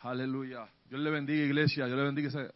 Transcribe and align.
Aleluya. 0.00 0.66
Dios 0.88 1.00
le 1.00 1.10
bendiga, 1.10 1.44
iglesia. 1.44 1.84
Dios 1.84 1.98
le 1.98 2.04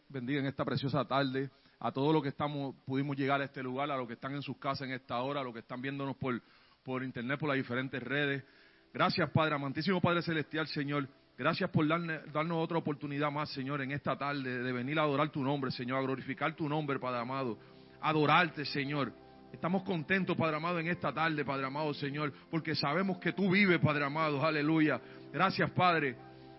bendiga, 0.09 0.39
en 0.39 0.47
esta 0.47 0.65
preciosa 0.65 1.05
tarde. 1.05 1.49
A 1.79 1.91
todos 1.91 2.11
los 2.11 2.23
que 2.23 2.29
estamos, 2.29 2.75
pudimos 2.85 3.15
llegar 3.15 3.39
a 3.41 3.45
este 3.45 3.61
lugar, 3.61 3.91
a 3.91 3.97
los 3.97 4.07
que 4.07 4.13
están 4.13 4.33
en 4.33 4.41
sus 4.41 4.57
casas 4.57 4.87
en 4.87 4.93
esta 4.93 5.19
hora, 5.21 5.41
a 5.41 5.43
los 5.43 5.53
que 5.53 5.59
están 5.59 5.79
viéndonos 5.79 6.15
por, 6.15 6.41
por 6.83 7.03
internet, 7.03 7.39
por 7.39 7.49
las 7.49 7.57
diferentes 7.57 8.01
redes. 8.01 8.43
Gracias, 8.91 9.29
Padre, 9.29 9.55
amantísimo 9.55 10.01
Padre 10.01 10.23
Celestial, 10.23 10.67
Señor. 10.67 11.07
Gracias 11.37 11.69
por 11.69 11.87
darnos 11.87 12.63
otra 12.63 12.77
oportunidad 12.77 13.29
más, 13.29 13.51
Señor, 13.51 13.81
en 13.81 13.91
esta 13.91 14.17
tarde 14.17 14.63
de 14.63 14.71
venir 14.71 14.97
a 14.97 15.03
adorar 15.03 15.29
tu 15.29 15.43
nombre, 15.43 15.69
Señor, 15.69 15.99
a 15.99 16.01
glorificar 16.01 16.55
tu 16.55 16.67
nombre, 16.67 16.97
Padre 16.97 17.19
amado. 17.19 17.59
Adorarte, 18.01 18.65
Señor. 18.65 19.13
Estamos 19.51 19.83
contentos, 19.83 20.35
Padre 20.35 20.55
amado, 20.55 20.79
en 20.79 20.87
esta 20.87 21.13
tarde, 21.13 21.45
Padre 21.45 21.67
amado, 21.67 21.93
Señor, 21.93 22.33
porque 22.49 22.73
sabemos 22.73 23.19
que 23.19 23.33
tú 23.33 23.51
vives, 23.51 23.79
Padre 23.79 24.05
amado. 24.05 24.43
Aleluya. 24.43 24.99
Gracias, 25.31 25.69
Padre 25.71 26.15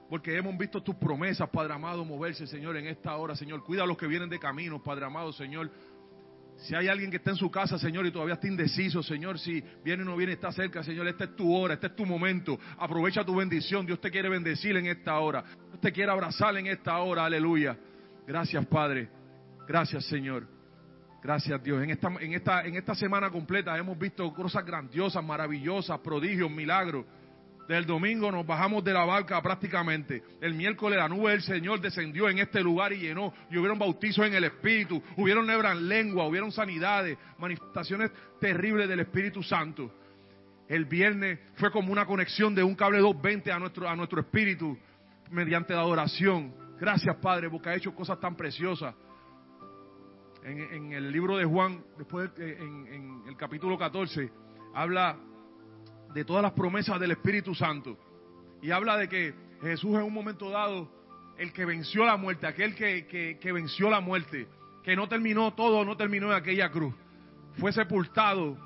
porque 0.09 0.37
hemos 0.37 0.57
visto 0.57 0.83
tus 0.83 0.95
promesas, 0.97 1.49
Padre 1.51 1.75
amado, 1.75 2.05
moverse, 2.05 2.47
Señor, 2.47 2.77
en 2.77 2.87
esta 2.87 3.17
hora, 3.17 3.35
Señor. 3.35 3.65
Cuida 3.65 3.83
a 3.83 3.87
los 3.87 3.97
que 3.97 4.07
vienen 4.07 4.29
de 4.29 4.39
camino, 4.39 4.83
Padre 4.83 5.07
amado, 5.07 5.33
Señor. 5.33 5.71
Si 6.59 6.75
hay 6.75 6.89
alguien 6.89 7.11
que 7.11 7.19
está 7.19 7.31
en 7.31 7.37
su 7.37 7.51
casa, 7.51 7.79
Señor, 7.79 8.07
y 8.07 8.11
todavía 8.11 8.35
está 8.35 8.47
indeciso, 8.47 9.03
Señor, 9.03 9.39
si 9.39 9.63
viene 9.85 10.03
o 10.03 10.07
no 10.07 10.17
viene, 10.17 10.33
está 10.33 10.51
cerca, 10.53 10.83
Señor, 10.83 11.07
esta 11.07 11.25
es 11.25 11.37
tu 11.37 11.55
hora, 11.55 11.75
este 11.75 11.89
es 11.89 11.97
tu 11.97 12.07
momento. 12.07 12.59
Aprovecha 12.79 13.25
tu 13.25 13.37
bendición. 13.37 13.85
Dios 13.85 14.01
te 14.01 14.11
quiere 14.11 14.29
bendecir 14.29 14.77
en 14.77 14.87
esta 14.87 15.19
hora. 15.19 15.45
Dios 15.69 15.81
te 15.81 15.93
quiere 15.93 16.11
abrazar 16.11 16.57
en 16.57 16.67
esta 16.69 16.97
hora. 16.99 17.27
Aleluya. 17.27 17.77
Gracias, 18.27 18.65
Padre. 18.67 19.09
Gracias, 19.69 20.07
Señor. 20.07 20.47
Gracias, 21.23 21.63
Dios. 21.63 21.83
En 21.83 21.91
esta, 21.91 22.09
en 22.21 22.33
esta, 22.33 22.63
en 22.63 22.77
esta 22.77 22.95
semana 22.95 23.31
completa 23.31 23.77
hemos 23.77 23.99
visto 23.99 24.33
cosas 24.33 24.65
grandiosas, 24.65 25.23
maravillosas, 25.25 25.99
prodigios, 25.99 26.51
milagros. 26.51 27.05
Del 27.69 27.85
domingo 27.85 28.31
nos 28.31 28.47
bajamos 28.47 28.85
de 28.85 28.93
la 28.93 29.05
barca 29.05 29.43
prácticamente. 29.43 30.23
El 30.41 30.55
miércoles 30.55 30.99
la 30.99 31.09
nube 31.09 31.33
del 31.33 31.43
Señor 31.43 31.81
descendió 31.81 32.29
en 32.29 32.39
este 32.39 32.63
lugar 32.63 32.93
y 32.93 32.99
llenó. 32.99 33.33
Y 33.51 33.59
hubieron 33.59 33.79
bautizos 33.79 34.25
en 34.25 34.35
el 34.35 34.45
Espíritu. 34.45 35.03
Hubieron 35.17 35.47
nebran 35.47 35.89
lengua, 35.89 36.27
hubieron 36.27 36.53
sanidades, 36.53 37.19
manifestaciones 37.39 38.13
terribles 38.41 38.89
del 38.89 39.01
Espíritu 39.01 39.43
Santo. 39.43 39.93
El 40.69 40.85
viernes 40.85 41.41
fue 41.57 41.71
como 41.73 41.93
una 41.93 42.07
conexión 42.07 42.55
de 42.55 42.63
un 42.63 42.75
cable 42.75 42.99
220 42.99 43.53
a 43.53 43.59
nuestro, 43.59 43.89
a 43.89 43.97
nuestro 43.97 44.21
espíritu 44.21 44.77
mediante 45.31 45.75
la 45.75 45.81
adoración. 45.81 46.55
Gracias, 46.79 47.17
Padre, 47.17 47.51
porque 47.51 47.69
ha 47.69 47.75
hecho 47.75 47.95
cosas 47.95 48.21
tan 48.21 48.37
preciosas. 48.37 48.95
En, 50.45 50.93
el 50.93 51.11
libro 51.11 51.37
de 51.37 51.45
Juan, 51.45 51.83
después 51.99 52.31
en, 52.39 52.87
en 52.87 53.23
el 53.27 53.37
capítulo 53.37 53.77
14, 53.77 54.31
habla 54.75 55.19
de 56.17 56.25
todas 56.25 56.43
las 56.43 56.53
promesas 56.53 56.99
del 56.99 57.11
Espíritu 57.11 57.55
Santo. 57.55 57.99
Y 58.63 58.71
habla 58.71 58.97
de 58.97 59.07
que 59.07 59.35
Jesús 59.61 59.97
en 59.97 60.03
un 60.03 60.15
momento 60.15 60.49
dado, 60.49 60.91
el 61.37 61.53
que 61.53 61.67
venció 61.67 62.07
la 62.07 62.17
muerte, 62.17 62.47
aquel 62.47 62.75
que, 62.75 63.07
que, 63.39 63.53
venció 63.53 63.91
la 63.91 64.01
muerte, 64.01 64.49
que 64.83 64.97
no 64.97 65.09
terminó 65.09 65.53
todo, 65.53 65.85
no 65.85 65.95
terminó 65.95 66.29
en 66.29 66.39
aquella 66.39 66.71
cruz, 66.71 66.95
fue 67.59 67.71
sepultado 67.71 68.57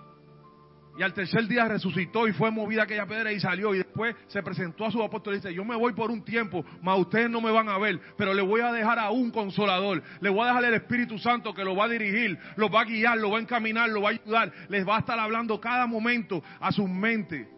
y 0.98 1.02
al 1.02 1.14
tercer 1.14 1.46
día 1.46 1.66
resucitó 1.66 2.26
y 2.28 2.32
fue 2.32 2.50
movida 2.50 2.82
aquella 2.82 3.06
piedra 3.06 3.32
y 3.32 3.40
salió. 3.40 3.74
Y 3.74 3.78
después 3.78 4.14
se 4.26 4.42
presentó 4.42 4.86
a 4.86 4.90
sus 4.90 5.02
apóstoles 5.02 5.38
y 5.38 5.42
dice, 5.42 5.54
yo 5.54 5.64
me 5.64 5.76
voy 5.76 5.92
por 5.92 6.10
un 6.10 6.22
tiempo, 6.24 6.64
mas 6.82 6.98
ustedes 6.98 7.30
no 7.30 7.40
me 7.40 7.50
van 7.50 7.68
a 7.68 7.78
ver, 7.78 8.00
pero 8.16 8.34
le 8.34 8.42
voy 8.42 8.60
a 8.60 8.72
dejar 8.72 8.98
a 8.98 9.10
un 9.10 9.30
consolador. 9.30 10.02
Le 10.20 10.28
voy 10.28 10.42
a 10.42 10.48
dejar 10.48 10.64
el 10.64 10.74
Espíritu 10.74 11.18
Santo 11.18 11.54
que 11.54 11.64
lo 11.64 11.74
va 11.74 11.84
a 11.84 11.88
dirigir, 11.88 12.38
lo 12.56 12.68
va 12.68 12.82
a 12.82 12.84
guiar, 12.84 13.18
lo 13.18 13.30
va 13.30 13.38
a 13.38 13.40
encaminar, 13.40 13.88
lo 13.88 14.02
va 14.02 14.10
a 14.10 14.12
ayudar. 14.12 14.52
Les 14.68 14.86
va 14.86 14.96
a 14.96 15.00
estar 15.00 15.18
hablando 15.18 15.60
cada 15.60 15.86
momento 15.86 16.42
a 16.60 16.72
su 16.72 16.86
mente. 16.86 17.48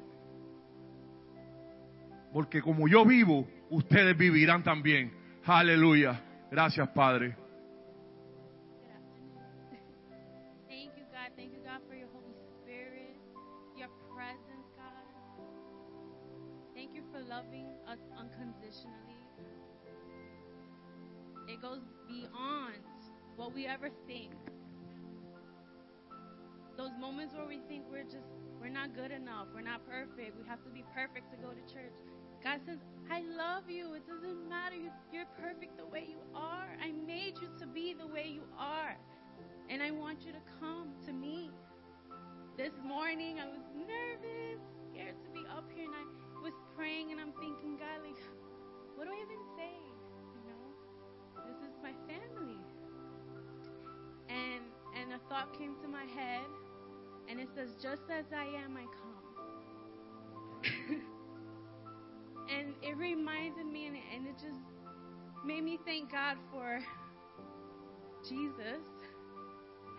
Porque 2.32 2.62
como 2.62 2.88
yo 2.88 3.04
vivo, 3.04 3.48
ustedes 3.70 4.16
vivirán 4.16 4.62
también. 4.62 5.12
Aleluya. 5.44 6.22
Gracias, 6.50 6.88
Padre. 6.90 7.41
What 23.42 23.54
we 23.56 23.66
ever 23.66 23.90
think. 24.06 24.30
Those 26.78 26.94
moments 27.00 27.34
where 27.34 27.44
we 27.44 27.58
think 27.66 27.82
we're 27.90 28.04
just, 28.04 28.30
we're 28.60 28.70
not 28.70 28.94
good 28.94 29.10
enough, 29.10 29.48
we're 29.52 29.66
not 29.66 29.82
perfect, 29.84 30.38
we 30.38 30.46
have 30.46 30.62
to 30.62 30.70
be 30.70 30.84
perfect 30.94 31.28
to 31.32 31.36
go 31.42 31.50
to 31.50 31.62
church. 31.66 31.90
God 32.44 32.60
says, 32.64 32.78
I 33.10 33.22
love 33.22 33.68
you. 33.68 33.94
It 33.94 34.02
doesn't 34.06 34.48
matter. 34.48 34.74
You're 35.12 35.30
perfect 35.38 35.76
the 35.78 35.86
way 35.86 36.06
you 36.08 36.18
are. 36.34 36.70
I 36.82 36.90
made 36.90 37.34
you 37.42 37.48
to 37.58 37.66
be 37.66 37.94
the 37.94 38.06
way 38.06 38.30
you 38.30 38.42
are. 38.58 38.96
And 39.70 39.82
I 39.82 39.90
want 39.90 40.22
you 40.26 40.32
to 40.32 40.42
come 40.58 40.94
to 41.06 41.12
me. 41.12 41.50
This 42.56 42.72
morning 42.84 43.38
I 43.38 43.46
was 43.46 43.62
nervous, 43.74 44.62
scared 44.90 45.18
to 45.22 45.28
be 45.30 45.46
up 45.50 45.66
here, 45.74 45.86
and 45.86 45.94
I 45.94 46.42
was 46.42 46.54
praying 46.76 47.10
and 47.12 47.20
I'm 47.20 47.32
thinking, 47.38 47.78
God, 47.78 48.06
like, 48.06 48.18
what 48.96 49.06
do 49.06 49.10
I 49.10 49.18
even 49.18 49.42
say? 49.58 49.74
You 50.34 50.42
know, 50.50 50.62
this 51.46 51.58
is 51.62 51.74
my 51.82 51.94
family. 52.06 52.58
And 54.32 54.64
and 55.00 55.12
a 55.12 55.20
thought 55.28 55.56
came 55.58 55.74
to 55.82 55.88
my 55.88 56.04
head, 56.04 56.46
and 57.28 57.40
it 57.40 57.48
says, 57.54 57.70
just 57.82 58.02
as 58.10 58.24
I 58.34 58.44
am, 58.64 58.76
I 58.76 58.84
come. 58.84 59.22
and 62.56 62.74
it 62.82 62.96
reminded 62.96 63.66
me, 63.66 63.86
and 63.86 63.96
it, 63.96 64.02
and 64.14 64.26
it 64.26 64.34
just 64.34 64.60
made 65.44 65.64
me 65.64 65.78
thank 65.84 66.10
God 66.12 66.36
for 66.50 66.80
Jesus 68.28 68.84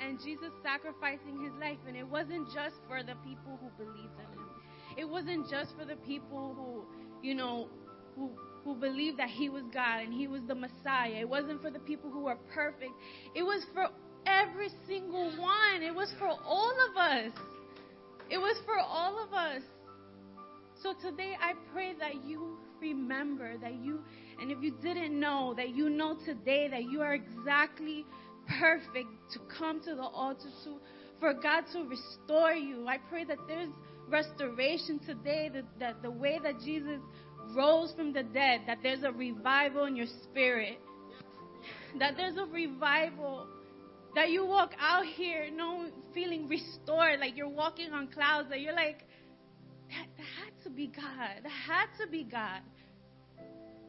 and 0.01 0.19
Jesus 0.23 0.51
sacrificing 0.63 1.41
his 1.43 1.53
life. 1.59 1.77
And 1.87 1.95
it 1.95 2.07
wasn't 2.07 2.47
just 2.53 2.75
for 2.87 3.03
the 3.03 3.15
people 3.23 3.59
who 3.61 3.69
believed 3.83 4.17
in 4.19 4.39
him. 4.39 4.49
It 4.97 5.09
wasn't 5.09 5.49
just 5.49 5.75
for 5.77 5.85
the 5.85 5.95
people 5.95 6.53
who, 6.55 6.85
you 7.27 7.35
know, 7.35 7.67
who 8.15 8.31
who 8.63 8.75
believed 8.75 9.19
that 9.19 9.29
he 9.29 9.49
was 9.49 9.63
God 9.73 10.03
and 10.03 10.13
he 10.13 10.27
was 10.27 10.41
the 10.47 10.55
Messiah. 10.55 11.15
It 11.19 11.29
wasn't 11.29 11.61
for 11.61 11.69
the 11.69 11.79
people 11.79 12.09
who 12.09 12.21
were 12.21 12.37
perfect. 12.53 12.93
It 13.35 13.43
was 13.43 13.65
for 13.73 13.89
every 14.25 14.69
single 14.87 15.31
one. 15.39 15.81
It 15.81 15.93
was 15.93 16.13
for 16.19 16.27
all 16.27 16.73
of 16.89 16.97
us. 16.97 17.31
It 18.29 18.37
was 18.37 18.57
for 18.65 18.79
all 18.79 19.23
of 19.23 19.33
us. 19.33 19.61
So 20.81 20.93
today 21.01 21.33
I 21.39 21.53
pray 21.73 21.93
that 21.99 22.25
you 22.25 22.57
remember 22.81 23.57
that 23.57 23.75
you, 23.75 24.01
and 24.41 24.51
if 24.51 24.57
you 24.61 24.73
didn't 24.81 25.17
know, 25.17 25.53
that 25.55 25.69
you 25.69 25.89
know 25.89 26.17
today 26.25 26.67
that 26.67 26.83
you 26.83 27.01
are 27.01 27.13
exactly 27.13 28.05
perfect 28.59 29.07
to 29.33 29.39
come 29.57 29.81
to 29.83 29.95
the 29.95 30.01
altar 30.01 30.49
to, 30.65 30.75
for 31.19 31.33
God 31.33 31.63
to 31.71 31.83
restore 31.85 32.53
you. 32.53 32.87
I 32.87 32.97
pray 33.09 33.23
that 33.23 33.37
there's 33.47 33.69
restoration 34.09 34.99
today, 35.05 35.49
that, 35.53 35.63
that 35.79 36.01
the 36.01 36.11
way 36.11 36.39
that 36.43 36.59
Jesus 36.59 36.99
rose 37.55 37.93
from 37.95 38.13
the 38.13 38.23
dead, 38.23 38.61
that 38.67 38.79
there's 38.83 39.03
a 39.03 39.11
revival 39.11 39.85
in 39.85 39.95
your 39.95 40.07
spirit, 40.23 40.79
that 41.99 42.15
there's 42.17 42.37
a 42.37 42.45
revival, 42.45 43.47
that 44.15 44.29
you 44.29 44.45
walk 44.45 44.73
out 44.79 45.05
here 45.05 45.49
no 45.53 45.87
feeling 46.13 46.47
restored, 46.47 47.19
like 47.19 47.35
you're 47.35 47.49
walking 47.49 47.91
on 47.93 48.07
clouds, 48.07 48.49
that 48.49 48.61
you're 48.61 48.75
like, 48.75 48.99
that, 49.89 50.07
that 50.17 50.25
had 50.43 50.63
to 50.63 50.69
be 50.69 50.87
God. 50.87 51.43
That 51.43 51.51
had 51.51 51.87
to 51.99 52.09
be 52.09 52.23
God. 52.23 52.61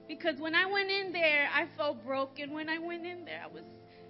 Because 0.09 0.39
when 0.39 0.55
I 0.55 0.67
went 0.67 0.91
in 0.91 1.13
there, 1.13 1.49
I 1.53 1.67
felt 1.77 2.05
broken. 2.05 2.53
When 2.53 2.69
I 2.69 2.79
went 2.79 3.07
in 3.07 3.25
there, 3.25 3.43
I 3.45 3.53
was 3.53 3.65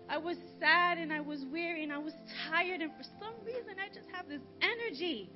I 0.07 0.19
was 0.19 0.37
sad 0.61 0.99
and 0.99 1.13
I 1.13 1.21
was 1.21 1.45
weary 1.51 1.83
and 1.83 1.91
I 1.93 1.99
was 1.99 2.13
tired 2.51 2.83
and 2.83 2.91
for 2.93 3.05
some 3.19 3.35
reason 3.43 3.77
I 3.83 3.89
just 3.89 4.09
have 4.13 4.29
this 4.29 4.43
energy. 4.61 5.31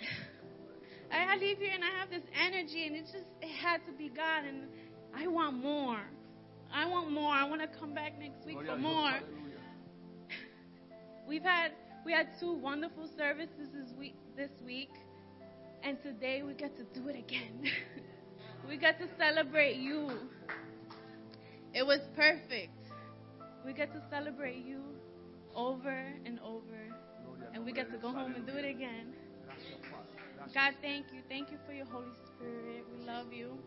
I 1.12 1.36
leave 1.36 1.58
here 1.58 1.70
and 1.72 1.84
I 1.84 2.00
have 2.00 2.10
this 2.10 2.24
energy, 2.34 2.86
and 2.86 2.96
it 2.96 3.04
just 3.04 3.26
it 3.40 3.48
had 3.48 3.80
to 3.86 3.92
be 3.92 4.08
God, 4.08 4.44
and 4.44 4.64
I 5.14 5.28
want 5.28 5.62
more. 5.62 6.00
I 6.72 6.88
want 6.88 7.10
more. 7.10 7.32
I 7.32 7.48
want 7.48 7.62
to 7.62 7.78
come 7.78 7.94
back 7.94 8.18
next 8.18 8.44
week 8.46 8.58
for 8.66 8.76
more. 8.76 9.12
We've 11.28 11.42
had 11.42 11.72
we 12.04 12.12
had 12.12 12.28
two 12.38 12.54
wonderful 12.54 13.08
services 13.16 13.68
this 13.74 13.92
week, 13.98 14.14
this 14.36 14.50
week, 14.64 14.90
and 15.82 16.00
today 16.02 16.42
we 16.46 16.54
get 16.54 16.76
to 16.76 16.84
do 16.98 17.08
it 17.08 17.16
again. 17.16 17.64
we 18.68 18.76
got 18.76 18.98
to 18.98 19.08
celebrate 19.18 19.76
you. 19.76 20.10
It 21.74 21.84
was 21.84 22.00
perfect. 22.14 22.72
We 23.64 23.72
get 23.72 23.92
to 23.92 24.00
celebrate 24.08 24.64
you 24.64 24.80
over 25.54 26.04
and 26.24 26.38
over, 26.40 26.78
and 27.52 27.64
we 27.64 27.72
get 27.72 27.90
to 27.90 27.98
go 27.98 28.12
home 28.12 28.34
and 28.36 28.46
do 28.46 28.52
it 28.52 28.64
again. 28.64 29.12
God, 30.54 30.74
thank 30.80 31.06
you. 31.12 31.22
Thank 31.28 31.50
you 31.50 31.58
for 31.66 31.72
your 31.72 31.86
Holy 31.86 32.12
Spirit. 32.36 32.84
We 32.96 33.04
love 33.04 33.32
you. 33.32 33.58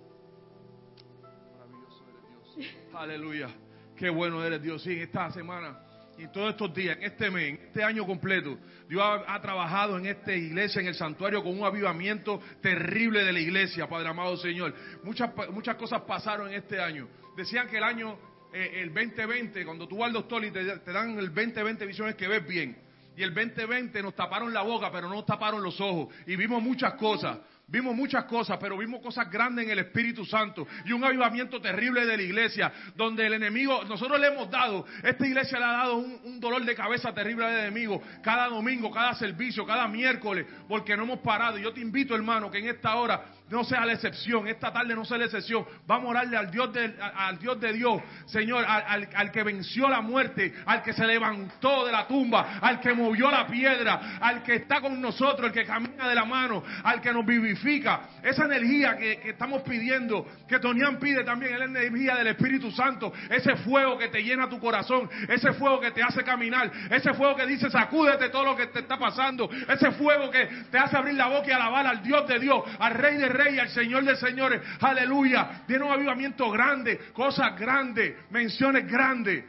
Aleluya. 2.94 3.50
Qué 3.98 4.10
bueno 4.10 4.44
eres 4.44 4.62
Dios. 4.62 4.81
Sí, 4.84 4.94
esta 4.94 5.31
semana 5.31 5.80
y 6.19 6.28
todos 6.28 6.50
estos 6.50 6.74
días, 6.74 6.98
en 6.98 7.04
este 7.04 7.31
mes, 7.31 7.50
en 7.50 7.66
este 7.68 7.81
año 7.81 8.06
completo, 8.06 8.57
Dios 8.90 9.01
ha, 9.25 9.42
trabajado 9.42 9.98
en 9.98 10.06
esta 10.06 10.34
iglesia, 10.34 10.81
en 10.81 10.88
el 10.88 10.96
santuario, 10.96 11.42
con 11.42 11.57
un 11.57 11.66
avivamiento 11.66 12.42
terrible 12.62 13.24
de 13.24 13.31
la 13.31 13.40
iglesia, 13.40 13.88
Padre 13.88 14.10
amado 14.10 14.36
Señor. 14.36 14.75
Muchas, 15.04 15.31
muchas 15.51 15.78
cosas 15.78 16.01
pasaron 16.01 16.50
en 16.50 16.56
este 16.56 16.81
año. 16.81 17.07
Decían 17.38 17.69
que 17.69 17.78
el 17.78 17.84
año, 17.86 18.19
eh, 18.54 18.81
el 18.81 18.94
2020, 18.94 19.63
cuando 19.63 19.88
tú 19.88 20.00
vas 20.00 20.07
al 20.07 20.13
doctor 20.13 20.44
y 20.44 20.52
te 20.52 20.92
dan 20.92 21.18
el 21.18 21.34
2020 21.34 21.86
visiones 21.86 22.16
que 22.16 22.28
ves 22.28 22.45
bien, 22.45 22.78
y 23.16 23.24
el 23.24 23.34
2020 23.34 24.02
nos 24.04 24.13
taparon 24.13 24.54
la 24.54 24.62
boca, 24.62 24.92
pero 24.92 25.07
no 25.07 25.16
nos 25.16 25.25
taparon 25.25 25.63
los 25.63 25.80
ojos, 25.80 26.13
y 26.28 26.36
vimos 26.36 26.62
muchas 26.62 26.95
cosas. 26.95 27.38
Vimos 27.69 27.95
muchas 27.95 28.25
cosas, 28.25 28.57
pero 28.60 28.77
vimos 28.77 29.00
cosas 29.01 29.30
grandes 29.30 29.66
en 29.66 29.71
el 29.71 29.80
Espíritu 29.80 30.25
Santo 30.25 30.68
y 30.86 30.92
un 30.92 31.04
avivamiento 31.04 31.62
terrible 31.62 32.06
de 32.06 32.18
la 32.18 32.24
iglesia, 32.24 32.71
donde 32.95 33.27
el 33.27 33.33
enemigo, 33.33 33.83
nosotros 33.86 34.19
le 34.19 34.27
hemos 34.27 34.50
dado, 34.50 34.86
esta 35.04 35.27
iglesia 35.27 35.60
le 35.60 35.66
ha 35.66 35.71
dado 35.71 35.98
un, 35.98 36.39
dolor 36.39 36.63
de 36.63 36.74
cabeza 36.74 37.13
terrible 37.13 37.45
al 37.45 37.60
enemigo, 37.60 38.01
cada 38.24 38.48
domingo, 38.48 38.89
cada 38.89 39.13
servicio, 39.13 39.66
cada 39.66 39.88
miércoles, 39.88 40.45
porque 40.68 40.98
no 40.98 41.04
hemos 41.04 41.19
parado. 41.19 41.60
Y 41.60 41.63
yo 41.63 41.74
te 41.74 41.81
invito, 41.81 42.16
hermano, 42.16 42.50
que 42.50 42.60
en 42.60 42.69
esta 42.69 42.95
hora 42.95 43.24
no 43.50 43.63
sea 43.63 43.86
la 43.86 43.94
excepción, 43.94 44.48
esta 44.48 44.72
tarde 44.72 44.96
no 44.96 45.06
sea 45.06 45.18
la 45.18 45.25
excepción. 45.25 45.66
Vamos 45.88 46.07
a 46.07 46.10
orarle 46.10 46.38
al 46.38 46.51
Dios 46.51 46.72
de, 46.74 46.94
al 47.00 47.40
Dios, 47.40 47.60
de 47.60 47.74
Dios, 47.74 48.01
Señor, 48.25 48.63
al, 48.68 49.10
al, 49.13 49.31
que 49.31 49.44
venció 49.44 49.90
la 49.90 50.01
muerte, 50.01 50.54
al 50.66 50.84
que 50.84 50.94
se 50.94 51.06
levantó 51.06 51.86
de 51.86 51.92
la 51.92 52.07
tumba, 52.07 52.60
al 52.62 52.80
que 52.80 52.94
movió 52.94 53.31
la 53.31 53.48
piedra, 53.48 54.18
al 54.22 54.44
que 54.44 54.56
está 54.56 54.81
con 54.81 55.00
nosotros, 55.01 55.48
el 55.48 55.54
que 55.54 55.66
camina 55.66 56.07
de 56.07 56.16
la 56.16 56.25
mano, 56.25 56.63
al 56.84 57.01
que 57.01 57.12
nos 57.12 57.25
vivifica. 57.25 58.01
Esa 58.24 58.46
energía 58.46 58.98
que, 58.98 59.18
que 59.19 59.30
estamos 59.31 59.62
pidiendo, 59.63 60.25
que 60.48 60.60
Tonián 60.60 61.00
pide 61.00 61.24
también, 61.24 61.54
es 61.54 61.60
la 61.60 61.66
energía 61.66 62.16
del 62.16 62.28
Espíritu 62.28 62.72
Santo, 62.72 63.12
ese 63.30 63.56
fuego 63.57 63.98
que 63.98 64.10
te 64.10 64.22
llena 64.22 64.50
tu 64.50 64.60
corazón, 64.60 65.10
ese 65.28 65.54
fuego 65.54 65.80
que 65.80 65.92
te 65.92 66.04
hace 66.04 66.24
caminar, 66.24 66.72
ese 66.90 67.13
fuego 67.13 67.36
que 67.36 67.45
dice 67.45 67.69
sacúdete 67.69 68.30
todo 68.30 68.45
lo 68.45 68.56
que 68.56 68.68
te 68.68 68.80
está 68.80 68.98
pasando, 68.98 69.50
ese 69.68 69.92
fuego 69.92 70.30
que 70.30 70.45
te 70.72 70.78
hace 70.78 70.98
abrir 70.98 71.16
la 71.16 71.28
boca 71.28 71.48
y 71.48 71.52
alabar 71.52 71.86
al 71.88 72.02
Dios 72.04 72.28
de 72.28 72.40
Dios, 72.40 72.63
al 72.80 72.94
Rey 72.94 73.18
de 73.18 73.30
Rey, 73.40 73.58
al 73.60 73.70
Señor 73.70 74.04
de 74.04 74.16
señores. 74.18 74.62
Aleluya. 74.82 75.64
Tiene 75.66 75.86
un 75.86 75.92
avivamiento 75.92 76.50
grande, 76.52 77.00
cosas 77.14 77.58
grandes, 77.58 78.16
menciones 78.32 78.86
grandes. 78.90 79.46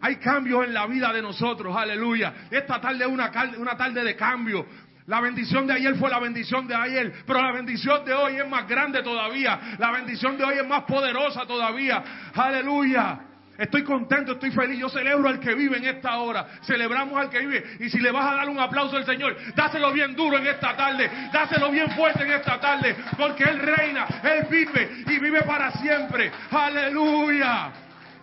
Hay 0.00 0.16
cambios 0.16 0.64
en 0.64 0.74
la 0.74 0.86
vida 0.86 1.12
de 1.12 1.22
nosotros. 1.22 1.76
Aleluya. 1.76 2.46
Esta 2.50 2.80
tarde 2.80 3.04
es 3.04 3.10
una, 3.10 3.30
una 3.58 3.76
tarde 3.76 4.02
de 4.02 4.16
cambio. 4.16 4.66
La 5.06 5.20
bendición 5.20 5.66
de 5.66 5.74
ayer 5.74 5.94
fue 5.96 6.08
la 6.08 6.20
bendición 6.20 6.66
de 6.66 6.74
ayer, 6.74 7.12
pero 7.26 7.42
la 7.42 7.52
bendición 7.52 8.04
de 8.04 8.14
hoy 8.14 8.36
es 8.36 8.48
más 8.48 8.68
grande 8.68 9.02
todavía. 9.02 9.76
La 9.78 9.90
bendición 9.90 10.38
de 10.38 10.44
hoy 10.44 10.58
es 10.58 10.66
más 10.66 10.84
poderosa 10.84 11.44
todavía. 11.44 12.02
Aleluya. 12.34 13.31
Estoy 13.62 13.84
contento, 13.84 14.32
estoy 14.32 14.50
feliz. 14.50 14.76
Yo 14.76 14.88
celebro 14.88 15.28
al 15.28 15.38
que 15.38 15.54
vive 15.54 15.76
en 15.76 15.84
esta 15.84 16.16
hora. 16.16 16.46
Celebramos 16.62 17.16
al 17.16 17.30
que 17.30 17.38
vive. 17.38 17.64
Y 17.78 17.90
si 17.90 18.00
le 18.00 18.10
vas 18.10 18.32
a 18.32 18.34
dar 18.34 18.48
un 18.48 18.58
aplauso 18.58 18.96
al 18.96 19.06
Señor, 19.06 19.36
dáselo 19.54 19.92
bien 19.92 20.16
duro 20.16 20.36
en 20.36 20.48
esta 20.48 20.76
tarde. 20.76 21.08
Dáselo 21.32 21.70
bien 21.70 21.88
fuerte 21.92 22.24
en 22.24 22.32
esta 22.32 22.58
tarde. 22.58 22.96
Porque 23.16 23.44
Él 23.44 23.60
reina, 23.60 24.04
Él 24.24 24.48
vive 24.50 25.04
y 25.06 25.16
vive 25.20 25.42
para 25.42 25.70
siempre. 25.74 26.32
Aleluya. 26.50 27.70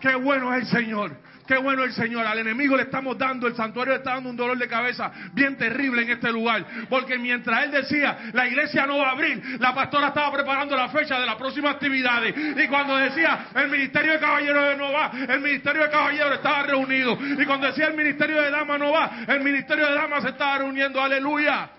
Qué 0.02 0.14
bueno 0.16 0.54
es 0.54 0.64
el 0.64 0.68
Señor. 0.68 1.29
Qué 1.50 1.58
bueno 1.58 1.84
el 1.84 1.94
Señor. 1.94 2.28
Al 2.28 2.38
enemigo 2.38 2.78
le 2.78 2.84
estamos 2.84 3.18
dando, 3.18 3.48
el 3.48 3.56
santuario 3.56 3.94
le 3.94 3.98
está 3.98 4.14
dando 4.14 4.30
un 4.30 4.36
dolor 4.36 4.56
de 4.56 4.68
cabeza 4.68 5.12
bien 5.34 5.58
terrible 5.58 6.04
en 6.04 6.12
este 6.12 6.32
lugar. 6.32 6.64
Porque 6.88 7.18
mientras 7.18 7.64
él 7.64 7.72
decía, 7.72 8.30
la 8.34 8.48
iglesia 8.48 8.86
no 8.86 9.00
va 9.00 9.08
a 9.08 9.12
abrir, 9.14 9.58
la 9.60 9.74
pastora 9.74 10.10
estaba 10.10 10.32
preparando 10.32 10.78
la 10.78 10.90
fecha 10.90 11.20
de 11.20 11.26
las 11.26 11.38
próximas 11.38 11.74
actividades. 11.74 12.36
Y 12.56 12.68
cuando 12.68 12.96
decía, 12.98 13.48
el 13.56 13.68
ministerio 13.68 14.14
de 14.14 14.20
caballeros 14.20 14.78
no 14.78 14.92
va, 14.92 15.12
el 15.28 15.42
ministerio 15.42 15.82
de 15.82 15.90
caballeros 15.90 16.34
estaba 16.34 16.62
reunido. 16.62 17.18
Y 17.20 17.44
cuando 17.48 17.66
decía, 17.66 17.88
el 17.88 17.98
ministerio 17.98 18.44
de 18.44 18.52
damas 18.52 18.80
no 18.80 18.92
va, 18.92 19.10
el 19.28 19.40
ministerio 19.40 19.88
de 19.88 19.96
damas 19.96 20.22
se 20.22 20.30
estaba 20.30 20.60
reuniendo. 20.60 21.02
Aleluya. 21.02 21.72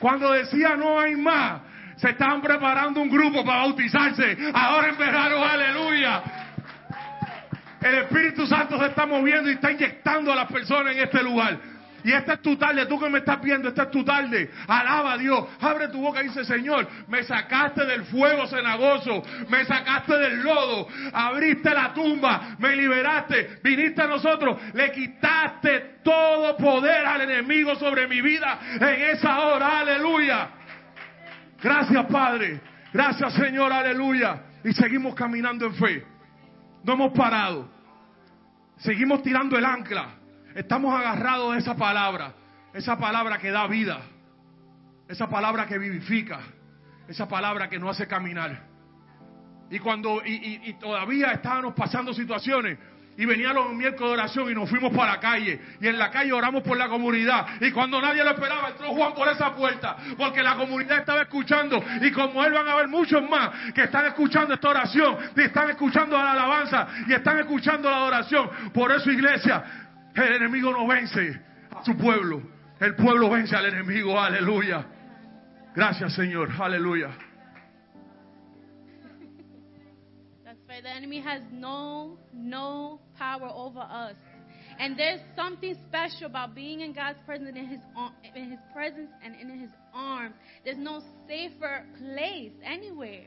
Cuando 0.00 0.32
decía, 0.32 0.76
no 0.76 1.00
hay 1.00 1.16
más, 1.16 1.62
se 1.96 2.10
estaban 2.10 2.42
preparando 2.42 3.00
un 3.00 3.08
grupo 3.08 3.42
para 3.42 3.60
bautizarse. 3.60 4.36
Ahora 4.52 4.88
en 4.90 4.98
verano, 4.98 5.42
aleluya. 5.42 6.39
El 7.80 7.94
Espíritu 7.94 8.46
Santo 8.46 8.78
se 8.78 8.86
está 8.86 9.06
moviendo 9.06 9.50
y 9.50 9.54
está 9.54 9.72
inyectando 9.72 10.32
a 10.32 10.36
las 10.36 10.52
personas 10.52 10.94
en 10.94 11.00
este 11.00 11.22
lugar. 11.22 11.58
Y 12.04 12.12
esta 12.12 12.34
es 12.34 12.42
tu 12.42 12.56
tarde, 12.56 12.86
tú 12.86 12.98
que 12.98 13.10
me 13.10 13.18
estás 13.18 13.40
viendo, 13.42 13.68
esta 13.68 13.84
es 13.84 13.90
tu 13.90 14.04
tarde. 14.04 14.50
Alaba 14.66 15.12
a 15.12 15.18
Dios, 15.18 15.44
abre 15.60 15.88
tu 15.88 16.00
boca 16.00 16.22
y 16.22 16.28
dice, 16.28 16.44
Señor, 16.44 16.88
me 17.08 17.22
sacaste 17.22 17.84
del 17.84 18.04
fuego 18.04 18.46
cenagoso, 18.46 19.22
me 19.48 19.64
sacaste 19.64 20.16
del 20.16 20.42
lodo, 20.42 20.88
abriste 21.12 21.70
la 21.70 21.92
tumba, 21.92 22.56
me 22.58 22.74
liberaste, 22.74 23.60
viniste 23.62 24.02
a 24.02 24.06
nosotros, 24.06 24.58
le 24.72 24.90
quitaste 24.92 25.98
todo 26.02 26.56
poder 26.56 27.04
al 27.04 27.20
enemigo 27.22 27.74
sobre 27.76 28.08
mi 28.08 28.20
vida 28.20 28.58
en 28.76 29.02
esa 29.16 29.40
hora, 29.40 29.80
aleluya. 29.80 30.48
Gracias 31.62 32.06
Padre, 32.06 32.60
gracias 32.92 33.34
Señor, 33.34 33.72
aleluya. 33.72 34.42
Y 34.64 34.72
seguimos 34.72 35.14
caminando 35.14 35.66
en 35.66 35.74
fe. 35.74 36.19
No 36.82 36.94
hemos 36.94 37.12
parado. 37.12 37.68
Seguimos 38.78 39.22
tirando 39.22 39.56
el 39.58 39.64
ancla. 39.64 40.14
Estamos 40.54 40.94
agarrados 40.94 41.52
de 41.52 41.60
esa 41.60 41.76
palabra. 41.76 42.34
Esa 42.72 42.98
palabra 42.98 43.38
que 43.38 43.50
da 43.50 43.66
vida. 43.66 44.00
Esa 45.08 45.28
palabra 45.28 45.66
que 45.66 45.78
vivifica. 45.78 46.40
Esa 47.08 47.28
palabra 47.28 47.68
que 47.68 47.78
nos 47.78 47.90
hace 47.90 48.06
caminar. 48.06 48.68
Y 49.70 49.78
cuando, 49.78 50.22
y, 50.24 50.32
y, 50.32 50.70
y 50.70 50.72
todavía 50.74 51.32
estábamos 51.32 51.74
pasando 51.74 52.12
situaciones, 52.12 52.78
y 53.16 53.26
venían 53.26 53.54
los 53.54 53.72
miércoles 53.72 54.12
de 54.12 54.14
oración 54.14 54.50
y 54.50 54.54
nos 54.54 54.68
fuimos 54.70 54.96
para 54.96 55.12
la 55.12 55.20
calle. 55.20 55.60
Y 55.80 55.86
en 55.86 55.98
la 55.98 56.10
calle 56.10 56.32
oramos 56.32 56.62
por 56.62 56.76
la 56.76 56.88
comunidad. 56.88 57.46
Y 57.60 57.70
cuando 57.70 58.00
nadie 58.00 58.24
lo 58.24 58.30
esperaba, 58.30 58.70
entró 58.70 58.88
Juan 58.88 59.12
por 59.14 59.28
esa 59.28 59.54
puerta. 59.54 59.96
Porque 60.16 60.42
la 60.42 60.54
comunidad 60.56 61.00
estaba 61.00 61.22
escuchando. 61.22 61.82
Y 62.00 62.10
como 62.12 62.42
él 62.44 62.52
van 62.52 62.66
a 62.66 62.72
haber 62.72 62.88
muchos 62.88 63.22
más 63.28 63.72
que 63.74 63.82
están 63.82 64.06
escuchando 64.06 64.54
esta 64.54 64.70
oración. 64.70 65.18
Y 65.36 65.42
están 65.42 65.68
escuchando 65.68 66.16
la 66.16 66.32
alabanza. 66.32 66.88
Y 67.06 67.12
están 67.12 67.38
escuchando 67.40 67.90
la 67.90 67.96
adoración. 67.96 68.48
Por 68.72 68.90
eso, 68.92 69.10
iglesia, 69.10 69.64
el 70.14 70.36
enemigo 70.36 70.72
no 70.72 70.86
vence 70.86 71.40
a 71.78 71.84
su 71.84 71.96
pueblo. 71.98 72.42
El 72.80 72.94
pueblo 72.94 73.28
vence 73.28 73.54
al 73.54 73.66
enemigo. 73.66 74.18
Aleluya. 74.18 74.86
Gracias, 75.74 76.14
Señor. 76.14 76.50
Aleluya. 76.58 77.10
The 80.82 80.88
enemy 80.88 81.20
has 81.20 81.42
no, 81.52 82.16
no 82.32 83.00
power 83.18 83.50
over 83.52 83.80
us. 83.80 84.14
And 84.78 84.98
there's 84.98 85.20
something 85.36 85.76
special 85.88 86.26
about 86.26 86.54
being 86.54 86.80
in 86.80 86.94
God's 86.94 87.18
presence, 87.26 87.50
in 87.54 87.66
His, 87.66 87.80
in 88.34 88.50
His 88.50 88.60
presence 88.72 89.10
and 89.22 89.34
in 89.38 89.60
His 89.60 89.70
arms. 89.92 90.34
There's 90.64 90.78
no 90.78 91.02
safer 91.28 91.84
place 91.98 92.52
anywhere. 92.64 93.26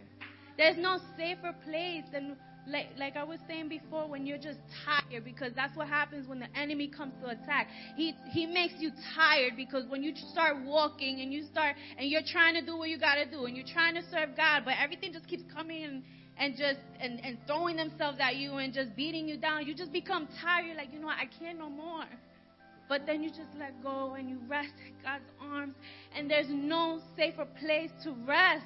There's 0.58 0.78
no 0.78 0.98
safer 1.16 1.54
place 1.64 2.06
than, 2.12 2.38
like, 2.68 2.88
like 2.98 3.16
I 3.16 3.24
was 3.24 3.38
saying 3.48 3.70
before, 3.70 4.10
when 4.10 4.26
you're 4.26 4.40
just 4.40 4.60
tired, 4.84 5.24
because 5.24 5.52
that's 5.56 5.78
what 5.78 5.88
happens 5.88 6.28
when 6.28 6.40
the 6.40 6.48
enemy 6.58 6.88
comes 6.88 7.14
to 7.22 7.30
attack. 7.30 7.68
He, 7.96 8.16
he 8.32 8.48
makes 8.48 8.74
you 8.80 8.90
tired 9.16 9.54
because 9.56 9.84
when 9.90 10.02
you 10.02 10.14
start 10.32 10.56
walking 10.66 11.22
and 11.22 11.32
you 11.32 11.44
start, 11.44 11.76
and 12.00 12.10
you're 12.10 12.22
trying 12.26 12.56
to 12.56 12.66
do 12.66 12.78
what 12.78 12.90
you 12.90 12.98
gotta 12.98 13.30
do, 13.30 13.46
and 13.46 13.56
you're 13.56 13.72
trying 13.72 13.94
to 13.94 14.02
serve 14.10 14.36
God, 14.36 14.64
but 14.66 14.74
everything 14.82 15.14
just 15.14 15.28
keeps 15.28 15.44
coming 15.54 15.84
and 15.84 16.04
and 16.38 16.58
just 16.58 16.80
and, 17.00 17.24
and 17.24 17.38
throwing 17.46 17.78
themselves 17.78 18.18
at 18.20 18.36
you 18.36 18.54
and 18.54 18.74
just 18.74 18.96
beating 18.96 19.28
you 19.28 19.38
down, 19.38 19.66
you 19.66 19.76
just 19.76 19.92
become 19.92 20.28
tired. 20.42 20.66
You're 20.66 20.76
like, 20.76 20.94
you 20.94 21.00
know 21.00 21.08
what, 21.08 21.18
I 21.18 21.28
can't 21.40 21.60
no 21.60 21.70
more. 21.70 22.06
But 22.90 23.06
then 23.06 23.24
you 23.24 23.30
just 23.30 23.50
let 23.58 23.82
go 23.82 24.16
and 24.16 24.30
you 24.30 24.40
rest 24.48 24.74
in 24.86 24.94
God's 25.02 25.24
arms, 25.42 25.76
and 26.16 26.30
there's 26.30 26.50
no 26.50 27.00
safer 27.16 27.48
place 27.60 27.90
to 28.04 28.12
rest. 28.28 28.66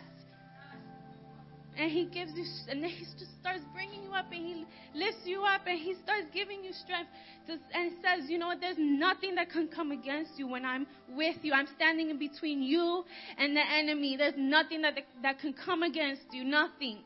And 1.77 1.91
He 1.91 2.05
gives 2.05 2.31
you, 2.35 2.43
and 2.69 2.83
then 2.83 2.89
He 2.89 3.05
just 3.05 3.39
starts 3.39 3.61
bringing 3.73 4.03
you 4.03 4.11
up, 4.13 4.25
and 4.31 4.45
He 4.45 4.65
lifts 4.95 5.21
you 5.25 5.43
up, 5.43 5.61
and 5.67 5.77
He 5.79 5.93
starts 6.03 6.25
giving 6.33 6.63
you 6.63 6.73
strength. 6.73 7.09
To, 7.45 7.53
and 7.73 7.93
says, 8.01 8.29
you 8.29 8.39
know 8.39 8.47
what, 8.47 8.59
there's 8.59 8.79
nothing 8.79 9.35
that 9.35 9.51
can 9.51 9.67
come 9.67 9.91
against 9.91 10.31
you 10.37 10.47
when 10.47 10.65
I'm 10.65 10.87
with 11.09 11.37
you. 11.43 11.53
I'm 11.53 11.67
standing 11.75 12.09
in 12.09 12.17
between 12.17 12.63
you 12.63 13.05
and 13.37 13.55
the 13.55 13.61
enemy. 13.61 14.17
There's 14.17 14.33
nothing 14.35 14.81
that 14.81 14.95
that 15.21 15.39
can 15.39 15.53
come 15.53 15.83
against 15.83 16.23
you. 16.33 16.43
Nothing 16.43 17.03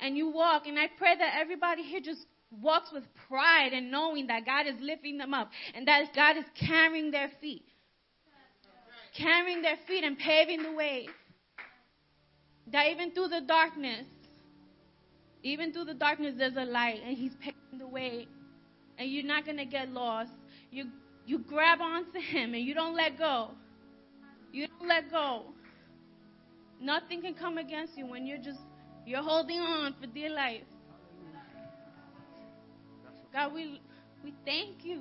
and 0.00 0.16
you 0.16 0.30
walk. 0.30 0.66
And 0.66 0.78
I 0.78 0.88
pray 0.96 1.14
that 1.16 1.34
everybody 1.40 1.82
here 1.82 2.00
just 2.00 2.26
walks 2.50 2.92
with 2.92 3.04
pride 3.28 3.72
and 3.72 3.90
knowing 3.90 4.26
that 4.28 4.46
God 4.46 4.66
is 4.66 4.74
lifting 4.80 5.18
them 5.18 5.34
up 5.34 5.50
and 5.74 5.86
that 5.86 6.14
God 6.14 6.36
is 6.36 6.44
carrying 6.54 7.10
their 7.10 7.30
feet. 7.40 7.64
Carrying 9.14 9.62
their 9.62 9.76
feet 9.86 10.04
and 10.04 10.18
paving 10.18 10.62
the 10.62 10.72
way. 10.72 11.08
That 12.72 12.88
even 12.88 13.12
through 13.12 13.28
the 13.28 13.40
darkness, 13.40 14.06
even 15.42 15.72
through 15.72 15.84
the 15.84 15.94
darkness, 15.94 16.34
there's 16.36 16.56
a 16.56 16.64
light 16.64 17.00
and 17.04 17.16
He's 17.16 17.34
paving 17.40 17.78
the 17.78 17.86
way. 17.86 18.28
And 18.98 19.10
you're 19.10 19.24
not 19.24 19.44
going 19.44 19.56
to 19.58 19.64
get 19.64 19.90
lost. 19.90 20.32
You, 20.70 20.86
you 21.26 21.38
grab 21.38 21.80
onto 21.80 22.18
Him 22.18 22.54
and 22.54 22.62
you 22.62 22.74
don't 22.74 22.94
let 22.94 23.18
go. 23.18 23.50
You 24.52 24.66
don't 24.66 24.88
let 24.88 25.10
go. 25.10 25.44
Nothing 26.80 27.22
can 27.22 27.34
come 27.34 27.58
against 27.58 27.96
you 27.96 28.06
when 28.06 28.26
you're 28.26 28.38
just 28.38 28.60
you're 29.08 29.22
holding 29.22 29.58
on 29.60 29.94
for 30.00 30.06
dear 30.06 30.30
life. 30.30 30.62
God, 33.32 33.52
we 33.54 33.80
We 34.24 34.34
thank 34.44 34.84
you 34.84 35.00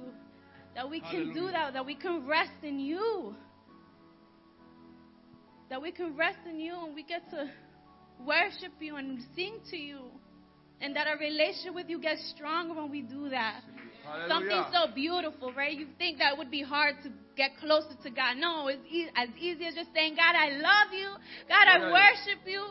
that 0.75 0.89
we 0.89 0.99
can 1.01 1.33
do 1.33 1.49
that, 1.51 1.73
that 1.73 1.85
we 1.85 1.95
can 1.95 2.25
rest 2.27 2.51
in 2.63 2.79
you. 2.79 3.35
That 5.69 5.81
we 5.81 5.91
can 5.91 6.15
rest 6.15 6.37
in 6.49 6.59
you 6.59 6.73
and 6.85 6.95
we 6.95 7.03
get 7.03 7.29
to 7.31 7.49
worship 8.25 8.71
you 8.79 8.95
and 8.95 9.19
sing 9.35 9.59
to 9.71 9.77
you. 9.77 10.01
And 10.79 10.95
that 10.95 11.07
our 11.07 11.17
relationship 11.17 11.73
with 11.73 11.89
you 11.89 11.99
gets 11.99 12.21
stronger 12.35 12.75
when 12.75 12.91
we 12.91 13.01
do 13.01 13.29
that. 13.29 13.61
Something 14.29 14.63
so 14.71 14.93
beautiful, 14.93 15.51
right? 15.53 15.75
You 15.77 15.87
think 15.97 16.19
that 16.19 16.37
would 16.37 16.51
be 16.51 16.61
hard 16.61 16.95
to 17.03 17.09
get 17.35 17.57
closer 17.59 17.95
to 18.03 18.09
God. 18.11 18.37
No, 18.37 18.67
it's 18.67 18.79
e- 18.89 19.09
as 19.15 19.29
easy 19.39 19.65
as 19.65 19.73
just 19.73 19.89
saying, 19.93 20.15
God, 20.15 20.35
I 20.35 20.49
love 20.51 20.93
you. 20.93 21.09
God, 21.49 21.65
I 21.67 21.77
Gloria 21.79 21.95
a 21.95 21.97
Dios. 21.97 21.99
worship 21.99 22.41
you. 22.45 22.63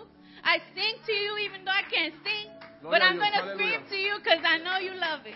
I 0.47 0.59
sing 0.76 0.95
to 1.05 1.12
you 1.12 1.38
even 1.38 1.65
though 1.65 1.73
I 1.73 1.83
can't 1.91 2.15
sing. 2.23 2.50
But 2.83 3.03
I'm 3.03 3.19
going 3.19 3.33
to 3.33 3.55
scream 3.55 3.81
to 3.91 3.97
you 3.97 4.15
because 4.23 4.38
I 4.47 4.59
know 4.59 4.79
you 4.79 4.95
love 4.95 5.26
it. 5.26 5.35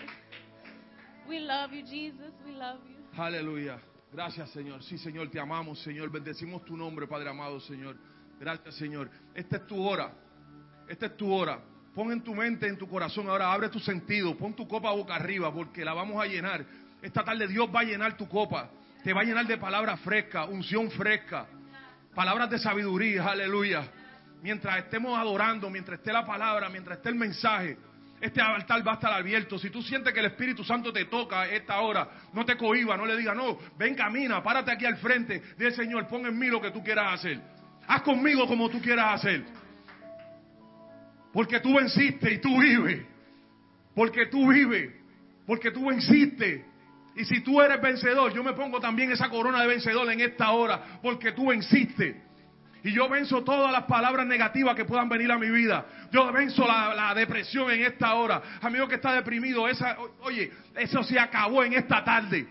We 1.28 1.40
love 1.40 1.72
you, 1.72 1.82
Jesus. 1.82 2.30
We 2.46 2.52
love 2.52 2.78
you. 2.88 2.96
Aleluya. 3.20 3.80
Gracias, 4.12 4.50
Señor. 4.50 4.82
Sí, 4.84 4.98
Señor, 4.98 5.28
te 5.30 5.40
amamos, 5.40 5.80
Señor. 5.80 6.10
Bendecimos 6.10 6.64
tu 6.64 6.76
nombre, 6.76 7.08
Padre 7.08 7.28
amado, 7.28 7.58
Señor. 7.58 7.96
Gracias, 8.38 8.76
Señor. 8.76 9.10
Esta 9.34 9.56
es 9.56 9.66
tu 9.66 9.82
hora. 9.84 10.12
Esta 10.88 11.06
es 11.06 11.16
tu 11.16 11.32
hora. 11.32 11.60
Pon 11.92 12.12
en 12.12 12.22
tu 12.22 12.32
mente, 12.32 12.68
en 12.68 12.78
tu 12.78 12.88
corazón, 12.88 13.28
ahora 13.28 13.52
abre 13.52 13.68
tu 13.68 13.80
sentido. 13.80 14.36
Pon 14.36 14.54
tu 14.54 14.68
copa 14.68 14.92
boca 14.92 15.16
arriba 15.16 15.52
porque 15.52 15.84
la 15.84 15.92
vamos 15.92 16.22
a 16.22 16.26
llenar. 16.26 16.64
Esta 17.02 17.24
tarde 17.24 17.48
Dios 17.48 17.68
va 17.74 17.80
a 17.80 17.84
llenar 17.84 18.16
tu 18.16 18.28
copa. 18.28 18.70
Te 19.02 19.12
va 19.12 19.22
a 19.22 19.24
llenar 19.24 19.46
de 19.46 19.58
palabras 19.58 19.98
frescas, 20.00 20.48
unción 20.48 20.88
fresca, 20.92 21.46
palabras 22.14 22.48
de 22.48 22.58
sabiduría. 22.58 23.24
Aleluya. 23.26 23.88
Mientras 24.42 24.78
estemos 24.78 25.18
adorando, 25.18 25.68
mientras 25.68 25.98
esté 25.98 26.12
la 26.12 26.24
palabra, 26.24 26.68
mientras 26.68 26.98
esté 26.98 27.10
el 27.10 27.14
mensaje, 27.14 27.76
este 28.20 28.40
altar 28.40 28.86
va 28.86 28.92
a 28.92 28.94
estar 28.94 29.12
abierto. 29.12 29.58
Si 29.58 29.70
tú 29.70 29.82
sientes 29.82 30.12
que 30.12 30.20
el 30.20 30.26
Espíritu 30.26 30.62
Santo 30.62 30.92
te 30.92 31.06
toca 31.06 31.46
esta 31.48 31.80
hora, 31.80 32.08
no 32.32 32.44
te 32.44 32.56
cohiba, 32.56 32.96
no 32.96 33.06
le 33.06 33.16
diga, 33.16 33.34
no, 33.34 33.58
ven, 33.78 33.94
camina, 33.94 34.42
párate 34.42 34.70
aquí 34.72 34.84
al 34.84 34.98
frente. 34.98 35.42
Dile, 35.56 35.72
Señor, 35.72 36.06
pon 36.06 36.26
en 36.26 36.38
mí 36.38 36.48
lo 36.48 36.60
que 36.60 36.70
tú 36.70 36.82
quieras 36.82 37.14
hacer. 37.14 37.40
Haz 37.86 38.02
conmigo 38.02 38.46
como 38.46 38.68
tú 38.68 38.80
quieras 38.80 39.14
hacer. 39.14 39.44
Porque 41.32 41.60
tú 41.60 41.74
venciste 41.74 42.32
y 42.34 42.38
tú 42.38 42.60
vives. 42.60 43.06
Porque 43.94 44.26
tú 44.26 44.48
vives. 44.48 44.92
Porque 45.46 45.70
tú 45.70 45.86
venciste. 45.86 46.66
Y 47.16 47.24
si 47.24 47.40
tú 47.40 47.60
eres 47.60 47.80
vencedor, 47.80 48.32
yo 48.32 48.44
me 48.44 48.52
pongo 48.52 48.80
también 48.80 49.10
esa 49.10 49.28
corona 49.28 49.60
de 49.62 49.66
vencedor 49.66 50.10
en 50.10 50.20
esta 50.20 50.50
hora. 50.50 51.00
Porque 51.02 51.32
tú 51.32 51.48
venciste. 51.48 52.29
Y 52.82 52.92
yo 52.92 53.08
venzo 53.08 53.42
todas 53.44 53.70
las 53.72 53.84
palabras 53.84 54.26
negativas 54.26 54.74
que 54.74 54.84
puedan 54.84 55.08
venir 55.08 55.30
a 55.30 55.38
mi 55.38 55.50
vida. 55.50 55.84
Yo 56.10 56.32
venzo 56.32 56.66
la, 56.66 57.12
depresión 57.14 57.70
en 57.70 57.82
esta 57.82 58.14
hora. 58.14 58.40
Amigo 58.62 58.88
que 58.88 58.94
está 58.94 59.12
deprimido, 59.12 59.68
esa, 59.68 59.96
oye, 60.22 60.50
eso 60.76 61.02
se 61.02 61.18
acabó 61.18 61.62
en 61.64 61.74
esta 61.74 62.02
tarde. 62.02 62.46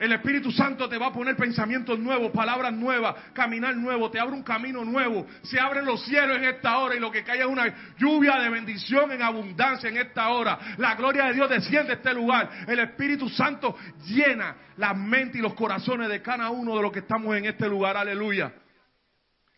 El 0.00 0.12
Espíritu 0.12 0.50
Santo 0.50 0.88
te 0.88 0.96
va 0.96 1.08
a 1.08 1.12
poner 1.12 1.36
pensamientos 1.36 1.98
nuevos, 1.98 2.30
palabras 2.32 2.72
nuevas, 2.72 3.16
caminar 3.34 3.76
nuevo, 3.76 4.10
te 4.10 4.18
abre 4.18 4.34
un 4.34 4.42
camino 4.42 4.82
nuevo. 4.82 5.26
Se 5.42 5.60
abren 5.60 5.84
los 5.84 6.02
cielos 6.06 6.38
en 6.38 6.44
esta 6.44 6.78
hora 6.78 6.94
y 6.94 7.00
lo 7.00 7.12
que 7.12 7.22
cae 7.22 7.40
es 7.40 7.44
una 7.44 7.70
lluvia 7.98 8.36
de 8.40 8.48
bendición 8.48 9.12
en 9.12 9.20
abundancia 9.20 9.90
en 9.90 9.98
esta 9.98 10.30
hora. 10.30 10.58
La 10.78 10.94
gloria 10.94 11.26
de 11.26 11.34
Dios 11.34 11.50
desciende 11.50 11.92
a 11.92 11.96
este 11.96 12.14
lugar. 12.14 12.48
El 12.66 12.78
Espíritu 12.78 13.28
Santo 13.28 13.76
llena 14.06 14.56
la 14.78 14.94
mente 14.94 15.36
y 15.36 15.42
los 15.42 15.52
corazones 15.52 16.08
de 16.08 16.22
cada 16.22 16.48
uno 16.48 16.76
de 16.76 16.82
los 16.82 16.92
que 16.92 17.00
estamos 17.00 17.36
en 17.36 17.44
este 17.44 17.68
lugar. 17.68 17.98
Aleluya. 17.98 18.50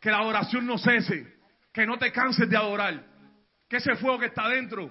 Que 0.03 0.11
la 0.11 0.19
adoración 0.19 0.67
no 0.67 0.77
cese. 0.77 1.27
Que 1.73 1.87
no 1.87 1.97
te 1.97 2.13
canses 2.13 2.51
de 2.51 2.57
adorar. 2.57 3.03
Que 3.69 3.79
ese 3.79 3.95
fuego 3.95 4.19
que 4.19 4.27
está 4.27 4.49
dentro. 4.49 4.91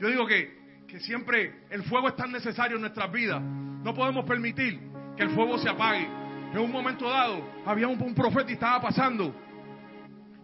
Yo 0.00 0.08
digo 0.08 0.26
que, 0.26 0.84
que 0.88 0.98
siempre 0.98 1.66
el 1.70 1.84
fuego 1.84 2.08
es 2.08 2.16
tan 2.16 2.32
necesario 2.32 2.76
en 2.76 2.80
nuestras 2.80 3.12
vidas. 3.12 3.40
No 3.40 3.94
podemos 3.94 4.24
permitir 4.24 4.80
que 5.16 5.22
el 5.22 5.30
fuego 5.30 5.58
se 5.58 5.68
apague. 5.68 6.08
En 6.52 6.58
un 6.58 6.72
momento 6.72 7.08
dado 7.08 7.46
había 7.64 7.86
un, 7.86 8.02
un 8.02 8.14
profeta 8.14 8.50
y 8.50 8.54
estaba 8.54 8.80
pasando. 8.80 9.34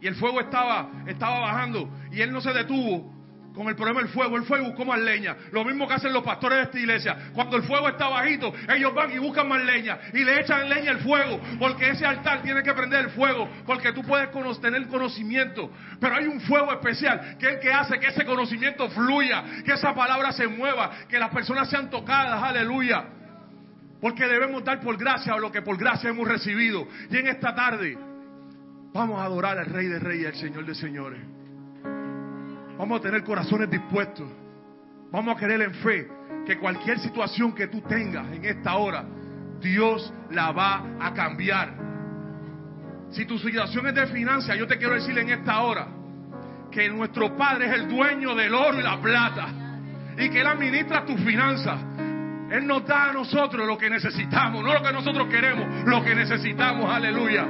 Y 0.00 0.06
el 0.06 0.16
fuego 0.16 0.40
estaba, 0.40 1.04
estaba 1.06 1.40
bajando. 1.40 1.88
Y 2.12 2.20
él 2.20 2.30
no 2.30 2.40
se 2.40 2.52
detuvo 2.52 3.12
con 3.54 3.68
el 3.68 3.76
problema 3.76 4.00
del 4.00 4.09
fuego. 4.09 4.37
Él 4.37 4.44
fue 4.44 4.61
y 4.61 4.64
buscó 4.64 4.85
más 4.85 5.00
leña. 5.00 5.37
Lo 5.50 5.64
mismo 5.64 5.87
que 5.87 5.94
hacen 5.94 6.12
los 6.12 6.23
pastores 6.23 6.59
de 6.59 6.64
esta 6.64 6.78
iglesia. 6.78 7.16
Cuando 7.35 7.56
el 7.56 7.62
fuego 7.64 7.88
está 7.88 8.09
bajito, 8.09 8.52
ellos 8.68 8.94
van 8.94 9.12
y 9.12 9.18
buscan 9.18 9.49
más 9.49 9.62
leña. 9.64 9.99
Y 10.12 10.25
le 10.25 10.40
echan 10.40 10.68
leña 10.68 10.92
al 10.92 11.00
fuego. 11.00 11.40
Porque 11.59 11.90
ese 11.90 12.06
altar 12.06 12.42
tiene 12.42 12.62
que 12.62 12.73
prender 12.73 13.06
el 13.06 13.11
fuego. 13.11 13.49
Porque 13.66 13.92
tú 13.92 14.02
puedes 14.02 14.30
tener 14.61 14.87
conocimiento. 14.88 15.71
Pero 16.00 16.16
hay 16.16 16.26
un 16.26 16.40
fuego 16.40 16.73
especial 16.73 17.37
que 17.38 17.47
es 17.47 17.54
el 17.54 17.61
que 17.61 17.73
hace 17.73 17.99
que 17.99 18.09
ese 18.09 18.25
conocimiento 18.25 18.88
fluya. 18.90 19.44
Que 19.64 19.73
esa 19.73 19.94
palabra 19.94 20.32
se 20.32 20.47
mueva. 20.47 20.90
Que 21.09 21.18
las 21.18 21.30
personas 21.30 21.68
sean 21.68 21.90
tocadas. 21.90 22.42
Aleluya. 22.42 23.04
Porque 24.00 24.26
debemos 24.26 24.64
dar 24.64 24.80
por 24.80 24.97
gracia 24.97 25.37
lo 25.37 25.52
que 25.52 25.62
por 25.62 25.76
gracia 25.76 26.11
hemos 26.11 26.26
recibido. 26.26 26.88
Y 27.11 27.16
en 27.18 27.28
esta 27.28 27.54
tarde 27.54 27.97
vamos 28.92 29.21
a 29.21 29.25
adorar 29.25 29.59
al 29.59 29.66
Rey 29.66 29.87
de 29.87 29.99
Reyes 29.99 30.23
y 30.23 30.26
al 30.26 30.35
Señor 30.35 30.66
de 30.66 30.75
Señores. 30.75 31.41
Vamos 32.78 33.00
a 33.00 33.02
tener 33.02 33.22
corazones 33.22 33.70
dispuestos. 33.70 34.28
Vamos 35.10 35.36
a 35.36 35.38
querer 35.38 35.60
en 35.60 35.74
fe 35.74 36.08
que 36.46 36.58
cualquier 36.58 36.98
situación 36.98 37.54
que 37.54 37.68
tú 37.68 37.80
tengas 37.82 38.32
en 38.32 38.44
esta 38.44 38.76
hora, 38.76 39.04
Dios 39.60 40.12
la 40.30 40.52
va 40.52 40.82
a 41.00 41.12
cambiar. 41.12 41.74
Si 43.10 43.26
tu 43.26 43.38
situación 43.38 43.86
es 43.88 43.94
de 43.94 44.06
finanzas, 44.06 44.56
yo 44.56 44.66
te 44.66 44.78
quiero 44.78 44.94
decir 44.94 45.16
en 45.18 45.28
esta 45.28 45.60
hora 45.60 45.86
que 46.70 46.88
nuestro 46.88 47.36
Padre 47.36 47.66
es 47.66 47.72
el 47.74 47.88
dueño 47.88 48.34
del 48.34 48.54
oro 48.54 48.80
y 48.80 48.82
la 48.82 49.00
plata 49.00 49.48
y 50.16 50.30
que 50.30 50.40
Él 50.40 50.46
administra 50.46 51.04
tus 51.04 51.20
finanzas. 51.20 51.78
Él 52.50 52.66
nos 52.66 52.86
da 52.86 53.10
a 53.10 53.12
nosotros 53.12 53.66
lo 53.66 53.78
que 53.78 53.88
necesitamos, 53.88 54.62
no 54.62 54.72
lo 54.72 54.82
que 54.82 54.92
nosotros 54.92 55.28
queremos, 55.28 55.86
lo 55.86 56.02
que 56.02 56.14
necesitamos, 56.14 56.90
aleluya. 56.90 57.46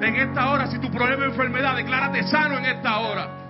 En 0.00 0.14
esta 0.14 0.50
hora, 0.50 0.66
si 0.68 0.78
tu 0.78 0.90
problema 0.90 1.24
es 1.24 1.30
enfermedad, 1.30 1.76
declárate 1.76 2.22
sano 2.24 2.58
en 2.58 2.66
esta 2.66 2.98
hora. 2.98 3.47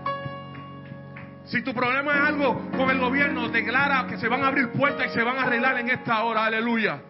Si 1.48 1.62
tu 1.62 1.72
problema 1.72 2.14
es 2.14 2.20
algo 2.20 2.70
con 2.76 2.90
el 2.90 2.98
gobierno, 2.98 3.48
declara 3.48 4.06
que 4.06 4.18
se 4.18 4.28
van 4.28 4.44
a 4.44 4.48
abrir 4.48 4.70
puertas 4.70 5.06
y 5.06 5.14
se 5.14 5.22
van 5.22 5.38
a 5.38 5.42
arreglar 5.42 5.78
en 5.78 5.88
esta 5.88 6.22
hora, 6.22 6.44
aleluya. 6.44 7.00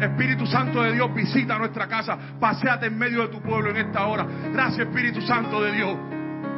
Espíritu 0.00 0.46
Santo 0.46 0.82
de 0.82 0.92
Dios, 0.92 1.14
visita 1.14 1.58
nuestra 1.58 1.86
casa, 1.86 2.16
paseate 2.40 2.86
en 2.86 2.96
medio 2.96 3.22
de 3.22 3.28
tu 3.28 3.42
pueblo 3.42 3.68
en 3.70 3.76
esta 3.76 4.06
hora. 4.06 4.26
Gracias 4.50 4.86
Espíritu 4.88 5.20
Santo 5.20 5.62
de 5.62 5.72
Dios. 5.72 5.94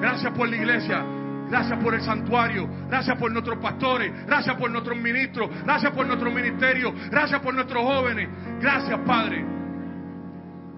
Gracias 0.01 0.33
por 0.33 0.49
la 0.49 0.57
iglesia. 0.57 1.05
Gracias 1.49 1.79
por 1.83 1.93
el 1.95 2.03
santuario. 2.03 2.69
Gracias 2.89 3.19
por 3.19 3.33
nuestros 3.33 3.59
pastores. 3.59 4.13
Gracias 4.27 4.57
por 4.57 4.71
nuestros 4.71 4.97
ministros. 4.97 5.51
Gracias 5.65 5.93
por 5.93 6.07
nuestro 6.07 6.31
ministerio. 6.31 6.95
Gracias 7.11 7.41
por 7.41 7.53
nuestros 7.53 7.83
jóvenes. 7.83 8.29
Gracias 8.61 8.99
Padre 9.01 9.45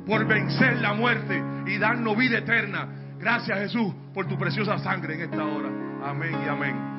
por 0.07 0.27
vencer 0.27 0.79
la 0.79 0.95
muerte 0.95 1.43
y 1.67 1.77
darnos 1.77 2.17
vida 2.17 2.39
eterna. 2.39 2.89
Gracias 3.19 3.59
Jesús 3.59 3.95
por 4.15 4.27
tu 4.27 4.39
preciosa 4.39 4.79
sangre 4.79 5.15
en 5.15 5.21
esta 5.21 5.45
hora. 5.45 5.94
Amén 6.05 6.37
y 6.45 6.49
amén. 6.51 6.94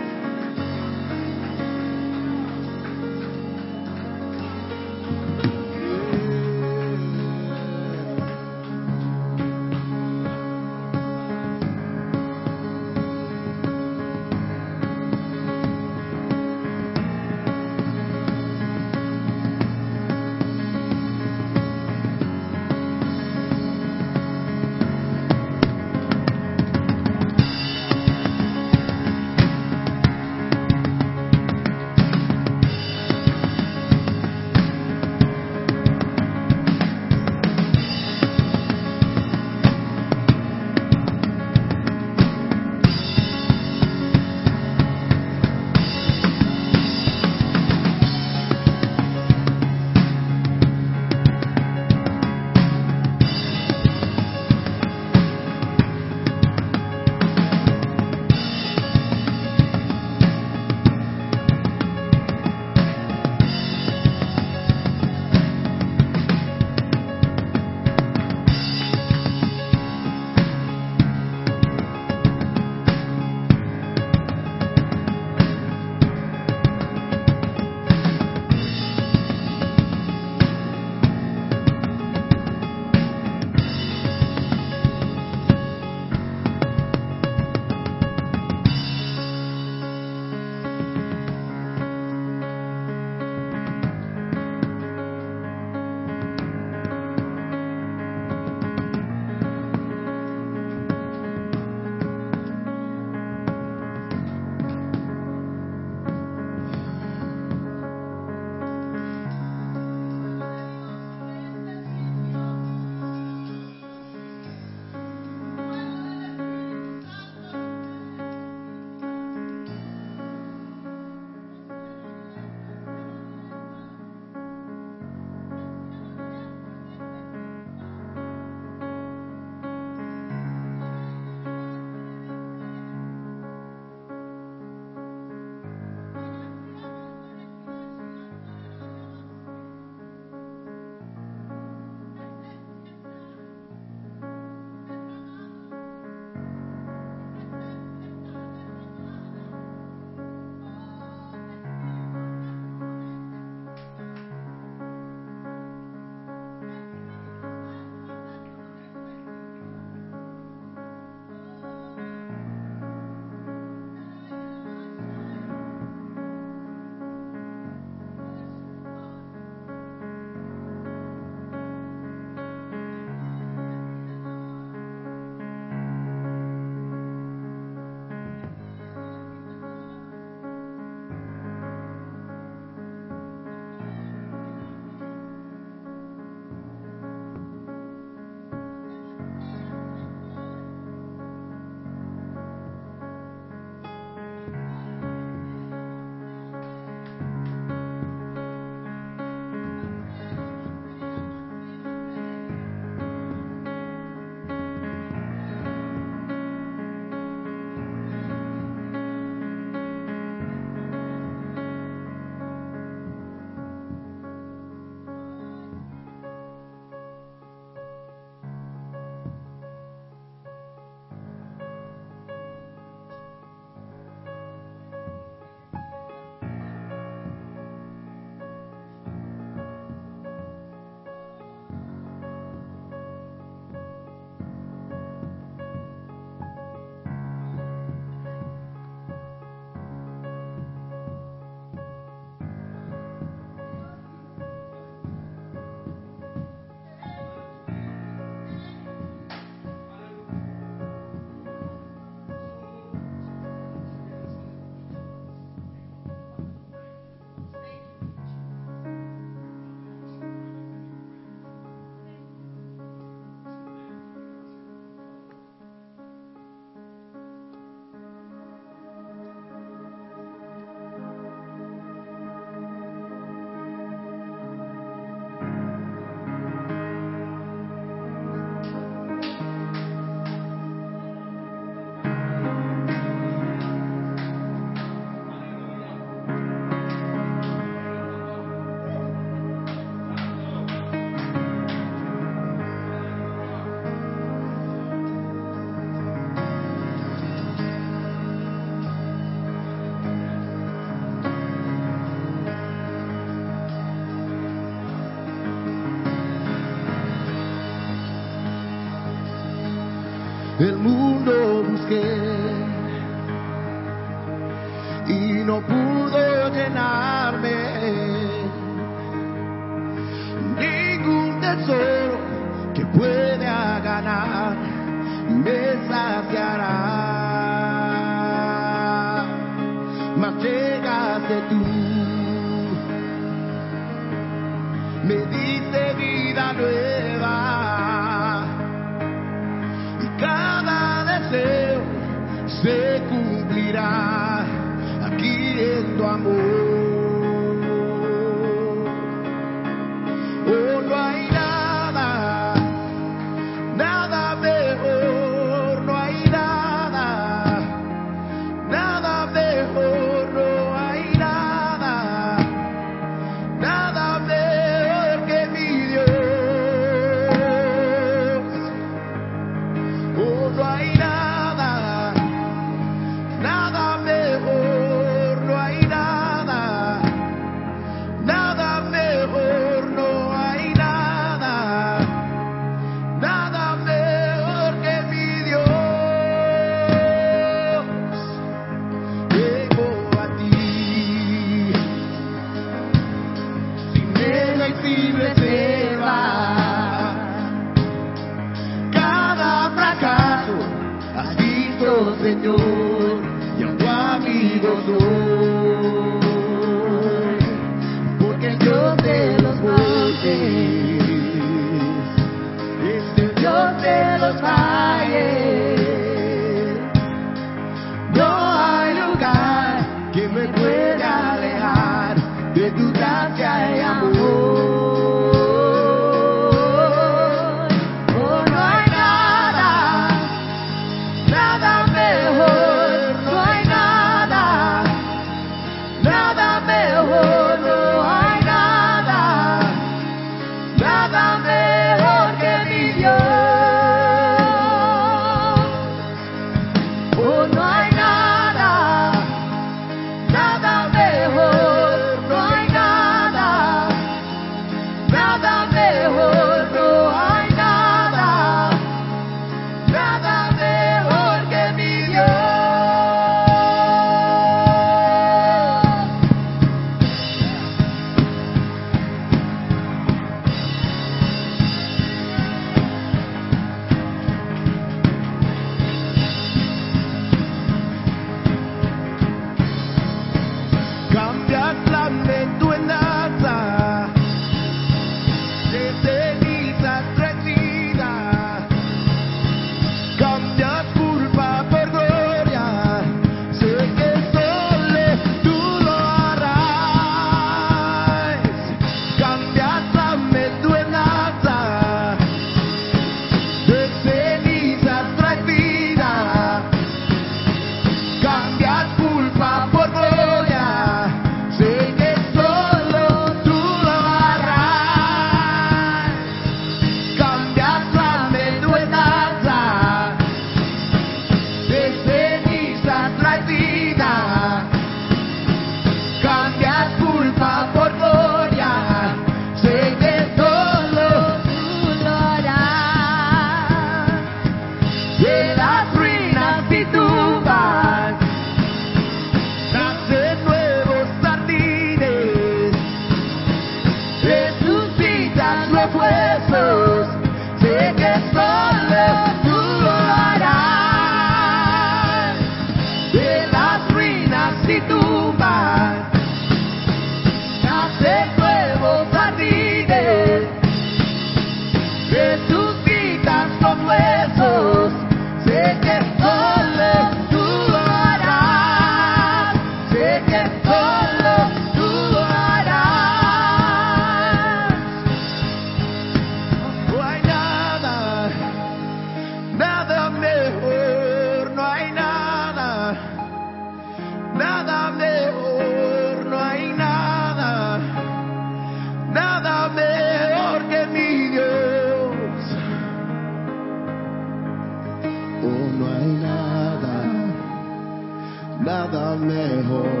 Mejor, 599.21 600.00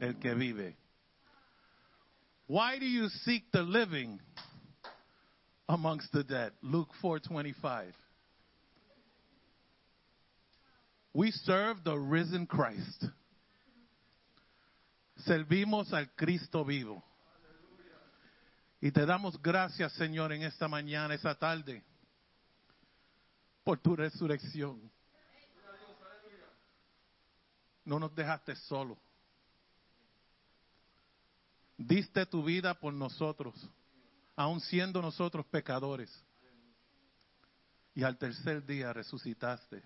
el 0.00 0.14
que 0.14 0.34
vive? 0.34 0.76
Why 2.46 2.78
do 2.78 2.86
you 2.86 3.08
seek 3.24 3.50
the 3.52 3.62
living 3.62 4.20
amongst 5.68 6.12
the 6.12 6.24
dead? 6.24 6.52
Luke 6.62 6.88
4:25. 7.02 7.92
We 11.12 11.30
serve 11.30 11.84
the 11.84 11.98
risen 11.98 12.46
Christ. 12.46 13.04
Servimos 15.26 15.92
al 15.92 16.06
Cristo 16.16 16.64
vivo. 16.64 17.02
Y 18.80 18.92
te 18.92 19.04
damos 19.04 19.36
gracias, 19.42 19.92
Señor, 19.94 20.32
en 20.32 20.42
esta 20.42 20.68
mañana, 20.68 21.14
esta 21.14 21.34
tarde, 21.34 21.82
por 23.64 23.78
tu 23.78 23.96
resurrección. 23.96 24.90
No 27.84 27.98
nos 27.98 28.14
dejaste 28.14 28.54
solos. 28.54 28.98
Diste 31.78 32.26
tu 32.26 32.42
vida 32.42 32.74
por 32.74 32.92
nosotros, 32.92 33.54
aun 34.34 34.60
siendo 34.60 35.00
nosotros 35.00 35.46
pecadores. 35.46 36.10
Y 37.94 38.02
al 38.02 38.18
tercer 38.18 38.66
día 38.66 38.92
resucitaste, 38.92 39.82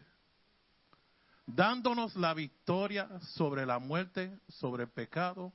dándonos 1.47 2.16
la 2.16 2.32
victoria 2.32 3.09
sobre 3.20 3.66
la 3.66 3.78
muerte, 3.78 4.40
sobre 4.49 4.84
el 4.84 4.90
pecado 4.90 5.53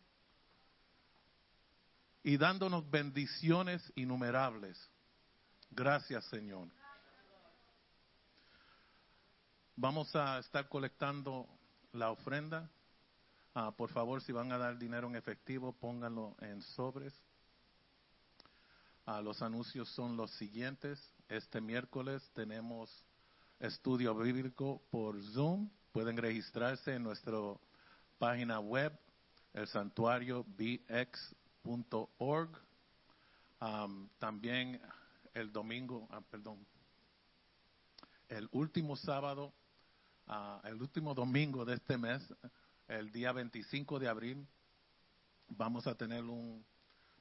y 2.21 2.37
dándonos 2.37 2.87
bendiciones 2.89 3.91
innumerables. 3.95 4.77
Gracias, 5.71 6.23
Señor. 6.25 6.67
Vamos 9.75 10.15
a 10.15 10.37
estar 10.39 10.67
colectando 10.69 11.47
la 11.93 12.11
ofrenda. 12.11 12.69
Ah, 13.59 13.71
por 13.71 13.89
favor, 13.89 14.21
si 14.21 14.31
van 14.31 14.51
a 14.51 14.59
dar 14.59 14.77
dinero 14.77 15.07
en 15.07 15.15
efectivo, 15.15 15.73
pónganlo 15.73 16.35
en 16.41 16.61
sobres. 16.61 17.11
Ah, 19.03 19.19
los 19.19 19.41
anuncios 19.41 19.89
son 19.95 20.15
los 20.15 20.29
siguientes. 20.33 20.99
Este 21.27 21.59
miércoles 21.59 22.21
tenemos 22.35 23.03
estudio 23.59 24.13
bíblico 24.13 24.83
por 24.91 25.19
Zoom. 25.33 25.71
Pueden 25.91 26.17
registrarse 26.17 26.93
en 26.93 27.01
nuestra 27.01 27.35
página 28.19 28.59
web, 28.59 28.95
el 29.53 29.67
santuario 29.67 30.45
bx.org. 30.49 31.31
También 34.19 34.79
el 35.33 35.51
domingo, 35.51 36.07
ah, 36.11 36.21
perdón, 36.29 36.63
el 38.29 38.47
último 38.51 38.95
sábado, 38.95 39.51
el 40.63 40.79
último 40.79 41.15
domingo 41.15 41.65
de 41.65 41.73
este 41.73 41.97
mes, 41.97 42.21
el 42.87 43.11
día 43.11 43.31
25 43.31 43.99
de 43.99 44.07
abril, 44.07 44.47
vamos 45.49 45.87
a 45.87 45.95
tener 45.95 46.23
un 46.23 46.65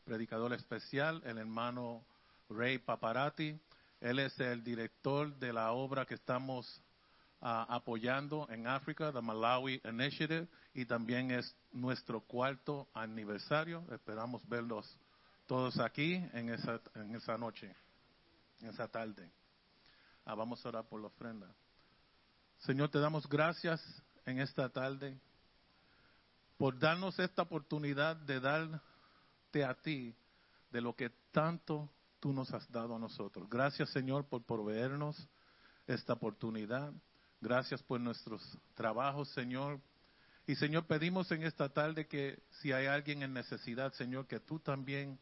predicador 0.05 0.53
especial, 0.53 1.23
el 1.25 1.39
hermano 1.39 2.05
Ray 2.49 2.79
Paparati. 2.79 3.59
Él 4.01 4.19
es 4.21 4.39
el 4.39 4.63
director 4.63 5.35
de 5.37 5.53
la 5.53 5.73
obra 5.73 6.07
que 6.07 6.15
estamos 6.15 6.81
ah, 7.41 7.67
apoyando 7.69 8.47
en 8.51 8.67
África, 8.69 9.13
the 9.13 9.21
Malawi 9.21 9.81
Initiative, 9.85 10.47
y 10.75 10.85
también 10.85 11.31
es 11.33 11.57
nuestro 11.73 12.21
cuarto 12.21 12.89
aniversario. 12.95 13.85
Esperamos 13.91 14.47
verlos 14.49 14.97
todos 15.47 15.81
aquí 15.81 16.15
en 16.33 16.51
esa, 16.51 16.81
en 16.95 17.17
esa 17.17 17.37
noche, 17.37 17.75
en 18.61 18.69
esa 18.69 18.87
tarde. 18.87 19.29
Ah, 20.25 20.35
vamos 20.35 20.65
a 20.65 20.69
orar 20.69 20.85
por 20.85 21.01
la 21.01 21.09
ofrenda. 21.09 21.49
Señor, 22.59 22.91
te 22.91 23.01
damos 23.01 23.29
gracias 23.29 23.81
en 24.25 24.39
esta 24.41 24.69
tarde 24.69 25.19
por 26.57 26.79
darnos 26.79 27.19
esta 27.19 27.43
oportunidad 27.43 28.17
de 28.17 28.41
darte 28.41 29.65
a 29.65 29.75
ti 29.75 30.15
de 30.71 30.81
lo 30.81 30.95
que 30.95 31.11
tanto 31.31 31.89
tú 32.21 32.33
nos 32.33 32.53
has 32.53 32.71
dado 32.71 32.97
a 32.97 32.99
nosotros. 32.99 33.49
Gracias 33.49 33.91
Señor 33.91 34.27
por 34.27 34.43
proveernos 34.43 35.29
esta 35.87 36.15
oportunidad. 36.15 36.93
Gracias 37.41 37.83
por 37.83 38.01
nuestros 38.01 38.43
trabajos, 38.75 39.29
Señor. 39.31 39.81
Y 40.47 40.55
Señor, 40.55 40.87
pedimos 40.87 41.31
en 41.33 41.43
esta 41.43 41.69
tarde 41.69 42.07
que 42.07 42.43
si 42.61 42.73
hay 42.73 42.87
alguien 42.87 43.23
en 43.23 43.35
necesidad, 43.35 43.93
Señor, 43.93 44.27
que 44.27 44.41
tú 44.41 44.59
también 44.59 45.19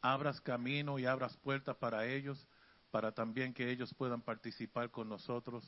abras 0.00 0.40
camino 0.40 0.98
y 0.98 1.06
abras 1.06 1.36
puertas 1.36 1.76
para 1.76 2.06
ellos, 2.06 2.46
para 2.90 3.12
también 3.12 3.52
que 3.52 3.70
ellos 3.70 3.92
puedan 3.94 4.22
participar 4.22 4.90
con 4.90 5.08
nosotros 5.08 5.64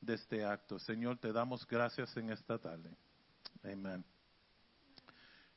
de 0.00 0.14
este 0.14 0.44
acto. 0.44 0.78
Señor, 0.78 1.18
te 1.18 1.32
damos 1.32 1.66
gracias 1.66 2.16
en 2.16 2.30
esta 2.30 2.58
tarde. 2.58 2.90
Amén. 3.62 4.04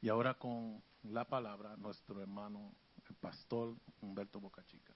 Y 0.02 0.10
ahora 0.10 0.36
con 0.36 0.84
la 1.04 1.26
palabra, 1.26 1.76
nuestro 1.78 2.22
hermano, 2.22 2.74
el 3.10 3.16
pastor 3.16 3.76
Humberto 4.02 4.39
Bocachica. 4.39 4.93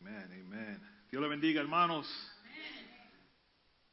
Amén, 0.00 0.44
amén. 0.46 0.80
Dios 1.10 1.22
le 1.22 1.28
bendiga, 1.28 1.60
hermanos. 1.60 2.06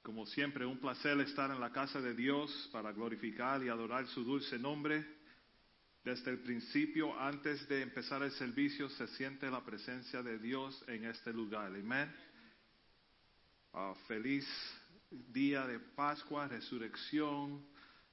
Como 0.03 0.25
siempre, 0.25 0.65
un 0.65 0.77
placer 0.79 1.19
estar 1.21 1.49
en 1.49 1.59
la 1.61 1.71
casa 1.71 2.01
de 2.01 2.13
Dios 2.13 2.69
para 2.71 2.91
glorificar 2.91 3.63
y 3.63 3.69
adorar 3.69 4.05
su 4.07 4.23
dulce 4.23 4.59
nombre. 4.59 5.05
Desde 6.03 6.31
el 6.31 6.39
principio, 6.39 7.17
antes 7.17 7.67
de 7.69 7.81
empezar 7.81 8.21
el 8.21 8.31
servicio, 8.31 8.89
se 8.89 9.07
siente 9.07 9.49
la 9.49 9.63
presencia 9.63 10.21
de 10.21 10.37
Dios 10.37 10.83
en 10.87 11.05
este 11.05 11.31
lugar. 11.31 11.67
Amén. 11.67 12.13
Ah, 13.75 13.95
feliz 14.07 14.45
día 15.33 15.65
de 15.65 15.79
Pascua, 15.79 16.47
resurrección, 16.47 17.65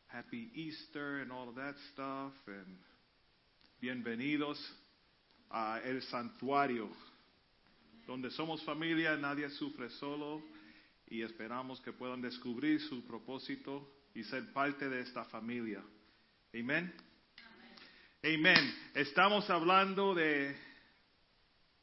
Happy 0.08 0.50
Easter 0.54 1.20
and 1.20 1.30
all 1.30 1.50
of 1.50 1.54
that 1.54 1.76
stuff. 1.92 2.32
And 2.46 2.78
bienvenidos 3.78 4.58
a 5.50 5.80
el 5.84 6.00
santuario 6.00 6.88
donde 8.06 8.30
somos 8.30 8.64
familia, 8.64 9.18
nadie 9.18 9.50
sufre 9.50 9.90
solo 9.90 10.42
y 11.10 11.20
esperamos 11.20 11.78
que 11.82 11.92
puedan 11.92 12.22
descubrir 12.22 12.80
su 12.80 13.04
propósito 13.04 13.86
y 14.14 14.24
ser 14.24 14.54
parte 14.54 14.88
de 14.88 15.00
esta 15.00 15.26
familia. 15.26 15.82
Amén. 16.54 16.90
Amén. 18.24 18.74
Estamos 18.94 19.50
hablando 19.50 20.14
de 20.14 20.56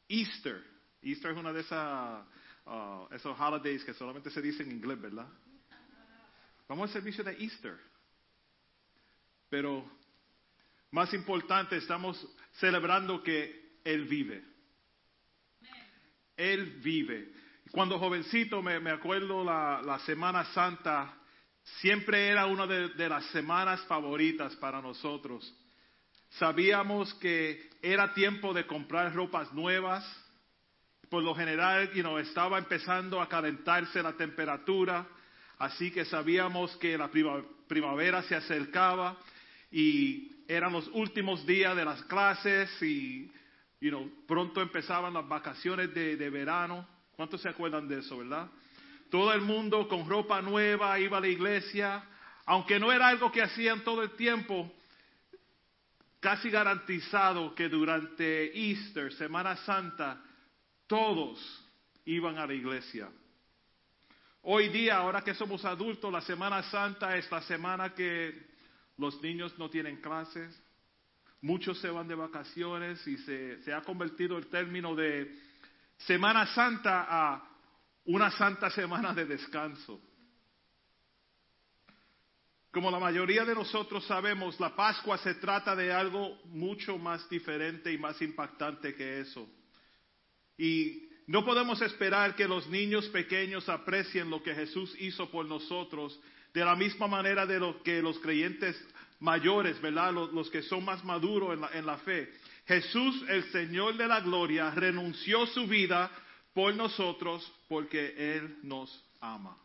Easter. 0.08 0.64
Easter 1.00 1.30
es 1.30 1.38
una 1.38 1.52
de 1.52 1.60
esas 1.60 2.26
uh, 2.68 3.14
esos 3.14 3.38
holidays 3.38 3.84
que 3.84 3.94
solamente 3.94 4.30
se 4.30 4.42
dice 4.42 4.62
en 4.62 4.72
inglés, 4.72 5.00
¿verdad? 5.00 5.28
Vamos 6.68 6.90
al 6.90 6.94
servicio 6.94 7.24
de 7.24 7.32
Easter. 7.42 7.78
Pero 9.48 9.90
más 10.90 11.12
importante, 11.14 11.76
estamos 11.76 12.26
celebrando 12.52 13.22
que 13.22 13.80
Él 13.84 14.04
vive. 14.04 14.44
Él 16.36 16.80
vive. 16.82 17.32
Cuando 17.72 17.98
jovencito 17.98 18.62
me, 18.62 18.80
me 18.80 18.90
acuerdo 18.90 19.44
la, 19.44 19.82
la, 19.84 19.98
Semana 20.00 20.44
Santa, 20.52 21.14
siempre 21.80 22.28
era 22.28 22.46
una 22.46 22.66
de, 22.66 22.90
de, 22.90 23.08
las 23.08 23.24
semanas 23.26 23.80
favoritas 23.86 24.54
para 24.56 24.80
nosotros. 24.80 25.54
Sabíamos 26.30 27.12
que 27.14 27.70
era 27.82 28.14
tiempo 28.14 28.54
de 28.54 28.66
comprar 28.66 29.14
ropas 29.14 29.52
nuevas. 29.52 30.04
Por 31.10 31.22
lo 31.22 31.34
general, 31.34 31.90
you 31.92 32.02
know, 32.02 32.18
estaba 32.18 32.58
empezando 32.58 33.20
a 33.20 33.28
calentarse 33.28 34.02
la 34.02 34.12
temperatura, 34.12 35.06
así 35.58 35.90
que 35.90 36.04
sabíamos 36.04 36.76
que 36.76 36.98
la 36.98 37.10
primavera 37.66 38.22
se 38.22 38.34
acercaba 38.34 39.16
y 39.70 40.32
eran 40.46 40.72
los 40.72 40.88
últimos 40.88 41.46
días 41.46 41.74
de 41.76 41.84
las 41.84 42.02
clases 42.04 42.70
y 42.82 43.30
You 43.80 43.90
know, 43.90 44.10
pronto 44.26 44.60
empezaban 44.60 45.14
las 45.14 45.28
vacaciones 45.28 45.94
de, 45.94 46.16
de, 46.16 46.30
verano. 46.30 46.86
¿Cuántos 47.14 47.40
se 47.40 47.48
acuerdan 47.48 47.86
de 47.86 48.00
eso, 48.00 48.18
verdad? 48.18 48.48
Todo 49.08 49.32
el 49.32 49.40
mundo 49.40 49.86
con 49.86 50.08
ropa 50.08 50.42
nueva 50.42 50.98
iba 50.98 51.18
a 51.18 51.20
la 51.20 51.28
iglesia. 51.28 52.02
Aunque 52.46 52.80
no 52.80 52.90
era 52.90 53.06
algo 53.06 53.30
que 53.30 53.42
hacían 53.42 53.84
todo 53.84 54.02
el 54.02 54.10
tiempo, 54.12 54.72
casi 56.18 56.50
garantizado 56.50 57.54
que 57.54 57.68
durante 57.68 58.50
Easter, 58.58 59.12
Semana 59.12 59.54
Santa, 59.58 60.24
todos 60.88 61.38
iban 62.04 62.36
a 62.38 62.46
la 62.46 62.54
iglesia. 62.54 63.08
Hoy 64.42 64.68
día, 64.70 64.96
ahora 64.96 65.22
que 65.22 65.34
somos 65.34 65.64
adultos, 65.64 66.12
la 66.12 66.22
Semana 66.22 66.64
Santa 66.64 67.16
es 67.16 67.30
la 67.30 67.42
semana 67.42 67.94
que 67.94 68.48
los 68.96 69.22
niños 69.22 69.56
no 69.58 69.70
tienen 69.70 70.00
clases, 70.00 70.60
Muchos 71.40 71.78
se 71.78 71.88
van 71.88 72.08
de 72.08 72.16
vacaciones 72.16 73.06
y 73.06 73.16
se, 73.18 73.72
ha 73.72 73.82
convertido 73.82 74.36
el 74.38 74.48
término 74.48 74.96
de 74.96 75.38
Semana 75.98 76.46
Santa 76.46 77.06
a 77.08 77.48
una 78.06 78.30
santa 78.32 78.70
semana 78.70 79.14
de 79.14 79.24
descanso. 79.24 80.00
Como 82.72 82.90
la 82.90 82.98
mayoría 82.98 83.44
de 83.44 83.54
nosotros 83.54 84.04
sabemos, 84.06 84.58
la 84.58 84.74
Pascua 84.74 85.16
se 85.18 85.34
trata 85.34 85.76
de 85.76 85.92
algo 85.92 86.40
mucho 86.46 86.98
más 86.98 87.28
diferente 87.28 87.92
y 87.92 87.98
más 87.98 88.20
impactante 88.20 88.94
que 88.94 89.20
eso. 89.20 89.48
Y 90.58 91.08
no 91.28 91.44
podemos 91.44 91.80
esperar 91.82 92.34
que 92.34 92.48
los 92.48 92.66
niños 92.68 93.06
pequeños 93.08 93.68
aprecien 93.68 94.28
lo 94.28 94.42
que 94.42 94.54
Jesús 94.54 94.94
hizo 94.98 95.30
por 95.30 95.46
nosotros 95.46 96.18
de 96.52 96.64
la 96.64 96.74
misma 96.74 97.06
manera 97.06 97.46
de 97.46 97.60
lo 97.60 97.82
que 97.82 98.02
los 98.02 98.18
creyentes 98.18 98.76
mayores, 99.20 99.80
¿verdad? 99.80 100.12
Los, 100.12 100.50
que 100.50 100.62
son 100.62 100.84
más 100.84 101.04
maduros 101.04 101.54
en 101.54 101.60
la, 101.60 101.70
en 101.74 101.86
la 101.86 101.98
fe. 101.98 102.32
Jesús, 102.66 103.24
el 103.28 103.44
Señor 103.52 103.96
de 103.96 104.08
la 104.08 104.20
gloria, 104.20 104.70
renunció 104.70 105.46
su 105.46 105.66
vida 105.66 106.10
por 106.54 106.74
nosotros 106.74 107.50
porque 107.68 108.14
Él 108.36 108.56
nos 108.62 109.04
ama. 109.20 109.56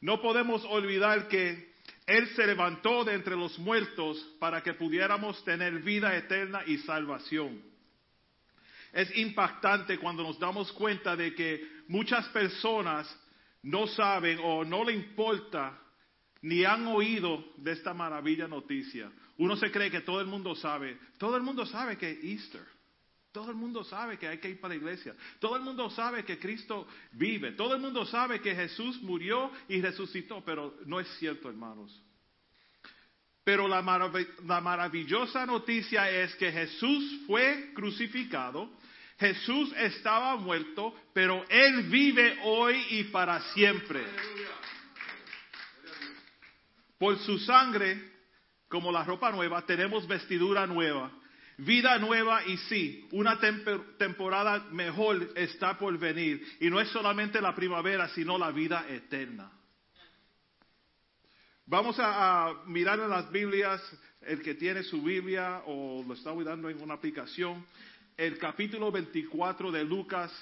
No 0.00 0.20
podemos 0.20 0.64
olvidar 0.66 1.28
que 1.28 1.72
Él 2.06 2.28
se 2.36 2.46
levantó 2.46 3.04
de 3.04 3.14
entre 3.14 3.36
los 3.36 3.58
muertos 3.58 4.18
para 4.38 4.62
que 4.62 4.74
pudiéramos 4.74 5.42
tener 5.44 5.80
vida 5.80 6.16
eterna 6.16 6.62
y 6.66 6.78
salvación. 6.78 7.73
Es 8.94 9.14
impactante 9.18 9.98
cuando 9.98 10.22
nos 10.22 10.38
damos 10.38 10.72
cuenta 10.72 11.16
de 11.16 11.34
que 11.34 11.82
muchas 11.88 12.28
personas 12.28 13.12
no 13.62 13.88
saben 13.88 14.38
o 14.40 14.64
no 14.64 14.84
le 14.84 14.92
importa 14.92 15.78
ni 16.42 16.64
han 16.64 16.86
oído 16.86 17.44
de 17.56 17.72
esta 17.72 17.92
maravilla 17.92 18.46
noticia. 18.46 19.10
Uno 19.38 19.56
se 19.56 19.70
cree 19.72 19.90
que 19.90 20.02
todo 20.02 20.20
el 20.20 20.28
mundo 20.28 20.54
sabe. 20.54 20.96
Todo 21.18 21.36
el 21.36 21.42
mundo 21.42 21.66
sabe 21.66 21.98
que 21.98 22.12
es 22.12 22.22
Easter. 22.22 22.62
Todo 23.32 23.50
el 23.50 23.56
mundo 23.56 23.82
sabe 23.82 24.16
que 24.16 24.28
hay 24.28 24.38
que 24.38 24.50
ir 24.50 24.60
para 24.60 24.74
la 24.74 24.78
iglesia. 24.78 25.12
Todo 25.40 25.56
el 25.56 25.62
mundo 25.62 25.90
sabe 25.90 26.24
que 26.24 26.38
Cristo 26.38 26.86
vive. 27.12 27.50
Todo 27.52 27.74
el 27.74 27.80
mundo 27.80 28.06
sabe 28.06 28.40
que 28.40 28.54
Jesús 28.54 29.02
murió 29.02 29.50
y 29.68 29.80
resucitó. 29.80 30.44
Pero 30.44 30.76
no 30.86 31.00
es 31.00 31.08
cierto, 31.18 31.48
hermanos. 31.48 32.00
Pero 33.42 33.66
la, 33.66 33.82
la 34.44 34.60
maravillosa 34.60 35.44
noticia 35.46 36.08
es 36.10 36.34
que 36.36 36.52
Jesús 36.52 37.22
fue 37.26 37.72
crucificado. 37.74 38.70
Jesús 39.18 39.72
estaba 39.76 40.36
muerto, 40.36 40.94
pero 41.12 41.44
Él 41.48 41.84
vive 41.84 42.38
hoy 42.42 42.84
y 42.90 43.04
para 43.04 43.40
siempre. 43.52 44.02
Por 46.98 47.18
su 47.18 47.38
sangre, 47.38 48.12
como 48.68 48.90
la 48.90 49.04
ropa 49.04 49.30
nueva, 49.30 49.64
tenemos 49.66 50.06
vestidura 50.06 50.66
nueva, 50.66 51.12
vida 51.58 51.98
nueva 51.98 52.44
y 52.44 52.56
sí, 52.56 53.08
una 53.12 53.38
temporada 53.98 54.66
mejor 54.70 55.30
está 55.36 55.78
por 55.78 55.96
venir. 55.98 56.44
Y 56.60 56.70
no 56.70 56.80
es 56.80 56.88
solamente 56.88 57.40
la 57.40 57.54
primavera, 57.54 58.08
sino 58.08 58.38
la 58.38 58.50
vida 58.50 58.86
eterna. 58.88 59.50
Vamos 61.66 61.96
a, 61.98 62.62
mirar 62.66 62.98
en 63.00 63.08
las 63.08 63.30
Biblias, 63.30 63.80
el 64.20 64.42
que 64.42 64.54
tiene 64.54 64.82
su 64.82 65.02
Biblia 65.02 65.62
o 65.66 66.04
lo 66.06 66.14
está 66.14 66.30
cuidando 66.32 66.68
en 66.68 66.82
una 66.82 66.94
aplicación, 66.94 67.64
el 68.16 68.38
capítulo 68.38 68.92
24 68.92 69.72
de 69.72 69.84
Lucas 69.84 70.32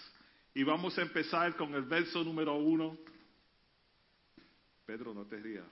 y 0.54 0.62
vamos 0.62 0.96
a 0.98 1.02
empezar 1.02 1.56
con 1.56 1.74
el 1.74 1.82
verso 1.82 2.22
número 2.22 2.54
uno. 2.54 2.98
Pedro, 4.84 5.14
no 5.14 5.24
te 5.26 5.36
rías. 5.36 5.64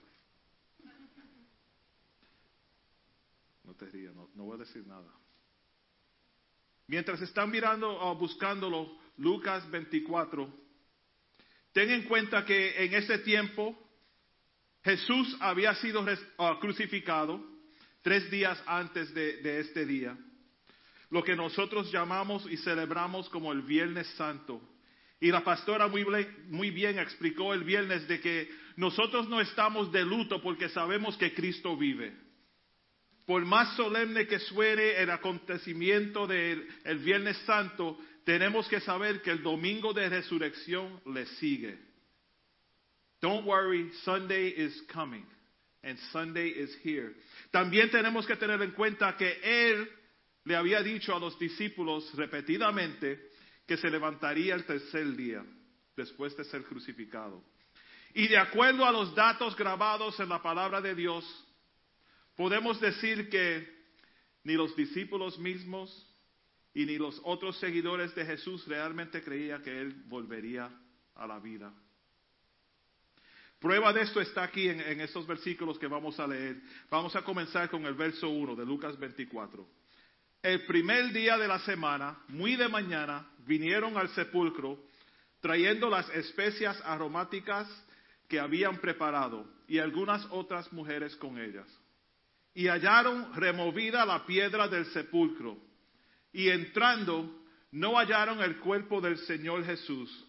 No 3.64 3.74
te 3.74 3.86
rías, 3.86 4.14
no, 4.14 4.30
no, 4.34 4.44
voy 4.44 4.54
a 4.56 4.64
decir 4.64 4.86
nada. 4.86 5.12
Mientras 6.86 7.20
están 7.20 7.50
mirando 7.50 7.88
o 7.88 8.16
buscándolo, 8.16 8.98
Lucas 9.18 9.70
24, 9.70 10.52
ten 11.72 11.90
en 11.90 12.04
cuenta 12.04 12.44
que 12.44 12.84
en 12.84 12.94
ese 12.94 13.18
tiempo 13.18 13.78
Jesús 14.82 15.36
había 15.40 15.74
sido 15.76 16.02
uh, 16.02 16.58
crucificado 16.58 17.44
tres 18.02 18.28
días 18.30 18.60
antes 18.66 19.12
de 19.14 19.60
este 19.60 19.84
día. 19.84 20.16
Lo 21.10 21.22
que 21.22 21.36
nosotros 21.36 21.90
llamamos 21.92 22.46
y 22.50 22.56
celebramos 22.58 23.28
como 23.28 23.52
el 23.52 23.62
Viernes 23.62 24.06
Santo. 24.16 24.60
Y 25.20 25.30
la 25.30 25.44
pastora 25.44 25.86
muy, 25.86 26.70
bien 26.70 26.98
explicó 26.98 27.52
el 27.52 27.62
viernes 27.62 28.08
de 28.08 28.20
que 28.20 28.50
nosotros 28.76 29.28
no 29.28 29.40
estamos 29.40 29.92
de 29.92 30.02
luto 30.02 30.40
porque 30.40 30.70
sabemos 30.70 31.16
que 31.18 31.34
Cristo 31.34 31.76
vive. 31.76 32.14
Por 33.26 33.44
más 33.44 33.76
solemne 33.76 34.26
que 34.26 34.38
suene 34.38 34.92
el 34.92 35.10
acontecimiento 35.10 36.26
del 36.26 36.66
el 36.84 36.98
Viernes 36.98 37.36
Santo, 37.44 37.98
tenemos 38.24 38.66
que 38.68 38.80
saber 38.80 39.20
que 39.20 39.30
el 39.30 39.42
domingo 39.42 39.92
de 39.92 40.08
resurrección 40.08 41.00
le 41.06 41.26
sigue. 41.26 41.78
Don't 43.20 43.46
worry, 43.46 43.90
Sunday 44.04 44.48
is 44.56 44.82
coming 44.90 45.26
and 45.82 45.98
Sunday 46.12 46.48
is 46.48 46.74
here. 46.82 47.14
También 47.50 47.90
tenemos 47.90 48.26
que 48.26 48.36
tener 48.36 48.62
en 48.62 48.70
cuenta 48.70 49.14
que 49.18 49.38
Él 49.42 49.86
le 50.50 50.56
había 50.56 50.82
dicho 50.82 51.14
a 51.14 51.20
los 51.20 51.38
discípulos 51.38 52.12
repetidamente 52.16 53.30
que 53.68 53.76
se 53.76 53.88
levantaría 53.88 54.56
el 54.56 54.64
tercer 54.64 55.14
día 55.14 55.44
después 55.96 56.36
de 56.36 56.42
ser 56.42 56.64
crucificado. 56.64 57.44
Y 58.14 58.26
de 58.26 58.36
acuerdo 58.36 58.84
a 58.84 58.90
los 58.90 59.14
datos 59.14 59.54
grabados 59.54 60.18
en 60.18 60.28
la 60.28 60.42
palabra 60.42 60.80
de 60.80 60.96
Dios, 60.96 61.24
podemos 62.34 62.80
decir 62.80 63.30
que 63.30 63.64
ni 64.42 64.54
los 64.54 64.74
discípulos 64.74 65.38
mismos 65.38 65.88
y 66.74 66.84
ni 66.84 66.98
los 66.98 67.20
otros 67.22 67.56
seguidores 67.60 68.12
de 68.16 68.26
Jesús 68.26 68.66
realmente 68.66 69.22
creían 69.22 69.62
que 69.62 69.80
Él 69.80 70.02
volvería 70.08 70.68
a 71.14 71.28
la 71.28 71.38
vida. 71.38 71.72
Prueba 73.60 73.92
de 73.92 74.00
esto 74.00 74.20
está 74.20 74.42
aquí 74.42 74.68
en, 74.68 75.00
estos 75.00 75.28
versículos 75.28 75.78
que 75.78 75.86
vamos 75.86 76.18
a 76.18 76.26
leer. 76.26 76.60
Vamos 76.90 77.14
a 77.14 77.22
comenzar 77.22 77.70
con 77.70 77.86
el 77.86 77.94
verso 77.94 78.28
1 78.28 78.56
de 78.56 78.66
Lucas 78.66 78.98
24. 78.98 79.79
El 80.42 80.64
primer 80.64 81.12
día 81.12 81.36
de 81.36 81.46
la 81.46 81.58
semana, 81.60 82.18
muy 82.28 82.56
de 82.56 82.66
mañana, 82.66 83.28
vinieron 83.46 83.98
al 83.98 84.08
sepulcro 84.10 84.78
trayendo 85.40 85.90
las 85.90 86.08
especias 86.10 86.80
aromáticas 86.84 87.68
que 88.26 88.40
habían 88.40 88.78
preparado 88.78 89.46
y 89.68 89.78
algunas 89.78 90.24
otras 90.30 90.72
mujeres 90.72 91.14
con 91.16 91.38
ellas. 91.38 91.66
Y 92.54 92.68
hallaron 92.68 93.34
removida 93.34 94.06
la 94.06 94.24
piedra 94.24 94.66
del 94.66 94.86
sepulcro. 94.86 95.58
Y 96.32 96.48
entrando, 96.48 97.44
no 97.70 97.98
hallaron 97.98 98.40
el 98.40 98.60
cuerpo 98.60 99.00
del 99.02 99.18
Señor 99.18 99.64
Jesús. 99.66 100.26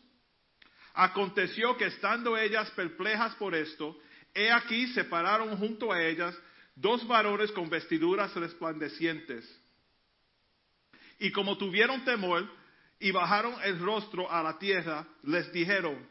Aconteció 0.94 1.78
que 1.78 1.86
estando 1.86 2.38
ellas 2.38 2.70
perplejas 2.72 3.34
por 3.36 3.56
esto, 3.56 3.98
he 4.34 4.52
aquí 4.52 4.88
se 4.88 5.06
pararon 5.06 5.56
junto 5.56 5.94
a 5.94 6.04
ellas 6.04 6.38
dos 6.76 7.08
varones 7.08 7.52
con 7.54 7.70
vestiduras 7.70 8.34
resplandecientes. 8.36 9.61
Y 11.22 11.32
como 11.32 11.56
tuvieron 11.56 12.04
temor 12.04 12.50
y 13.00 13.12
bajaron 13.12 13.54
el 13.64 13.78
rostro 13.80 14.30
a 14.32 14.42
la 14.42 14.58
tierra, 14.58 15.06
les 15.22 15.54
dijeron, 15.54 16.04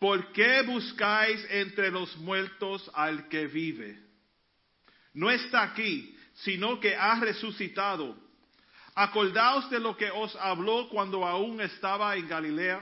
¿por 0.00 0.32
qué 0.32 0.62
buscáis 0.62 1.46
entre 1.50 1.88
los 1.92 2.16
muertos 2.16 2.90
al 2.94 3.28
que 3.28 3.46
vive? 3.46 3.96
No 5.12 5.30
está 5.30 5.62
aquí, 5.62 6.18
sino 6.34 6.80
que 6.80 6.96
ha 6.96 7.14
resucitado. 7.20 8.18
Acordaos 8.96 9.70
de 9.70 9.78
lo 9.78 9.96
que 9.96 10.10
os 10.10 10.34
habló 10.34 10.88
cuando 10.88 11.24
aún 11.24 11.60
estaba 11.60 12.16
en 12.16 12.26
Galilea 12.26 12.80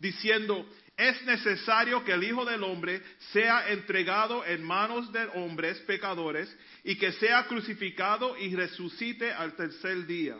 diciendo, 0.00 0.66
es 1.00 1.22
necesario 1.24 2.04
que 2.04 2.12
el 2.12 2.24
Hijo 2.24 2.44
del 2.44 2.62
Hombre 2.62 3.02
sea 3.32 3.70
entregado 3.70 4.44
en 4.44 4.62
manos 4.62 5.10
de 5.10 5.24
hombres 5.34 5.78
pecadores 5.80 6.54
y 6.84 6.96
que 6.96 7.12
sea 7.12 7.46
crucificado 7.46 8.36
y 8.36 8.54
resucite 8.54 9.32
al 9.32 9.56
tercer 9.56 10.06
día. 10.06 10.36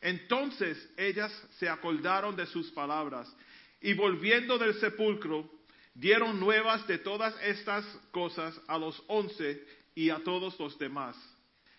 Entonces 0.00 0.76
ellas 0.96 1.32
se 1.60 1.68
acordaron 1.68 2.34
de 2.34 2.46
sus 2.46 2.72
palabras 2.72 3.32
y 3.80 3.92
volviendo 3.92 4.58
del 4.58 4.74
sepulcro 4.80 5.48
dieron 5.94 6.40
nuevas 6.40 6.84
de 6.88 6.98
todas 6.98 7.32
estas 7.42 7.84
cosas 8.10 8.60
a 8.66 8.76
los 8.78 9.00
once 9.06 9.64
y 9.94 10.10
a 10.10 10.18
todos 10.24 10.58
los 10.58 10.76
demás. 10.76 11.16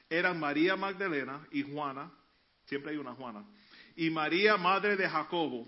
Eran 0.09 0.39
María 0.39 0.77
Magdalena 0.77 1.45
y 1.51 1.63
Juana, 1.63 2.09
siempre 2.65 2.91
hay 2.91 2.97
una 2.97 3.13
Juana, 3.13 3.43
y 3.97 4.09
María, 4.09 4.55
madre 4.55 4.95
de 4.95 5.09
Jacobo, 5.09 5.67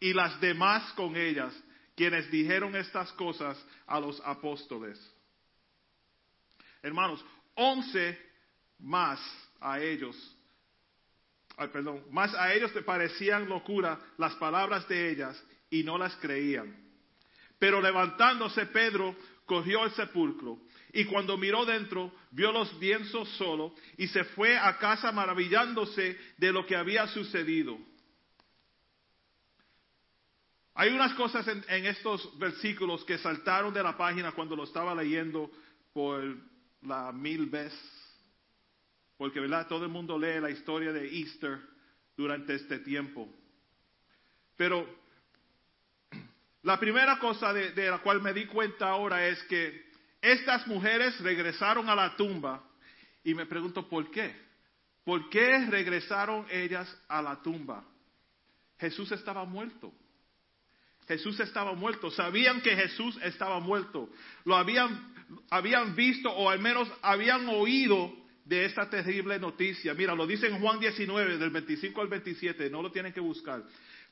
y 0.00 0.14
las 0.14 0.40
demás 0.40 0.90
con 0.94 1.14
ellas, 1.14 1.52
quienes 1.98 2.30
dijeron 2.30 2.76
estas 2.76 3.10
cosas 3.14 3.58
a 3.84 3.98
los 3.98 4.22
apóstoles. 4.24 4.96
Hermanos, 6.80 7.24
once 7.56 8.16
más 8.78 9.18
a 9.60 9.80
ellos, 9.80 10.16
ay, 11.56 11.66
perdón, 11.72 12.04
más 12.12 12.32
a 12.36 12.54
ellos 12.54 12.72
te 12.72 12.82
parecían 12.82 13.48
locura 13.48 13.98
las 14.16 14.32
palabras 14.36 14.86
de 14.86 15.10
ellas 15.10 15.44
y 15.70 15.82
no 15.82 15.98
las 15.98 16.14
creían. 16.18 16.72
Pero 17.58 17.80
levantándose 17.80 18.66
Pedro 18.66 19.16
corrió 19.44 19.82
al 19.82 19.90
sepulcro 19.90 20.60
y 20.92 21.04
cuando 21.04 21.36
miró 21.36 21.64
dentro 21.64 22.12
vio 22.30 22.52
los 22.52 22.72
lienzos 22.78 23.28
solo 23.30 23.74
y 23.96 24.06
se 24.06 24.22
fue 24.22 24.56
a 24.56 24.78
casa 24.78 25.10
maravillándose 25.10 26.16
de 26.36 26.52
lo 26.52 26.64
que 26.64 26.76
había 26.76 27.08
sucedido. 27.08 27.76
Hay 30.80 30.90
unas 30.90 31.12
cosas 31.14 31.44
en, 31.48 31.86
estos 31.86 32.38
versículos 32.38 33.04
que 33.04 33.18
saltaron 33.18 33.74
de 33.74 33.82
la 33.82 33.96
página 33.96 34.30
cuando 34.30 34.54
lo 34.54 34.62
estaba 34.62 34.94
leyendo 34.94 35.50
por 35.92 36.22
la 36.82 37.10
mil 37.10 37.46
vez. 37.46 37.74
Porque, 39.16 39.40
¿verdad? 39.40 39.66
Todo 39.66 39.86
el 39.86 39.90
mundo 39.90 40.16
lee 40.16 40.40
la 40.40 40.50
historia 40.50 40.92
de 40.92 41.08
Easter 41.18 41.58
durante 42.16 42.54
este 42.54 42.78
tiempo. 42.78 43.28
Pero 44.56 44.86
la 46.62 46.78
primera 46.78 47.18
cosa 47.18 47.52
de, 47.52 47.72
de 47.72 47.90
la 47.90 47.98
cual 47.98 48.22
me 48.22 48.32
di 48.32 48.46
cuenta 48.46 48.88
ahora 48.88 49.26
es 49.26 49.42
que 49.48 49.84
estas 50.22 50.64
mujeres 50.68 51.18
regresaron 51.18 51.88
a 51.88 51.96
la 51.96 52.14
tumba 52.14 52.62
y 53.24 53.34
me 53.34 53.46
pregunto 53.46 53.88
por 53.88 54.12
qué. 54.12 54.32
¿Por 55.02 55.28
qué 55.28 55.66
regresaron 55.66 56.46
ellas 56.48 56.88
a 57.08 57.20
la 57.20 57.42
tumba? 57.42 57.82
Jesús 58.78 59.10
estaba 59.10 59.44
muerto. 59.44 59.92
Jesús 61.08 61.40
estaba 61.40 61.72
muerto. 61.72 62.10
Sabían 62.10 62.60
que 62.60 62.76
Jesús 62.76 63.18
estaba 63.22 63.58
muerto. 63.60 64.08
Lo 64.44 64.56
habían, 64.56 65.14
habían 65.50 65.96
visto 65.96 66.30
o 66.30 66.50
al 66.50 66.60
menos 66.60 66.88
habían 67.02 67.48
oído 67.48 68.14
de 68.44 68.64
esta 68.64 68.88
terrible 68.88 69.38
noticia. 69.38 69.94
Mira, 69.94 70.14
lo 70.14 70.26
dice 70.26 70.46
en 70.46 70.60
Juan 70.60 70.78
19, 70.78 71.38
del 71.38 71.50
25 71.50 72.00
al 72.00 72.08
27. 72.08 72.70
No 72.70 72.82
lo 72.82 72.92
tienen 72.92 73.12
que 73.12 73.20
buscar. 73.20 73.62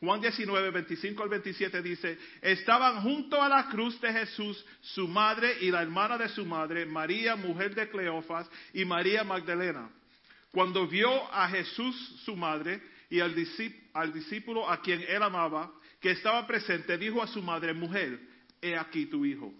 Juan 0.00 0.20
19, 0.20 0.70
25 0.70 1.22
al 1.22 1.28
27 1.30 1.82
dice, 1.82 2.18
estaban 2.42 3.00
junto 3.00 3.42
a 3.42 3.48
la 3.48 3.68
cruz 3.68 3.98
de 4.00 4.12
Jesús 4.12 4.62
su 4.82 5.08
madre 5.08 5.56
y 5.62 5.70
la 5.70 5.80
hermana 5.80 6.18
de 6.18 6.28
su 6.28 6.44
madre, 6.44 6.84
María, 6.84 7.34
mujer 7.34 7.74
de 7.74 7.88
Cleofas, 7.88 8.46
y 8.74 8.84
María 8.84 9.24
Magdalena. 9.24 9.90
Cuando 10.50 10.86
vio 10.86 11.10
a 11.32 11.48
Jesús 11.48 11.96
su 12.26 12.36
madre 12.36 12.82
y 13.08 13.20
al 13.20 13.34
discípulo, 13.34 13.86
al 13.94 14.12
discípulo 14.12 14.68
a 14.68 14.82
quien 14.82 15.02
él 15.08 15.22
amaba, 15.22 15.72
que 16.06 16.12
estaba 16.12 16.46
presente, 16.46 16.96
dijo 16.96 17.20
a 17.20 17.26
su 17.26 17.42
madre, 17.42 17.74
mujer, 17.74 18.20
he 18.62 18.76
aquí 18.76 19.06
tu 19.06 19.24
hijo. 19.24 19.52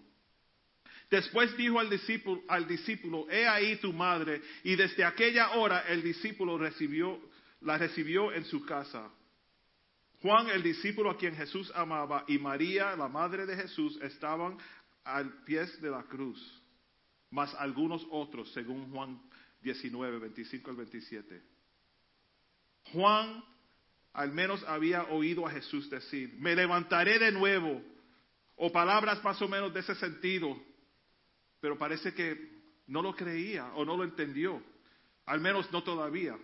Después 1.11 1.57
dijo 1.57 1.81
al 1.81 1.91
discípulo, 1.91 2.41
al 2.47 2.69
discípulo, 2.69 3.29
he 3.29 3.49
ahí 3.49 3.75
tu 3.79 3.93
madre, 3.93 4.41
y 4.63 4.77
desde 4.77 5.03
aquella 5.03 5.57
hora 5.57 5.81
el 5.89 6.05
discípulo 6.05 6.57
recibió, 6.57 7.19
la 7.63 7.77
recibió 7.79 8.33
en 8.33 8.45
su 8.45 8.65
casa. 8.65 9.11
Juan, 10.23 10.49
el 10.51 10.63
discípulo 10.63 11.11
a 11.11 11.19
quien 11.19 11.35
Jesús 11.35 11.73
amaba, 11.75 12.25
y 12.29 12.39
María, 12.39 12.95
la 12.95 13.09
madre 13.09 13.45
de 13.45 13.57
Jesús, 13.57 13.99
estaban 14.01 14.57
al 15.03 15.43
pie 15.43 15.67
de 15.81 15.91
la 15.91 16.05
cruz, 16.05 16.63
más 17.29 17.53
algunos 17.57 18.07
otros, 18.09 18.53
según 18.53 18.89
Juan 18.93 19.21
19, 19.63 20.21
25 20.21 20.71
al 20.71 20.77
27. 20.77 21.43
Juan 22.93 23.43
al 24.17 24.33
menos 24.33 24.65
había 24.65 25.05
oído 25.05 25.47
a 25.47 25.51
Jesús 25.51 25.91
decir, 25.91 26.35
me 26.39 26.57
levantaré 26.57 27.19
de 27.19 27.31
nuevo, 27.31 27.83
o 28.57 28.73
palabras 28.73 29.23
más 29.23 29.41
o 29.43 29.47
menos 29.47 29.75
de 29.75 29.81
ese 29.81 29.95
sentido, 29.95 30.59
pero 31.61 31.77
parece 31.77 32.15
que 32.15 32.51
no 32.87 33.03
lo 33.03 33.15
creía 33.15 33.67
o 33.75 33.85
no 33.85 33.95
lo 33.95 34.05
entendió, 34.05 34.63
al 35.27 35.41
menos 35.41 35.71
no 35.71 35.83
todavía. 35.83 36.35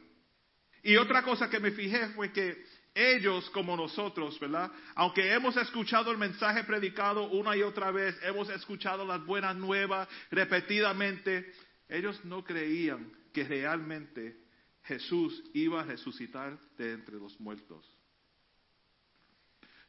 Y 0.83 0.97
otra 0.97 1.23
cosa 1.23 1.49
que 1.49 1.61
me 1.61 1.71
fijé 1.71 2.09
fue 2.11 2.31
que 2.31 2.63
ellos 2.95 3.49
como 3.51 3.75
nosotros, 3.75 4.39
¿verdad? 4.39 4.71
Aunque 4.95 5.33
hemos 5.33 5.57
escuchado 5.57 6.11
el 6.11 6.19
mensaje 6.19 6.65
predicado 6.65 7.31
una 7.31 7.57
y 7.57 7.63
otra 7.63 7.91
vez, 7.91 8.15
hemos 8.23 8.51
escuchado 8.51 9.07
las 9.07 9.25
buenas 9.25 9.57
nuevas 9.57 10.07
repetidamente, 10.31 11.51
ellos 11.89 12.23
no 12.27 12.45
creían 12.45 13.11
que 13.33 13.45
realmente 13.45 14.42
Jesús 14.85 15.43
iba 15.55 15.81
a 15.81 15.85
resucitar 15.85 16.59
de 16.77 16.93
entre 16.93 17.17
los 17.17 17.39
muertos. 17.41 17.87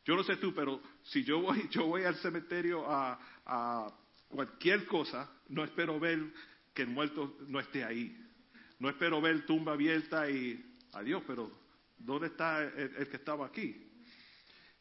Yo 0.05 0.15
no 0.15 0.23
sé 0.23 0.35
tú, 0.35 0.53
pero 0.53 0.81
si 1.03 1.23
yo 1.23 1.41
voy, 1.41 1.67
yo 1.71 1.85
voy 1.85 2.03
al 2.03 2.15
cementerio 2.15 2.85
a, 2.87 3.19
cualquier 4.27 4.87
cosa, 4.87 5.29
no 5.49 5.63
espero 5.63 5.99
ver 5.99 6.19
que 6.73 6.81
el 6.81 6.87
muerto 6.87 7.37
no 7.47 7.59
esté 7.59 7.83
ahí. 7.83 8.17
No 8.79 8.89
espero 8.89 9.21
ver 9.21 9.45
tumba 9.45 9.73
abierta 9.73 10.29
y 10.29 10.59
adiós, 10.93 11.23
pero 11.27 11.51
¿dónde 11.99 12.27
está 12.27 12.63
el, 12.63 12.95
el 12.97 13.07
que 13.09 13.17
estaba 13.17 13.45
aquí? 13.45 13.91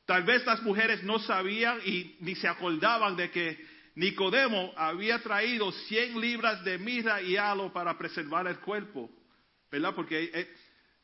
Tal 0.07 0.25
vez 0.25 0.45
las 0.47 0.63
mujeres 0.63 1.03
no 1.03 1.19
sabían 1.19 1.81
y 1.85 2.17
ni 2.21 2.35
se 2.35 2.49
acordaban 2.49 3.15
de 3.15 3.31
que 3.31 3.65
Nicodemo 3.95 4.73
había 4.75 5.23
traído 5.23 5.71
100 5.71 6.19
libras 6.21 6.65
de 6.65 6.79
mirra 6.79 7.21
y 7.21 7.37
halo 7.37 7.73
para 7.73 7.97
preservar 7.99 8.47
el 8.47 8.59
cuerpo. 8.59 9.11
¿Verdad? 9.73 9.95
Porque 9.95 10.31
eh, 10.33 10.49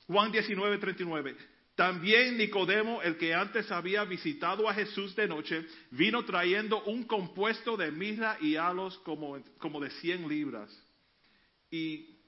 Juan 0.07 0.31
19, 0.31 0.79
39. 0.79 1.35
También 1.75 2.37
Nicodemo, 2.37 3.01
el 3.03 3.17
que 3.17 3.33
antes 3.35 3.71
había 3.71 4.05
visitado 4.05 4.69
a 4.69 4.75
Jesús 4.75 5.17
de 5.17 5.27
noche, 5.27 5.65
vino 5.93 6.25
trayendo 6.25 6.83
un 6.85 7.05
compuesto 7.05 7.77
de 7.77 7.91
mirra 7.91 8.37
y 8.41 8.57
halos 8.57 8.99
como, 8.99 9.43
como 9.59 9.81
de 9.81 9.91
100 9.91 10.29
libras. 10.29 10.71
¿Y 11.71 12.19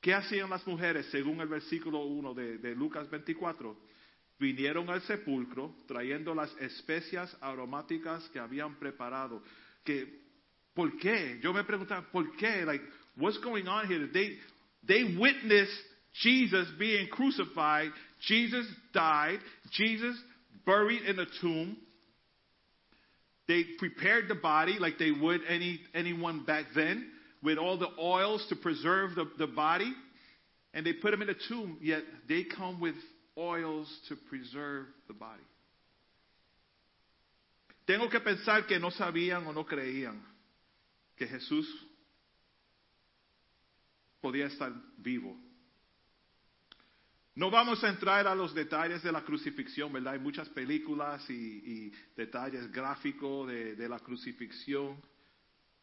qué 0.00 0.14
hacían 0.14 0.50
las 0.50 0.66
mujeres 0.66 1.06
según 1.10 1.40
el 1.40 1.48
versículo 1.48 2.00
1 2.00 2.34
de, 2.34 2.58
de 2.58 2.74
Lucas 2.74 3.08
24? 3.10 3.78
Vinieron 4.38 4.88
al 4.88 5.02
sepulcro 5.02 5.74
trayendo 5.86 6.34
las 6.34 6.50
especias 6.56 7.36
aromáticas 7.40 8.28
que 8.30 8.38
habían 8.38 8.76
preparado. 8.78 9.42
¿Por 10.72 10.96
qué? 10.96 11.38
Yo 11.42 11.52
me 11.52 11.64
preguntaba, 11.64 12.02
¿por 12.10 12.34
qué? 12.36 12.64
Like, 12.64 12.84
what's 13.16 13.38
going 13.40 13.66
on 13.66 13.86
here? 13.86 14.06
They, 14.08 14.40
they 14.88 15.04
witnessed 15.18 15.72
Jesus 16.22 16.66
being 16.78 17.08
crucified. 17.08 17.90
Jesus 18.26 18.66
died. 18.92 19.38
Jesus 19.72 20.16
buried 20.66 21.02
in 21.02 21.18
a 21.18 21.26
tomb. 21.40 21.76
They 23.46 23.64
prepared 23.78 24.28
the 24.28 24.34
body 24.34 24.78
like 24.78 24.98
they 24.98 25.10
would 25.10 25.42
any, 25.48 25.80
anyone 25.94 26.44
back 26.44 26.66
then 26.74 27.10
with 27.42 27.58
all 27.58 27.78
the 27.78 27.88
oils 27.98 28.44
to 28.48 28.56
preserve 28.56 29.14
the, 29.14 29.30
the 29.38 29.46
body. 29.46 29.92
And 30.74 30.84
they 30.84 30.92
put 30.92 31.14
him 31.14 31.22
in 31.22 31.30
a 31.30 31.34
tomb, 31.48 31.78
yet 31.80 32.02
they 32.28 32.44
come 32.44 32.80
with 32.80 32.94
oils 33.38 33.88
to 34.08 34.16
preserve 34.28 34.86
the 35.06 35.14
body. 35.14 35.42
Tengo 37.86 38.08
que 38.10 38.20
pensar 38.20 38.66
que 38.66 38.78
no 38.78 38.90
sabían 38.90 39.46
o 39.46 39.52
no 39.52 39.64
creían 39.64 40.20
que 41.16 41.26
Jesús 41.26 41.64
podía 44.20 44.46
estar 44.46 44.72
vivo. 44.96 45.36
No 47.34 47.50
vamos 47.50 47.84
a 47.84 47.88
entrar 47.88 48.26
a 48.26 48.34
los 48.34 48.52
detalles 48.52 49.02
de 49.04 49.12
la 49.12 49.22
crucifixión, 49.22 49.92
¿verdad? 49.92 50.14
Hay 50.14 50.18
muchas 50.18 50.48
películas 50.48 51.28
y, 51.30 51.92
detalles 52.16 52.70
gráficos 52.72 53.46
de, 53.46 53.76
de, 53.76 53.88
la 53.88 54.00
crucifixión. 54.00 55.00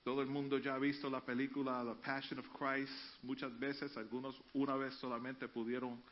Todo 0.03 0.21
el 0.21 0.27
mundo 0.27 0.57
ya 0.57 0.75
ha 0.75 0.79
visto 0.79 1.09
la 1.09 1.23
película 1.23 1.81
The 1.85 2.01
Passion 2.05 2.39
of 2.39 2.49
Christ 2.49 2.91
muchas 3.23 3.57
veces, 3.57 3.95
algunos 3.95 4.35
una 4.53 4.75
vez 4.75 4.95
solamente 4.95 5.47
pudieron 5.47 6.03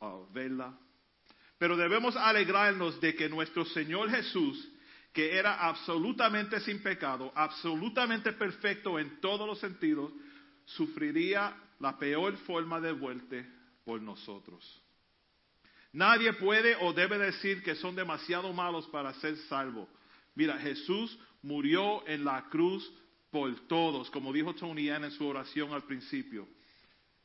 uh, 0.00 0.30
verla. 0.30 0.78
Pero 1.58 1.76
debemos 1.76 2.14
alegrarnos 2.14 3.00
de 3.00 3.14
que 3.14 3.28
nuestro 3.28 3.64
Señor 3.64 4.10
Jesús, 4.10 4.68
que 5.12 5.38
era 5.38 5.66
absolutamente 5.68 6.60
sin 6.60 6.82
pecado, 6.82 7.32
absolutamente 7.34 8.32
perfecto 8.32 8.98
en 8.98 9.20
todos 9.20 9.46
los 9.46 9.58
sentidos, 9.58 10.12
sufriría 10.64 11.54
la 11.80 11.98
peor 11.98 12.36
forma 12.38 12.80
de 12.80 12.92
muerte 12.92 13.46
por 13.84 14.00
nosotros. 14.00 14.82
Nadie 15.92 16.32
puede 16.34 16.76
o 16.80 16.92
debe 16.92 17.18
decir 17.18 17.62
que 17.62 17.74
son 17.74 17.94
demasiado 17.94 18.52
malos 18.52 18.86
para 18.88 19.12
ser 19.14 19.36
salvos. 19.48 19.88
Mira, 20.34 20.58
Jesús 20.58 21.18
murió 21.42 22.06
en 22.06 22.24
la 22.24 22.48
cruz 22.48 22.90
por 23.30 23.54
todos, 23.66 24.10
como 24.10 24.32
dijo 24.32 24.54
Tony 24.54 24.88
Ann 24.88 25.04
en 25.04 25.10
su 25.10 25.26
oración 25.26 25.72
al 25.72 25.82
principio. 25.82 26.48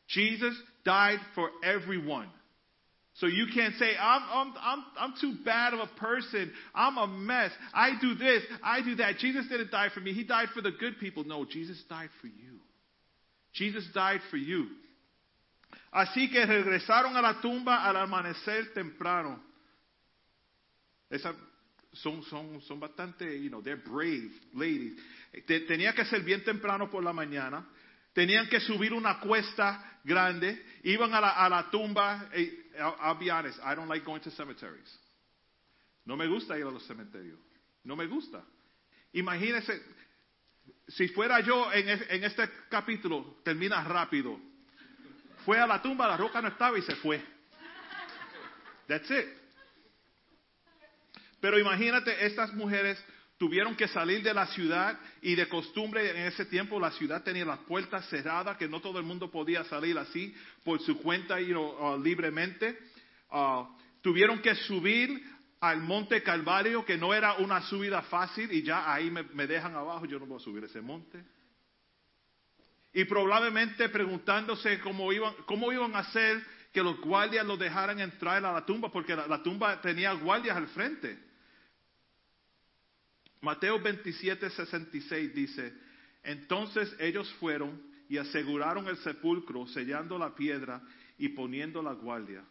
Jesus 0.08 0.56
died 0.84 1.20
for 1.34 1.52
everyone. 1.64 2.30
So 3.16 3.26
you 3.26 3.48
can't 3.54 3.74
say, 3.76 3.96
I'm, 4.00 4.22
I'm, 4.32 4.54
I'm, 4.62 4.86
I'm 5.00 5.14
too 5.20 5.34
bad 5.44 5.74
of 5.74 5.80
a 5.80 5.88
person. 6.00 6.52
I'm 6.76 6.98
a 6.98 7.08
mess. 7.08 7.52
I 7.74 7.98
do 8.00 8.14
this. 8.16 8.44
I 8.64 8.82
do 8.82 8.96
that. 8.98 9.18
Jesus 9.18 9.48
didn't 9.50 9.72
die 9.72 9.90
for 9.94 10.02
me. 10.02 10.14
He 10.14 10.24
died 10.24 10.50
for 10.54 10.62
the 10.62 10.72
good 10.72 11.00
people. 11.00 11.24
No, 11.24 11.44
Jesus 11.44 11.82
died 11.90 12.10
for 12.22 12.28
you. 12.28 12.60
Jesus 13.58 13.92
died 13.94 14.22
for 14.30 14.38
you. 14.38 14.68
Así 15.92 16.30
que 16.30 16.46
regresaron 16.46 17.16
a 17.16 17.22
la 17.22 17.42
tumba 17.42 17.84
al 17.84 17.98
amanecer 17.98 18.74
temprano. 18.74 19.42
Esa, 21.10 21.34
son, 21.94 22.22
son, 22.24 22.62
son 22.62 22.80
bastante, 22.80 23.42
you 23.42 23.50
know, 23.50 23.62
they're 23.62 23.82
brave 23.84 24.32
ladies. 24.54 25.00
Tenía 25.46 25.94
que 25.94 26.06
ser 26.06 26.22
bien 26.22 26.44
temprano 26.44 26.90
por 26.90 27.04
la 27.04 27.14
mañana. 27.14 27.66
Tenían 28.14 28.48
que 28.50 28.60
subir 28.60 28.94
una 28.94 29.20
cuesta 29.20 30.00
grande. 30.04 30.62
Iban 30.84 31.14
a 31.14 31.22
la, 31.22 31.30
a 31.30 31.50
la 31.50 31.70
tumba. 31.70 32.30
I'll, 32.34 32.96
I'll 33.00 33.20
be 33.20 33.30
honest, 33.30 33.60
I 33.64 33.76
don't 33.76 33.88
like 33.88 34.06
going 34.06 34.22
to 34.22 34.32
cemeteries. 34.32 35.00
No 36.06 36.16
me 36.16 36.28
gusta 36.28 36.58
ir 36.58 36.66
a 36.66 36.72
los 36.72 36.86
cementerios. 36.88 37.40
No 37.84 37.96
me 37.96 38.06
gusta. 38.08 38.44
Imagínese, 39.14 39.82
si 40.88 41.10
fuera 41.10 41.40
yo 41.42 41.72
en, 41.74 42.24
este 42.24 42.50
capítulo, 42.70 43.38
termina 43.44 43.84
rápido. 43.84 44.40
Fue 45.46 45.60
a 45.60 45.68
la 45.68 45.82
tumba, 45.82 46.08
la 46.08 46.18
roca 46.18 46.42
no 46.42 46.48
estaba 46.48 46.78
y 46.78 46.82
se 46.82 46.96
fue. 46.96 47.22
That's 48.88 49.10
it. 49.12 49.26
Pero 51.42 51.60
imagínate, 51.60 52.26
estas 52.26 52.54
mujeres 52.54 53.04
tuvieron 53.38 53.76
que 53.76 53.88
salir 53.88 54.24
de 54.24 54.34
la 54.34 54.48
ciudad 54.48 54.98
y 55.22 55.36
de 55.36 55.48
costumbre 55.48 56.10
en 56.10 56.28
ese 56.28 56.46
tiempo 56.46 56.80
la 56.80 56.92
ciudad 56.92 57.24
tenía 57.24 57.46
las 57.46 57.60
puertas 57.60 58.08
cerradas, 58.10 58.58
que 58.58 58.68
no 58.68 58.80
todo 58.80 58.98
el 58.98 59.06
mundo 59.06 59.30
podía 59.30 59.64
salir 59.66 59.98
así 59.98 60.34
por 60.64 60.82
su 60.82 60.98
cuenta 60.98 61.40
y 61.40 61.54
uh, 61.54 62.02
libremente. 62.02 62.80
Uh, 63.30 63.66
tuvieron 64.02 64.42
que 64.42 64.56
subir 64.56 65.22
al 65.60 65.82
monte 65.82 66.22
Calvario, 66.22 66.86
que 66.86 66.98
no 66.98 67.14
era 67.14 67.36
una 67.36 67.62
subida 67.62 68.02
fácil, 68.04 68.52
y 68.52 68.62
ya 68.62 68.92
ahí 68.92 69.10
me, 69.10 69.48
dejan 69.48 69.76
abajo, 69.76 70.06
yo 70.06 70.20
no 70.20 70.26
voy 70.26 70.38
a 70.38 70.44
subir 70.44 70.64
ese 70.64 70.82
monte. 70.82 71.24
Y 72.94 73.06
probablemente 73.06 73.90
preguntándose 73.90 74.80
cómo 74.80 75.12
iban, 75.12 75.34
cómo 75.46 75.72
iban 75.72 75.96
a 75.96 76.00
hacer 76.00 76.44
que 76.72 76.82
los 76.84 77.00
guardias 77.02 77.46
los 77.46 77.58
dejaran 77.58 78.00
entrar 78.00 78.44
a 78.46 78.52
la 78.52 78.66
tumba, 78.66 78.92
porque 78.92 79.16
la, 79.16 79.28
la 79.28 79.42
tumba 79.42 79.82
tenía 79.82 80.14
guardias 80.14 80.58
al 80.58 80.68
frente. 80.68 81.18
Mateo 83.42 83.80
27, 83.80 84.50
66 84.50 85.34
dice, 85.34 85.74
entonces 86.24 86.96
ellos 87.00 87.32
fueron 87.40 87.82
y 88.10 88.18
aseguraron 88.18 88.88
el 88.88 88.98
sepulcro, 88.98 89.68
sellando 89.68 90.18
la 90.18 90.36
piedra 90.36 90.82
y 91.18 91.30
poniendo 91.30 91.82
la 91.82 91.94
guardia. 91.94 92.44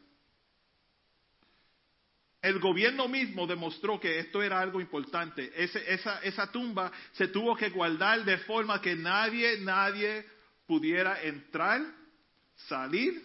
El 2.47 2.61
gobierno 2.61 3.09
mismo 3.09 3.45
demostró 3.45 3.99
que 3.99 4.21
esto 4.21 4.41
era 4.41 4.61
algo 4.61 4.81
importante. 4.81 5.51
Esa, 5.57 6.53
tumba 6.53 6.93
se 7.15 7.27
tuvo 7.27 7.57
que 7.57 7.71
guardar 7.71 8.25
de 8.25 8.39
forma 8.39 8.81
que 8.81 8.95
nadie, 8.95 9.59
nadie 9.63 10.25
pudiera 10.65 11.21
entrar, 11.25 11.85
salir, 12.69 13.21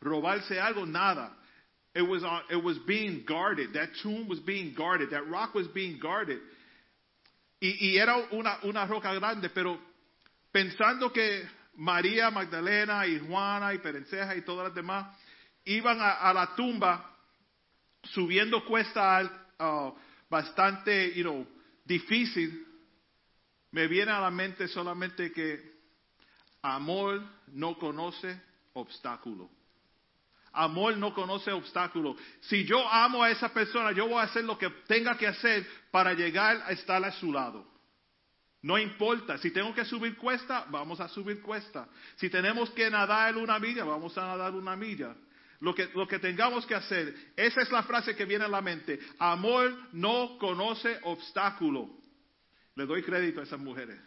robarse 0.00 0.60
algo, 0.60 0.84
nada. 0.84 1.36
It 1.94 2.02
was, 2.02 2.24
on, 2.24 2.42
it 2.50 2.64
was 2.64 2.76
being 2.84 3.24
guarded. 3.24 3.72
That 3.74 3.90
tomb 4.02 4.26
was 4.26 4.40
being 4.40 4.74
guarded. 4.74 5.10
That 5.10 5.28
rock 5.28 5.54
was 5.54 5.68
being 5.68 6.00
guarded. 6.00 6.40
Y, 7.60 7.76
y 7.78 7.96
era 7.96 8.16
una, 8.32 8.58
una 8.64 8.86
roca 8.86 9.14
grande, 9.14 9.50
pero 9.50 9.78
pensando 10.50 11.12
que 11.12 11.48
María 11.76 12.28
Magdalena 12.32 13.06
y 13.06 13.20
Juana 13.20 13.72
y 13.72 13.78
Perenceja 13.78 14.34
y 14.34 14.42
todas 14.42 14.66
las 14.66 14.74
demás 14.74 15.16
iban 15.64 16.00
a, 16.00 16.14
a 16.28 16.34
la 16.34 16.56
tumba 16.56 17.13
subiendo 18.12 18.64
cuesta 18.64 19.22
uh, 19.58 19.92
bastante, 20.28 21.12
you 21.14 21.22
know, 21.22 21.46
difícil, 21.84 22.66
me 23.70 23.88
viene 23.88 24.12
a 24.12 24.20
la 24.20 24.30
mente 24.30 24.68
solamente 24.68 25.32
que 25.32 25.74
amor 26.62 27.22
no 27.48 27.76
conoce 27.78 28.40
obstáculo. 28.74 29.50
Amor 30.52 30.96
no 30.96 31.12
conoce 31.12 31.50
obstáculo. 31.50 32.16
Si 32.42 32.64
yo 32.64 32.88
amo 32.88 33.24
a 33.24 33.30
esa 33.30 33.52
persona, 33.52 33.90
yo 33.90 34.06
voy 34.06 34.18
a 34.18 34.22
hacer 34.22 34.44
lo 34.44 34.56
que 34.56 34.70
tenga 34.86 35.16
que 35.18 35.26
hacer 35.26 35.66
para 35.90 36.12
llegar 36.14 36.62
a 36.64 36.70
estar 36.70 37.04
a 37.04 37.10
su 37.10 37.32
lado. 37.32 37.66
No 38.62 38.78
importa, 38.78 39.36
si 39.36 39.50
tengo 39.50 39.74
que 39.74 39.84
subir 39.84 40.16
cuesta, 40.16 40.64
vamos 40.70 41.00
a 41.00 41.08
subir 41.08 41.42
cuesta. 41.42 41.88
Si 42.16 42.30
tenemos 42.30 42.70
que 42.70 42.88
nadar 42.88 43.36
una 43.36 43.58
milla, 43.58 43.84
vamos 43.84 44.16
a 44.16 44.22
nadar 44.22 44.54
una 44.54 44.76
milla. 44.76 45.14
Lo 45.60 45.74
que, 45.74 45.88
lo 45.94 46.06
que 46.06 46.18
tengamos 46.18 46.66
que 46.66 46.74
hacer, 46.74 47.14
esa 47.36 47.62
es 47.62 47.70
la 47.70 47.82
frase 47.84 48.14
que 48.16 48.24
viene 48.24 48.44
a 48.44 48.48
la 48.48 48.60
mente. 48.60 48.98
Amor 49.18 49.72
no 49.92 50.36
conoce 50.38 50.98
obstáculo. 51.02 51.90
Le 52.74 52.86
doy 52.86 53.02
crédito 53.02 53.40
a 53.40 53.44
esas 53.44 53.60
mujeres. 53.60 54.00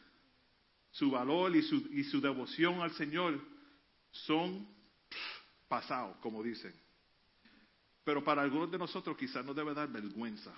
Su 0.92 1.12
valor 1.12 1.56
y 1.56 1.62
su, 1.64 1.76
y 1.92 2.04
su 2.04 2.20
devoción 2.20 2.82
al 2.82 2.92
Señor 2.92 3.40
son 4.12 4.68
pasados, 5.68 6.18
como 6.18 6.44
dicen. 6.44 6.74
Pero 8.04 8.24
para 8.24 8.42
algunos 8.42 8.72
de 8.72 8.78
nosotros 8.78 9.18
quizás 9.18 9.46
nos 9.46 9.56
debe 9.56 9.74
dar 9.74 9.88
vergüenza. 9.90 10.54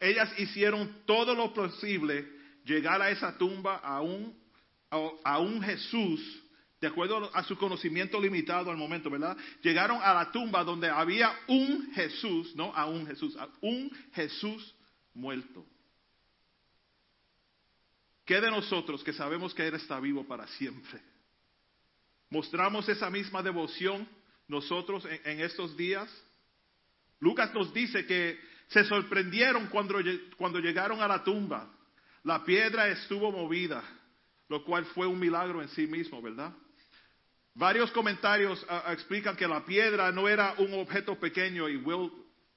Ellas 0.00 0.32
hicieron 0.38 1.02
todo 1.06 1.34
lo 1.34 1.52
posible 1.52 2.28
llegar 2.64 3.00
a 3.00 3.10
esa 3.10 3.36
tumba 3.38 3.76
a 3.76 4.00
un, 4.00 4.36
a, 4.90 5.10
a 5.24 5.38
un 5.38 5.62
Jesús 5.62 6.43
de 6.80 6.88
acuerdo 6.88 7.30
a 7.34 7.42
su 7.44 7.56
conocimiento 7.56 8.20
limitado 8.20 8.70
al 8.70 8.76
momento, 8.76 9.08
¿verdad? 9.08 9.36
Llegaron 9.62 10.00
a 10.02 10.12
la 10.12 10.30
tumba 10.30 10.62
donde 10.64 10.88
había 10.88 11.32
un 11.48 11.92
Jesús, 11.94 12.54
no 12.56 12.74
a 12.74 12.86
un 12.86 13.06
Jesús, 13.06 13.36
a 13.36 13.48
un 13.62 13.90
Jesús 14.12 14.74
muerto. 15.14 15.64
¿Qué 18.24 18.40
de 18.40 18.50
nosotros 18.50 19.04
que 19.04 19.12
sabemos 19.12 19.54
que 19.54 19.66
Él 19.66 19.74
está 19.74 20.00
vivo 20.00 20.26
para 20.26 20.46
siempre? 20.46 21.00
¿Mostramos 22.30 22.88
esa 22.88 23.10
misma 23.10 23.42
devoción 23.42 24.08
nosotros 24.48 25.06
en, 25.24 25.40
estos 25.40 25.76
días? 25.76 26.10
Lucas 27.20 27.52
nos 27.54 27.72
dice 27.72 28.06
que 28.06 28.38
se 28.68 28.84
sorprendieron 28.84 29.68
cuando, 29.68 29.98
cuando 30.36 30.58
llegaron 30.58 31.00
a 31.00 31.08
la 31.08 31.22
tumba. 31.22 31.70
La 32.24 32.42
piedra 32.44 32.88
estuvo 32.88 33.30
movida, 33.30 33.84
lo 34.48 34.64
cual 34.64 34.86
fue 34.86 35.06
un 35.06 35.18
milagro 35.18 35.62
en 35.62 35.68
sí 35.68 35.86
mismo, 35.86 36.20
¿verdad? 36.22 36.54
Varios 37.54 37.92
comentarios 37.92 38.64
ah, 38.68 38.92
explican 38.92 39.36
que 39.36 39.46
la 39.46 39.64
piedra 39.64 40.10
no 40.10 40.28
era 40.28 40.54
un 40.58 40.74
objeto 40.74 41.18
pequeño 41.18 41.68
y 41.68 41.76
Will 41.76 42.10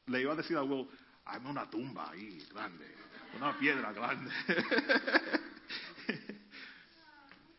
le 0.08 0.22
iba 0.22 0.34
a 0.34 0.36
decir 0.36 0.58
a 0.58 0.64
Will, 0.64 0.88
hay 1.26 1.40
una 1.46 1.70
tumba 1.70 2.10
ahí 2.10 2.44
grande, 2.52 2.96
una 3.36 3.58
piedra 3.60 3.94
grande. 3.94 4.32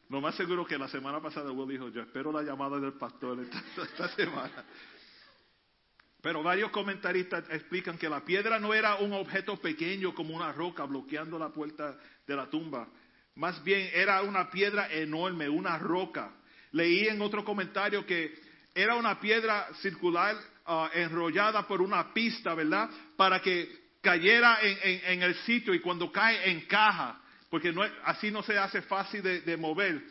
Lo 0.08 0.20
más 0.20 0.34
seguro 0.34 0.66
que 0.66 0.78
la 0.78 0.88
semana 0.88 1.20
pasada 1.20 1.52
Will 1.52 1.68
dijo, 1.68 1.90
yo 1.90 2.02
espero 2.02 2.32
la 2.32 2.42
llamada 2.42 2.80
del 2.80 2.94
pastor 2.94 3.38
esta, 3.40 3.62
esta 3.82 4.08
semana. 4.08 4.64
Pero 6.20 6.42
varios 6.42 6.72
comentaristas 6.72 7.44
explican 7.50 7.96
que 7.96 8.08
la 8.08 8.24
piedra 8.24 8.58
no 8.58 8.74
era 8.74 8.96
un 8.96 9.12
objeto 9.12 9.60
pequeño 9.60 10.12
como 10.14 10.34
una 10.34 10.50
roca 10.50 10.84
bloqueando 10.84 11.38
la 11.38 11.50
puerta 11.50 11.96
de 12.26 12.34
la 12.34 12.50
tumba. 12.50 12.88
Más 13.36 13.62
bien 13.62 13.88
era 13.92 14.22
una 14.22 14.50
piedra 14.50 14.92
enorme, 14.92 15.48
una 15.48 15.78
roca. 15.78 16.32
Leí 16.72 17.08
en 17.08 17.20
otro 17.22 17.44
comentario 17.44 18.04
que 18.04 18.34
era 18.74 18.94
una 18.94 19.18
piedra 19.20 19.68
circular 19.80 20.36
ah, 20.66 20.90
enrollada 20.94 21.66
por 21.66 21.80
una 21.82 22.12
pista, 22.12 22.54
¿verdad? 22.54 22.90
Para 23.16 23.40
que 23.40 23.88
cayera 24.00 24.58
en, 24.62 24.78
en- 25.04 25.22
el 25.22 25.34
sitio 25.36 25.74
y 25.74 25.80
cuando 25.80 26.12
cae 26.12 26.50
encaja, 26.50 27.20
porque 27.50 27.72
no 27.72 27.82
así 28.04 28.30
no 28.30 28.42
se 28.42 28.56
hace 28.56 28.82
fácil 28.82 29.22
de, 29.22 29.40
de 29.40 29.56
mover. 29.56 30.02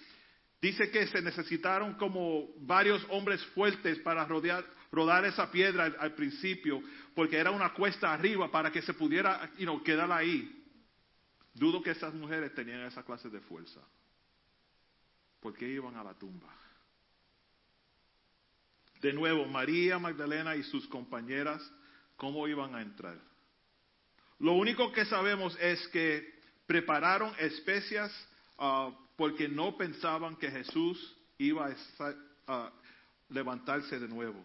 Dice 0.61 0.89
que 0.89 1.05
se 1.07 1.21
necesitaron 1.21 1.93
como 1.93 2.47
varios 2.61 3.05
hombres 3.09 3.43
fuertes 3.53 3.99
para 3.99 4.25
rodear, 4.25 4.65
rodar 4.91 5.23
esa 5.25 5.49
piedra 5.51 5.85
al, 5.85 5.95
al 5.99 6.13
principio, 6.15 6.81
porque 7.15 7.37
era 7.37 7.51
una 7.51 7.73
cuesta 7.73 8.11
arriba 8.11 8.49
para 8.51 8.71
que 8.71 8.81
se 8.81 8.93
pudiera 8.93 9.51
you 9.57 9.63
know, 9.65 9.81
quedar 9.83 10.11
ahí. 10.11 10.51
Dudo 11.53 11.81
que 11.81 11.91
esas 11.91 12.13
mujeres 12.13 12.53
tenían 12.53 12.81
esa 12.81 13.03
clase 13.03 13.29
de 13.29 13.39
fuerza. 13.41 13.79
¿Por 15.39 15.53
qué 15.55 15.67
iban 15.67 15.95
a 15.95 16.03
la 16.03 16.13
tumba? 16.13 16.47
De 19.01 19.13
nuevo, 19.13 19.45
María 19.45 19.99
Magdalena 19.99 20.55
y 20.55 20.63
sus 20.63 20.87
compañeras, 20.87 21.61
¿cómo 22.15 22.47
iban 22.47 22.73
a 22.73 22.81
entrar? 22.81 23.17
Lo 24.39 24.53
único 24.53 24.91
que 24.91 25.05
sabemos 25.05 25.55
es 25.59 25.87
que 25.89 26.39
prepararon 26.65 27.33
especias 27.39 28.11
ah, 28.57 28.91
porque 29.15 29.47
no 29.47 29.77
pensaban 29.77 30.35
que 30.35 30.49
Jesús 30.49 31.15
iba 31.37 31.67
a 31.67 31.71
esa- 31.71 32.15
a 32.47 32.71
levantarse 33.29 33.99
de 33.99 34.07
nuevo. 34.07 34.43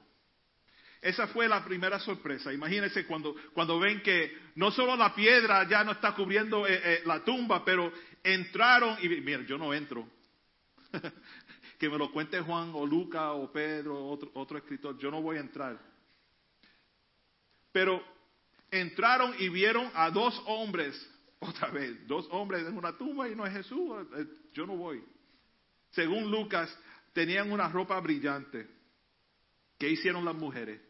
Esa 1.01 1.27
fue 1.29 1.49
la 1.49 1.65
primera 1.65 1.99
sorpresa. 1.99 2.53
Imagínense 2.53 3.07
cuando, 3.07 3.35
cuando 3.55 3.79
ven 3.81 4.03
que 4.03 4.37
no 4.55 4.71
solo 4.71 4.97
la 4.97 5.15
piedra 5.15 5.67
ya 5.69 5.83
no 5.83 5.93
está 5.93 6.15
cubriendo 6.15 6.67
eh, 6.67 6.81
eh, 6.85 7.03
la 7.07 7.25
tumba, 7.25 7.65
pero 7.65 7.93
entraron 8.23 8.99
y 9.03 9.09
miren, 9.09 9.47
yo 9.47 9.59
no 9.59 9.75
entro. 9.75 10.07
que 11.79 11.89
me 11.89 11.99
lo 11.99 12.13
cuente 12.13 12.41
Juan 12.41 12.73
o 12.75 12.87
Luca 12.87 13.33
o 13.33 13.51
Pedro 13.51 14.07
otro, 14.07 14.31
otro 14.35 14.59
escritor, 14.59 14.99
yo 14.99 15.11
no 15.11 15.23
voy 15.23 15.37
a 15.37 15.41
entrar. 15.41 15.79
Pero 17.73 18.03
entraron 18.71 19.35
y 19.39 19.49
vieron 19.49 19.91
a 19.95 20.11
dos 20.11 20.41
hombres, 20.47 20.95
otra 21.41 21.71
vez, 21.71 22.07
dos 22.07 22.29
hombres 22.31 22.67
en 22.67 22.77
una 22.77 22.97
tumba 22.97 23.29
y 23.29 23.35
no 23.35 23.47
es 23.47 23.53
Jesús, 23.53 24.07
eh, 24.17 24.27
yo 24.53 24.67
no 24.67 24.77
voy. 24.77 25.03
Según 25.91 26.31
Lucas, 26.31 26.75
tenían 27.13 27.53
una 27.53 27.69
ropa 27.69 27.99
brillante. 28.01 28.69
¿Qué 29.79 29.91
hicieron 29.91 30.25
las 30.25 30.35
mujeres? 30.35 30.81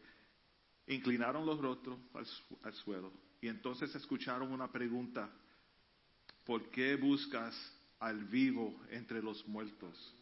Inclinaron 0.87 1.45
los 1.45 1.59
rostros 1.59 1.97
al, 2.13 2.27
al 2.63 2.73
suelo 2.73 3.11
y 3.41 3.49
entonces 3.49 3.93
escucharon 3.93 4.53
una 4.53 4.71
pregunta. 4.71 5.29
¿Por 6.45 6.69
qué 6.69 6.95
buscas 6.95 7.53
al 8.03 8.25
vivo 8.25 8.75
entre 8.89 9.21
los 9.21 9.47
muertos? 9.47 10.13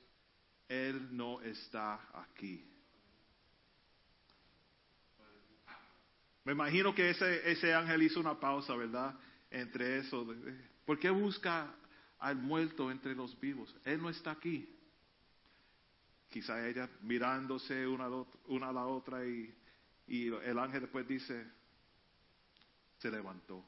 Él 0.67 1.15
no 1.17 1.41
está 1.41 1.99
aquí. 2.13 2.63
Me 6.43 6.53
imagino 6.53 6.93
que 6.93 7.09
ese, 7.09 7.51
ese 7.51 7.73
ángel 7.73 8.03
hizo 8.03 8.19
una 8.19 8.39
pausa, 8.39 8.75
¿verdad? 8.75 9.15
Entre 9.49 9.97
eso. 9.97 10.27
¿Por 10.85 10.99
qué 10.99 11.09
busca 11.09 11.73
al 12.19 12.35
muerto 12.35 12.91
entre 12.91 13.15
los 13.15 13.39
vivos? 13.39 13.75
Él 13.83 14.01
no 14.01 14.09
está 14.09 14.31
aquí. 14.31 14.69
Quizá 16.29 16.67
ella 16.67 16.87
mirándose 17.01 17.87
una, 17.87 18.07
una 18.45 18.69
a 18.69 18.73
la 18.73 18.85
otra 18.85 19.25
y, 19.25 19.53
y 20.07 20.27
el 20.27 20.57
ángel 20.59 20.81
después 20.81 21.07
dice, 21.07 21.47
se 22.99 23.11
levantó. 23.11 23.65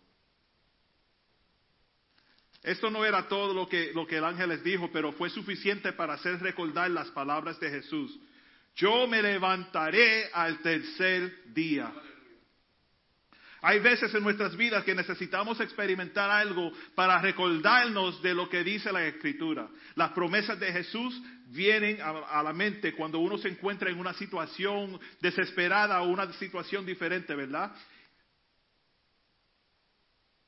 Esto 2.64 2.90
no 2.90 3.04
era 3.04 3.28
todo 3.28 3.54
lo 3.54 3.68
que, 3.68 3.92
lo 3.94 4.08
que 4.08 4.18
el 4.18 4.24
ángel 4.24 4.50
les 4.50 4.64
dijo, 4.64 4.90
pero 4.92 5.12
fue 5.12 5.30
suficiente 5.30 5.92
para 5.92 6.14
hacer 6.14 6.40
recordar 6.40 6.90
las 6.90 7.10
palabras 7.12 7.60
de 7.60 7.70
Jesús. 7.70 8.18
Yo 8.76 9.06
me 9.06 9.22
levantaré 9.22 10.30
al 10.32 10.60
tercer 10.60 11.54
día. 11.54 11.92
Hay 13.62 13.80
veces 13.80 14.14
en 14.14 14.24
nuestras 14.24 14.56
vidas 14.56 14.84
que 14.84 14.96
necesitamos 14.96 15.60
experimentar 15.60 16.30
algo 16.30 16.72
para 16.96 17.22
recordarnos 17.22 18.22
de 18.22 18.34
lo 18.34 18.50
que 18.50 18.64
dice 18.64 18.92
la 18.92 19.06
Escritura. 19.06 19.68
Las 19.96 20.12
promesas 20.12 20.60
de 20.60 20.72
Jesús 20.72 21.22
vienen 21.48 22.02
a, 22.02 22.40
a 22.40 22.44
la 22.44 22.54
mente 22.54 22.94
cuando 22.94 23.20
uno 23.20 23.38
se 23.38 23.50
encuentra 23.50 23.90
en 23.90 24.00
una 24.00 24.14
situación 24.14 25.00
desesperada 25.22 26.02
o 26.02 26.10
una 26.10 26.32
situación 26.34 26.86
diferente, 26.86 27.36
¿verdad? 27.36 27.74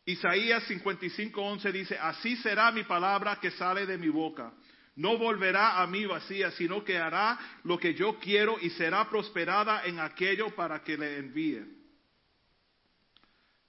Isaías 0.05 0.63
55:11 0.69 1.71
dice, 1.71 1.97
así 1.97 2.35
será 2.37 2.71
mi 2.71 2.83
palabra 2.83 3.39
que 3.39 3.51
sale 3.51 3.85
de 3.85 3.97
mi 3.97 4.09
boca. 4.09 4.53
No 4.95 5.17
volverá 5.17 5.81
a 5.81 5.87
mí 5.87 6.05
vacía, 6.05 6.51
sino 6.51 6.83
que 6.83 6.97
hará 6.97 7.37
lo 7.63 7.77
que 7.77 7.93
yo 7.93 8.17
quiero 8.19 8.57
y 8.61 8.69
será 8.69 9.09
prosperada 9.09 9.83
en 9.85 9.99
aquello 9.99 10.55
para 10.55 10.83
que 10.83 10.97
le 10.97 11.17
envíe. 11.17 11.65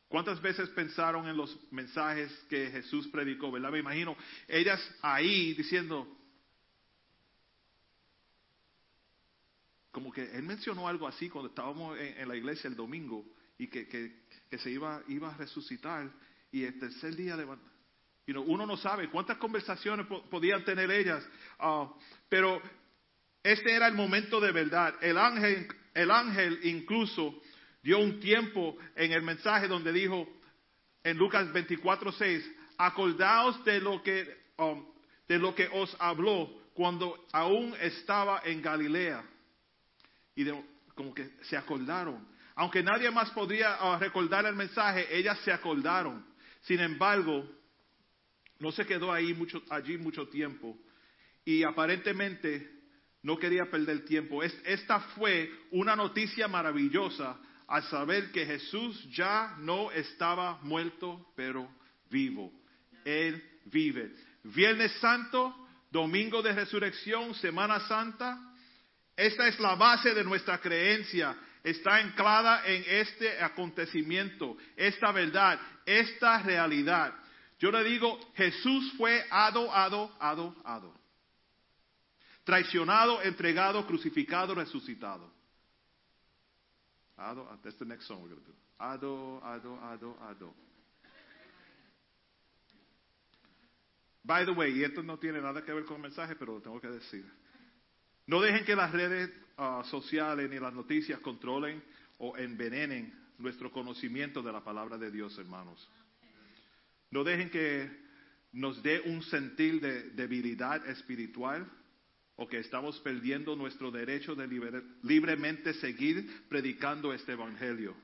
¿Cuántas 0.09 0.41
veces 0.41 0.69
pensaron 0.71 1.27
en 1.27 1.37
los 1.37 1.59
mensajes 1.73 2.31
que 2.49 2.71
Jesús 2.71 3.09
predicó, 3.09 3.51
verdad? 3.51 3.73
Me 3.73 3.81
imagino 3.81 4.17
ellas 4.47 4.81
ahí 5.03 5.53
diciendo, 5.55 6.07
como 9.91 10.13
que 10.13 10.23
él 10.37 10.43
mencionó 10.43 10.87
algo 10.87 11.09
así 11.09 11.29
cuando 11.29 11.49
estábamos 11.49 11.99
en, 11.99 12.29
la 12.29 12.37
iglesia 12.37 12.69
el 12.69 12.77
domingo 12.77 13.25
y 13.59 13.67
que- 13.67 14.26
que 14.51 14.59
se 14.59 14.71
iba, 14.71 15.03
iba 15.09 15.31
a 15.33 15.37
resucitar 15.37 16.11
y 16.53 16.65
el 16.65 16.79
tercer 16.79 17.15
día 17.17 17.37
levanta. 17.37 17.69
You 18.27 18.33
know, 18.35 18.43
uno 18.45 18.67
no 18.67 18.77
sabe 18.77 19.09
cuántas 19.09 19.39
conversaciones 19.39 20.07
po- 20.07 20.23
podían 20.29 20.65
tener 20.65 20.91
ellas, 20.91 21.25
ah, 21.61 21.93
pero 22.29 22.61
este 23.43 23.73
era 23.73 23.87
el 23.87 23.95
momento 23.95 24.41
de 24.41 24.51
verdad. 24.53 24.95
El 25.01 25.17
ángel, 25.17 25.69
el 25.95 26.11
ángel 26.11 26.59
incluso 26.65 27.41
dio 27.83 27.99
un 28.01 28.19
tiempo 28.19 28.77
en 28.97 29.13
el 29.13 29.23
mensaje 29.23 29.69
donde 29.69 29.93
dijo 29.93 30.29
en 31.05 31.17
Lucas 31.17 31.47
24:6, 31.53 32.43
acordaos 32.79 33.65
de 33.65 33.81
lo 33.81 34.03
que 34.03 34.37
um, 34.59 34.85
de 35.29 35.39
lo 35.39 35.55
que 35.55 35.69
os 35.73 35.97
habló 36.01 36.51
cuando 36.75 37.27
aún 37.33 37.75
estaba 37.81 38.43
en 38.45 38.61
Galilea. 38.61 39.25
Y 40.35 40.45
de- 40.45 40.65
como 40.95 41.15
que 41.15 41.31
se 41.43 41.57
acordaron. 41.57 42.27
Aunque 42.57 42.83
nadie 42.83 43.11
más 43.11 43.31
podría 43.31 43.75
ah, 43.75 43.99
recordar 43.99 44.47
el 44.47 44.57
mensaje, 44.57 45.07
ellas 45.17 45.39
se 45.45 45.53
acordaron. 45.53 46.25
Sin 46.63 46.81
embargo, 46.81 47.47
no 48.59 48.73
se 48.73 48.87
quedó 48.87 49.13
ahí 49.13 49.35
mucho, 49.35 49.63
allí 49.69 49.99
mucho 49.99 50.27
tiempo. 50.29 50.77
Y 51.45 51.63
aparentemente 51.63 52.69
no 53.23 53.39
quería 53.39 53.71
perder 53.71 54.05
tiempo. 54.07 54.43
Es- 54.43 54.59
esta 54.65 55.01
fue 55.01 55.53
una 55.71 55.95
noticia 55.95 56.49
maravillosa 56.49 57.39
al 57.69 57.83
saber 57.85 58.33
que 58.33 58.47
Jesús 58.47 59.07
ya 59.11 59.55
no 59.59 59.91
estaba 59.91 60.59
muerto, 60.63 61.27
pero 61.37 61.69
vivo. 62.11 62.51
Él 63.05 63.43
vive. 63.67 64.13
Viernes 64.45 64.93
Santo, 65.01 65.55
Domingo 65.91 66.41
de 66.41 66.53
Resurrección, 66.53 67.35
Semana 67.35 67.81
Santa. 67.81 68.39
Esta 69.15 69.47
es 69.47 69.59
la 69.61 69.75
base 69.75 70.15
de 70.15 70.25
nuestra 70.25 70.59
creencia. 70.59 71.37
Está 71.67 71.97
anclada 71.97 72.65
en 72.65 72.85
este 72.87 73.43
acontecimiento, 73.43 74.57
esta 74.77 75.11
verdad, 75.11 75.59
esta 75.85 76.41
realidad. 76.41 77.13
Yo 77.59 77.73
le 77.73 77.83
digo, 77.83 78.21
Jesús 78.37 78.93
fue 78.97 79.27
ado, 79.29 79.75
ado, 79.75 80.17
ado, 80.21 80.55
ado. 80.65 80.95
traicionado, 82.45 83.21
entregado, 83.21 83.85
crucificado, 83.85 84.55
resucitado. 84.55 85.29
Ado, 87.17 87.49
that's 87.65 87.77
the 87.79 87.85
next 87.85 88.07
song 88.07 88.23
we're 88.23 88.29
going 88.29 88.45
do. 88.45 88.53
Ado, 88.79 89.41
ado, 89.43 89.77
ado, 89.83 90.17
ado. 90.23 90.55
By 94.25 94.45
the 94.45 94.53
way, 94.53 94.71
y 94.71 94.85
esto 94.85 95.03
no 95.03 95.19
tiene 95.19 95.41
nada 95.41 95.65
que 95.65 95.73
ver 95.73 95.85
con 95.85 95.97
el 95.97 96.03
mensaje, 96.03 96.37
pero 96.37 96.55
lo 96.55 96.61
tengo 96.61 96.81
que 96.81 96.87
decir. 96.87 97.25
No 98.27 98.41
dejen 98.41 98.65
que 98.65 98.75
las 98.75 98.91
redes 98.93 99.31
ah, 99.57 99.83
sociales 99.87 100.51
ni 100.51 100.59
las 100.59 100.73
noticias 100.73 101.21
controlen 101.21 101.83
o 102.19 102.37
envenenen 102.37 103.13
nuestro 103.39 103.71
conocimiento 103.71 104.43
de 104.43 104.53
la 104.53 104.65
palabra 104.65 104.97
de 104.99 105.11
Dios, 105.11 105.39
hermanos. 105.39 105.89
No 107.11 107.23
dejen 107.23 107.51
que 107.51 107.89
nos 108.53 108.83
dé 108.83 109.01
un 109.05 109.23
sentir 109.23 109.81
de 109.81 110.11
debilidad 110.11 110.87
espiritual 110.89 111.71
o 112.37 112.49
que 112.49 112.59
estamos 112.59 112.99
perdiendo 113.01 113.55
nuestro 113.55 113.91
derecho 113.91 114.35
de 114.35 114.47
libre- 114.47 114.83
libremente 115.03 115.75
seguir 115.75 116.45
predicando 116.49 117.13
este 117.13 117.33
evangelio. 117.33 117.95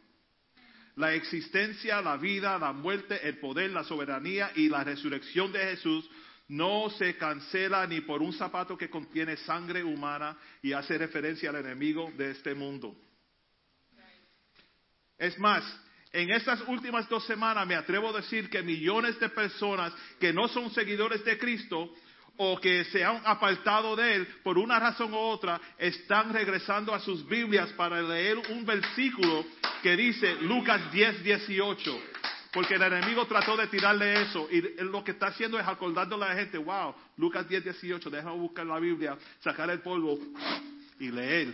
La 0.96 1.14
existencia, 1.14 2.00
la 2.02 2.16
vida, 2.18 2.58
la 2.58 2.72
muerte, 2.72 3.26
el 3.26 3.38
poder, 3.38 3.70
la 3.70 3.82
soberanía 3.84 4.52
y 4.54 4.68
la 4.68 4.84
resurrección 4.84 5.50
de 5.52 5.58
Jesús 5.60 6.08
no 6.52 6.90
se 6.90 7.16
cancela 7.16 7.86
ni 7.86 8.02
por 8.02 8.20
un 8.20 8.34
zapato 8.34 8.76
que 8.76 8.90
contiene 8.90 9.38
sangre 9.38 9.82
humana 9.82 10.36
y 10.60 10.74
hace 10.74 10.98
referencia 10.98 11.48
al 11.48 11.56
enemigo 11.56 12.12
de 12.14 12.32
este 12.32 12.54
mundo. 12.54 12.94
Es 15.16 15.38
más, 15.38 15.64
en 16.12 16.30
estas 16.30 16.60
últimas 16.68 17.08
dos 17.08 17.24
semanas 17.24 17.66
me 17.66 17.74
atrevo 17.74 18.10
a 18.10 18.20
decir 18.20 18.50
que 18.50 18.62
millones 18.62 19.18
de 19.18 19.30
personas 19.30 19.94
que 20.20 20.30
no 20.30 20.46
son 20.48 20.70
seguidores 20.72 21.24
de 21.24 21.38
Cristo 21.38 21.90
o 22.36 22.60
que 22.60 22.84
se 22.84 23.02
han 23.02 23.22
apartado 23.24 23.96
de 23.96 24.16
Él 24.16 24.26
por 24.42 24.58
una 24.58 24.78
razón 24.78 25.14
u 25.14 25.16
otra, 25.16 25.58
están 25.78 26.34
regresando 26.34 26.94
a 26.94 27.00
sus 27.00 27.26
Biblias 27.26 27.70
para 27.72 28.02
leer 28.02 28.36
un 28.50 28.66
versículo 28.66 29.46
que 29.82 29.96
dice 29.96 30.34
Lucas 30.42 30.92
10, 30.92 31.24
18. 31.24 32.02
Porque 32.52 32.74
el 32.74 32.82
enemigo 32.82 33.26
trató 33.26 33.56
de 33.56 33.66
tirarle 33.66 34.22
eso 34.22 34.46
y 34.50 34.60
lo 34.84 35.02
que 35.02 35.12
está 35.12 35.28
haciendo 35.28 35.58
es 35.58 35.66
acordándole 35.66 36.26
a 36.26 36.28
la 36.28 36.34
gente, 36.34 36.58
wow, 36.58 36.94
Lucas 37.16 37.48
10, 37.48 37.64
18, 37.64 38.10
déjame 38.10 38.36
buscar 38.36 38.66
la 38.66 38.78
Biblia, 38.78 39.16
sacar 39.40 39.70
el 39.70 39.80
polvo 39.80 40.18
y 41.00 41.10
leer. 41.10 41.48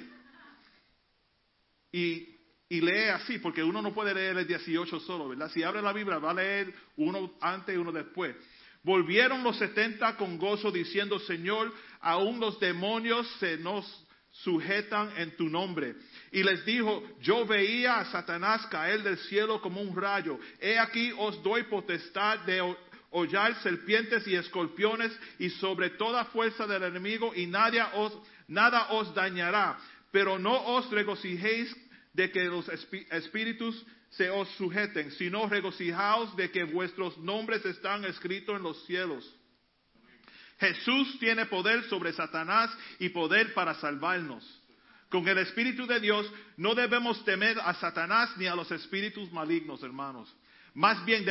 Y, 1.93 2.29
y 2.69 2.81
lee 2.81 3.11
así, 3.15 3.39
porque 3.39 3.63
uno 3.63 3.81
no 3.81 3.95
puede 3.95 4.13
leer 4.13 4.39
el 4.39 4.47
18 4.47 4.99
solo, 5.01 5.29
¿verdad? 5.29 5.51
Si 5.53 5.63
abre 5.63 5.81
la 5.81 5.93
Biblia, 5.93 6.19
va 6.19 6.33
a 6.33 6.35
leer 6.35 6.75
uno 6.97 7.33
antes 7.41 7.77
y 7.77 7.79
uno 7.79 7.93
después. 7.93 8.35
Volvieron 8.83 9.45
los 9.45 9.57
setenta 9.57 10.17
con 10.17 10.37
gozo 10.37 10.73
diciendo, 10.73 11.21
Señor, 11.21 11.73
aún 12.01 12.41
los 12.41 12.59
demonios 12.59 13.25
se 13.39 13.57
nos 13.59 14.05
sujetan 14.31 15.13
en 15.17 15.37
tu 15.37 15.49
nombre. 15.49 15.95
Y 16.33 16.43
les 16.43 16.65
dijo, 16.65 17.03
yo 17.21 17.47
veía 17.47 18.01
a 18.01 18.05
Satanás 18.07 18.67
caer 18.67 19.03
del 19.03 19.19
cielo 19.19 19.61
como 19.61 19.81
un 19.81 19.97
rayo. 19.97 20.39
He 20.61 20.79
aquí 20.79 21.13
os 21.17 21.43
doy 21.43 21.63
potestad 21.65 22.41
de 22.41 22.61
ho- 22.61 22.77
hollar 23.11 23.55
serpientes 23.63 24.27
y 24.27 24.35
escorpiones 24.35 25.11
y 25.39 25.49
sobre 25.51 25.91
toda 25.91 26.27
fuerza 26.27 26.67
del 26.67 26.83
enemigo 26.83 27.33
y 27.35 27.47
nadie 27.47 27.83
os, 27.95 28.13
nada 28.47 28.89
os 28.91 29.15
dañará. 29.15 29.79
Pero 30.13 30.39
no 30.39 30.53
os 30.67 30.91
regocijéis 30.91 31.75
de 32.13 32.31
que 32.31 32.45
los 32.45 32.69
espíritus 32.69 33.85
se 34.11 34.29
os 34.31 34.49
sujeten, 34.57 35.11
sino 35.13 35.47
regocijaos 35.49 36.35
de 36.37 36.51
que 36.51 36.65
vuestros 36.65 37.17
nombres 37.19 37.65
están 37.65 38.05
escritos 38.05 38.57
en 38.57 38.63
los 38.63 38.85
cielos. 38.87 39.35
Jesús 40.59 41.19
tiene 41.21 41.47
poder 41.47 41.85
sobre 41.85 42.13
Satanás 42.13 42.71
y 42.99 43.11
poder 43.11 43.55
para 43.55 43.75
salvarnos. 43.75 44.58
Con 45.11 45.27
el 45.27 45.39
Espíritu 45.39 45.87
de 45.87 46.01
Dios 46.01 46.31
no 46.57 46.75
debemos 46.75 47.25
temer 47.25 47.59
a 47.61 47.75
Satanás 47.75 48.31
ni 48.37 48.47
a 48.47 48.55
los 48.55 48.71
espíritus 48.71 49.33
malignos, 49.33 49.83
hermanos. 49.83 50.35
Más 50.75 51.03
bien 51.07 51.25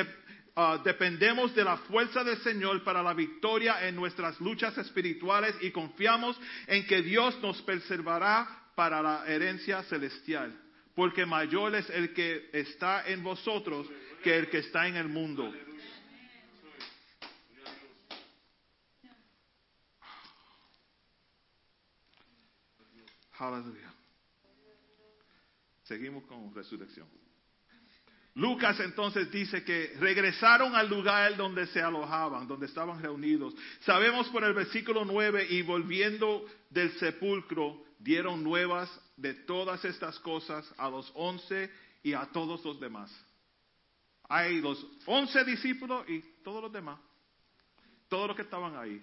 ah, 0.55 0.82
dependemos 0.84 1.53
de 1.53 1.63
la 1.63 1.78
fuerza 1.78 2.23
del 2.23 2.38
Señor 2.38 2.84
para 2.84 3.03
la 3.03 3.13
victoria 3.13 3.88
en 3.88 3.95
nuestras 3.95 4.39
luchas 4.41 4.75
espirituales 4.80 5.55
y 5.61 5.69
confiamos 5.69 6.39
en 6.65 6.88
que 6.88 7.03
Dios 7.03 7.39
nos 7.41 7.61
preservará 7.61 8.47
para 8.73 9.01
la 9.01 9.25
herencia 9.28 9.84
celestial. 9.84 10.59
Porque 10.95 11.28
mayor 11.28 11.75
es 11.75 11.88
el 11.91 12.13
que 12.13 12.49
está 12.53 13.07
en 13.07 13.21
vosotros 13.21 13.88
que 14.23 14.36
el 14.36 14.49
que 14.49 14.59
está 14.59 14.88
en 14.88 14.95
el 14.95 15.07
mundo. 15.07 15.53
Aleluya. 23.40 23.94
Seguimos 25.84 26.26
con 26.26 26.54
resurrección. 26.54 27.08
Lucas 28.36 28.80
entonces 28.82 29.32
dice 29.32 29.64
que 29.64 29.96
regresaron 30.00 30.76
al 30.76 30.88
lugar 30.88 31.36
donde 31.36 31.66
se 31.68 31.82
alojaban, 31.82 32.47
donde 32.47 32.68
estaban 32.68 33.01
reunidos. 33.01 33.55
Sabemos 33.80 34.28
por 34.30 34.43
el 34.43 34.54
versículo 34.54 35.05
9, 35.05 35.47
y 35.50 35.64
volviendo 35.64 36.46
del 36.70 36.92
sepulcro, 37.00 37.84
dieron 37.97 38.43
nuevas 38.43 38.92
de 39.16 39.34
todas 39.34 39.84
estas 39.86 40.20
cosas 40.20 40.72
a 40.78 40.88
los 40.88 41.12
once 41.16 41.72
y 42.04 42.14
a 42.14 42.26
todos 42.28 42.64
los 42.64 42.80
demás. 42.80 43.12
Hay 44.30 44.62
los 44.62 44.86
once 45.08 45.43
discípulos 45.43 46.08
y 46.08 46.20
todos 46.43 46.62
los 46.62 46.72
demás, 46.72 47.00
todos 48.08 48.28
los 48.28 48.36
que 48.36 48.43
estaban 48.43 48.76
ahí. 48.76 49.01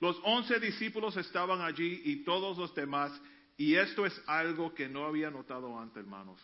Los 0.00 0.18
once 0.24 0.58
discípulos 0.60 1.16
estaban 1.16 1.60
allí 1.60 2.02
y 2.04 2.24
todos 2.24 2.58
los 2.58 2.74
demás, 2.74 3.12
y 3.56 3.74
esto 3.74 4.04
es 4.06 4.20
algo 4.26 4.74
que 4.74 4.88
no 4.88 5.06
había 5.06 5.30
notado 5.30 5.78
antes, 5.78 5.98
hermanos. 5.98 6.40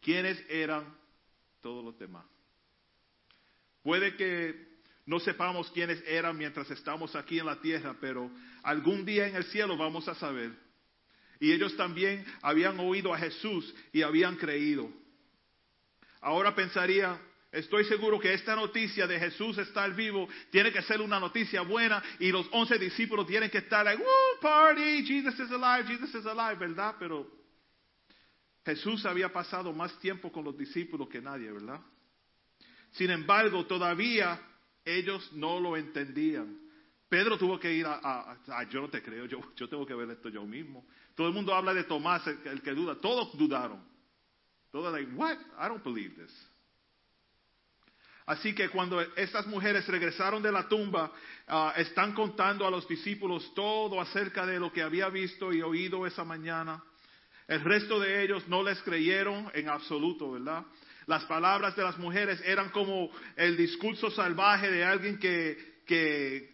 ¿Quiénes 0.00 0.42
eran 0.48 0.96
todos 1.60 1.84
los 1.84 1.98
demás? 1.98 2.24
Puede 3.82 4.16
que 4.16 4.74
no 5.06 5.20
sepamos 5.20 5.70
quiénes 5.70 6.02
eran 6.06 6.36
mientras 6.36 6.70
estamos 6.70 7.14
aquí 7.14 7.38
en 7.38 7.46
la 7.46 7.60
tierra, 7.60 7.94
pero 8.00 8.30
algún 8.62 9.04
día 9.04 9.26
en 9.26 9.36
el 9.36 9.44
cielo 9.44 9.76
vamos 9.76 10.08
a 10.08 10.14
saber. 10.14 10.52
Y 11.38 11.52
ellos 11.52 11.76
también 11.76 12.24
habían 12.40 12.80
oído 12.80 13.12
a 13.12 13.18
Jesús 13.18 13.74
y 13.92 14.02
habían 14.02 14.36
creído. 14.36 14.90
Ahora 16.20 16.54
pensaría, 16.54 17.20
estoy 17.54 17.84
seguro 17.84 18.18
que 18.18 18.32
esta 18.34 18.54
noticia 18.56 19.06
de 19.06 19.18
Jesús 19.18 19.56
estar 19.58 19.94
vivo 19.94 20.28
tiene 20.50 20.72
que 20.72 20.82
ser 20.82 21.00
una 21.00 21.18
noticia 21.18 21.62
buena 21.62 22.02
y 22.18 22.30
los 22.30 22.46
once 22.52 22.78
discípulos 22.78 23.26
tienen 23.26 23.50
que 23.50 23.58
estar 23.58 23.84
like, 23.84 24.02
woo, 24.02 24.40
party, 24.40 25.04
Jesus 25.06 25.38
is 25.38 25.50
alive, 25.50 25.86
Jesus 25.88 26.14
is 26.14 26.26
alive, 26.26 26.56
¿verdad? 26.56 26.96
Pero 26.98 27.26
Jesús 28.64 29.04
había 29.06 29.32
pasado 29.32 29.72
más 29.72 29.98
tiempo 30.00 30.32
con 30.32 30.44
los 30.44 30.56
discípulos 30.56 31.08
que 31.08 31.20
nadie, 31.20 31.50
¿verdad? 31.52 31.80
Sin 32.92 33.10
embargo, 33.10 33.66
todavía 33.66 34.40
ellos 34.84 35.30
no 35.32 35.60
lo 35.60 35.76
entendían. 35.76 36.58
Pedro 37.08 37.38
tuvo 37.38 37.58
que 37.60 37.72
ir 37.72 37.86
a, 37.86 38.00
a- 38.02 38.64
yo 38.70 38.80
no 38.80 38.88
te 38.88 39.02
creo, 39.02 39.26
yo, 39.26 39.40
yo 39.54 39.68
tengo 39.68 39.86
que 39.86 39.94
ver 39.94 40.10
esto 40.10 40.28
yo 40.28 40.44
mismo. 40.44 40.86
Todo 41.14 41.28
el 41.28 41.34
mundo 41.34 41.54
habla 41.54 41.72
de 41.74 41.84
Tomás, 41.84 42.26
el, 42.26 42.38
el 42.46 42.62
que 42.62 42.72
duda, 42.72 42.96
todos 42.96 43.36
dudaron. 43.36 43.84
Todos 44.72 44.92
like, 44.92 45.12
what? 45.14 45.36
I 45.58 45.68
don't 45.68 45.84
believe 45.84 46.14
this. 46.16 46.32
Así 48.26 48.54
que 48.54 48.70
cuando 48.70 49.00
estas 49.16 49.46
mujeres 49.46 49.86
regresaron 49.86 50.42
de 50.42 50.50
la 50.50 50.66
tumba, 50.66 51.12
ah, 51.46 51.74
están 51.76 52.14
contando 52.14 52.66
a 52.66 52.70
los 52.70 52.88
discípulos 52.88 53.52
todo 53.54 54.00
acerca 54.00 54.46
de 54.46 54.58
lo 54.58 54.72
que 54.72 54.82
había 54.82 55.08
visto 55.08 55.52
y 55.52 55.60
oído 55.60 56.06
esa 56.06 56.24
mañana. 56.24 56.82
El 57.46 57.60
resto 57.60 58.00
de 58.00 58.22
ellos 58.22 58.48
no 58.48 58.62
les 58.62 58.80
creyeron 58.82 59.50
en 59.52 59.68
absoluto, 59.68 60.32
¿verdad? 60.32 60.64
Las 61.06 61.24
palabras 61.24 61.76
de 61.76 61.82
las 61.82 61.98
mujeres 61.98 62.40
eran 62.46 62.70
como 62.70 63.10
el 63.36 63.56
discurso 63.58 64.10
salvaje 64.10 64.70
de 64.70 64.84
alguien 64.84 65.18
que, 65.18 65.82
que 65.86 66.50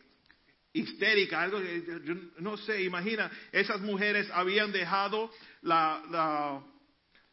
histérica, 0.73 1.43
algo 1.43 1.61
que 1.61 1.85
yo 2.05 2.15
no 2.39 2.57
sé, 2.57 2.83
imagina, 2.83 3.31
esas 3.53 3.81
mujeres 3.81 4.29
habían 4.33 4.73
dejado 4.73 5.31
la, 5.63 6.03
la, 6.11 6.63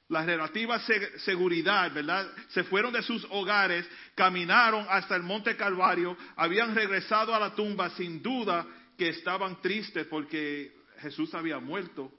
la 0.10 0.24
relativa 0.26 0.80
se- 0.80 1.20
seguridad, 1.20 1.92
¿verdad? 1.94 2.28
Se 2.50 2.64
fueron 2.64 2.94
de 2.94 3.02
sus 3.02 3.26
hogares, 3.30 3.86
caminaron 4.16 4.86
hasta 4.90 5.16
el 5.16 5.24
monte 5.24 5.56
Calvario, 5.58 6.18
habían 6.36 6.74
regresado 6.74 7.34
a 7.36 7.40
la 7.40 7.54
tumba 7.56 7.90
sin 7.92 8.22
duda 8.22 8.66
que 8.98 9.10
estaban 9.10 9.62
tristes 9.62 10.08
porque 10.08 10.72
Jesús 11.00 11.34
había 11.34 11.60
muerto, 11.60 12.12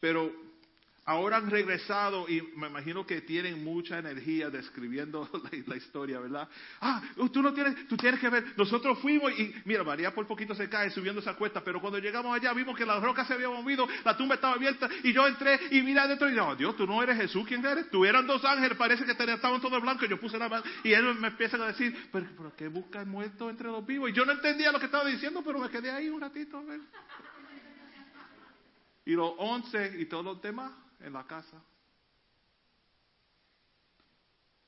pero 0.00 0.32
ahora 1.06 1.36
han 1.36 1.48
regresado 1.48 2.28
y 2.28 2.42
me 2.56 2.66
imagino 2.66 3.06
que 3.06 3.20
tienen 3.20 3.62
mucha 3.62 3.98
energía 3.98 4.50
describiendo 4.50 5.28
la, 5.66 5.76
historia, 5.76 6.18
¿verdad? 6.18 6.48
Ah, 6.80 7.00
tú 7.32 7.42
no 7.42 7.54
tienes, 7.54 7.86
tú 7.86 7.96
tienes 7.96 8.20
que 8.20 8.28
ver, 8.28 8.44
nosotros 8.56 8.98
fuimos 8.98 9.32
y 9.38 9.54
mira, 9.64 9.84
María 9.84 10.12
por 10.12 10.26
poquito 10.26 10.54
se 10.54 10.68
cae 10.68 10.90
subiendo 10.90 11.20
esa 11.20 11.34
cuesta, 11.34 11.62
pero 11.62 11.80
cuando 11.80 12.00
llegamos 12.00 12.36
allá 12.36 12.52
vimos 12.52 12.76
que 12.76 12.84
la 12.84 12.98
roca 12.98 13.24
se 13.24 13.34
había 13.34 13.48
movido, 13.48 13.86
la 14.04 14.16
tumba 14.16 14.34
estaba 14.34 14.54
abierta 14.54 14.88
y 15.04 15.12
yo 15.12 15.26
entré 15.26 15.58
y 15.70 15.80
miré 15.82 16.00
adentro 16.00 16.28
y 16.28 16.34
no, 16.34 16.56
Dios, 16.56 16.76
tú 16.76 16.86
no 16.86 17.00
eres 17.02 17.16
Jesús, 17.16 17.46
¿quién 17.46 17.64
eres? 17.64 17.88
Tú 17.88 18.04
eran 18.04 18.26
dos 18.26 18.44
ángeles, 18.44 18.76
parece 18.76 19.04
que 19.04 19.12
estaban 19.12 19.60
todos 19.60 19.80
blancos, 19.80 20.08
yo 20.08 20.18
puse 20.18 20.36
la 20.38 20.48
mano 20.48 20.64
y 20.82 20.92
ellos 20.92 21.16
me 21.20 21.28
empiezan 21.28 21.62
a 21.62 21.68
decir, 21.68 21.96
pero, 22.12 22.26
pero 22.36 22.56
¿qué 22.56 22.66
busca 22.66 23.00
el 23.00 23.06
muerto 23.06 23.48
entre 23.48 23.68
los 23.68 23.86
vivos? 23.86 24.10
Y 24.10 24.12
yo 24.12 24.24
no 24.24 24.32
entendía 24.32 24.72
lo 24.72 24.80
que 24.80 24.86
estaba 24.86 25.04
diciendo, 25.04 25.42
pero 25.44 25.60
me 25.60 25.68
quedé 25.68 25.92
ahí 25.92 26.08
un 26.08 26.20
ratito 26.20 26.58
a 26.58 26.62
ver. 26.64 26.80
Y 29.04 29.12
los 29.12 29.34
once 29.38 30.00
y 30.00 30.06
todos 30.06 30.24
los 30.24 30.42
demás 30.42 30.72
en 31.00 31.12
la 31.12 31.26
casa. 31.26 31.62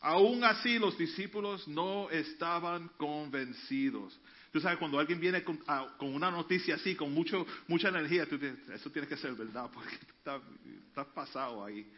Aún 0.00 0.44
así 0.44 0.78
los 0.78 0.96
discípulos 0.96 1.66
no 1.66 2.08
estaban 2.10 2.88
convencidos. 2.96 4.18
Tú 4.52 4.60
sabes, 4.60 4.78
cuando 4.78 4.98
alguien 4.98 5.20
viene 5.20 5.42
con, 5.42 5.58
una 6.00 6.30
noticia 6.30 6.76
así, 6.76 6.94
con 6.94 7.12
mucho, 7.12 7.46
mucha 7.66 7.88
energía, 7.88 8.26
tú 8.26 8.38
dices, 8.38 8.68
eso 8.70 8.90
tiene 8.90 9.08
que 9.08 9.16
ser 9.16 9.34
verdad, 9.34 9.70
porque 9.74 9.94
está, 9.94 10.40
está 10.88 11.04
pasado 11.04 11.64
ahí. 11.64 11.90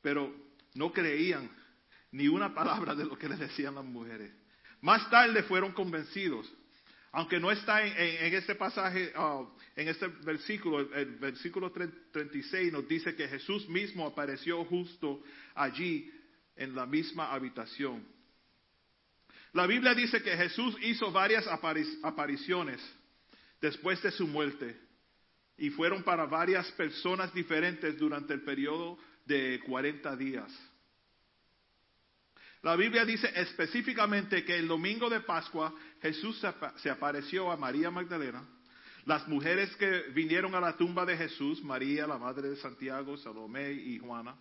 Pero 0.00 0.34
no 0.74 0.92
creían 0.92 1.50
ni 2.12 2.26
una 2.26 2.54
palabra 2.54 2.94
de 2.94 3.04
lo 3.04 3.16
que 3.18 3.28
les 3.28 3.38
decían 3.38 3.74
las 3.74 3.84
mujeres. 3.84 4.32
Más 4.80 5.08
tarde 5.10 5.42
fueron 5.42 5.72
convencidos. 5.72 6.50
Aunque 7.12 7.40
no 7.40 7.50
está 7.50 7.84
en, 7.84 8.34
este 8.34 8.54
pasaje, 8.54 9.12
ah, 9.16 9.44
en 9.74 9.88
este 9.88 10.06
versículo, 10.06 10.80
el, 10.80 10.92
el 10.92 11.16
versículo 11.16 11.72
36 11.72 12.72
nos 12.72 12.86
dice 12.86 13.16
que 13.16 13.26
Jesús 13.26 13.68
mismo 13.68 14.06
apareció 14.06 14.64
justo 14.64 15.22
allí 15.54 16.12
en 16.54 16.74
la 16.74 16.86
misma 16.86 17.32
habitación. 17.32 18.06
La 19.52 19.66
Biblia 19.66 19.92
dice 19.94 20.22
que 20.22 20.36
Jesús 20.36 20.76
hizo 20.82 21.10
varias 21.10 21.44
apari- 21.48 21.98
apariciones 22.04 22.80
después 23.60 24.00
de 24.02 24.12
su 24.12 24.28
muerte 24.28 24.78
y 25.58 25.70
fueron 25.70 26.04
para 26.04 26.26
varias 26.26 26.70
personas 26.72 27.34
diferentes 27.34 27.98
durante 27.98 28.32
el 28.34 28.42
periodo 28.42 28.96
de 29.26 29.60
40 29.66 30.16
días. 30.16 30.70
La 32.62 32.76
Biblia 32.76 33.04
dice 33.06 33.32
específicamente 33.34 34.44
que 34.44 34.56
el 34.56 34.68
domingo 34.68 35.08
de 35.08 35.20
Pascua 35.20 35.74
Jesús 36.02 36.38
se 36.40 36.46
apa- 36.46 36.74
se 36.78 36.90
apareció 36.90 37.50
a 37.50 37.56
María 37.56 37.90
Magdalena, 37.90 38.42
las 39.04 39.26
mujeres 39.28 39.74
que 39.76 40.04
vinieron 40.14 40.54
a 40.54 40.60
la 40.60 40.76
tumba 40.76 41.04
de 41.06 41.16
Jesús, 41.16 41.62
María, 41.62 42.06
la 42.06 42.18
madre 42.18 42.50
de 42.50 42.56
Santiago, 42.56 43.16
Salomé 43.16 43.72
y 43.72 43.98
Juana, 43.98 44.36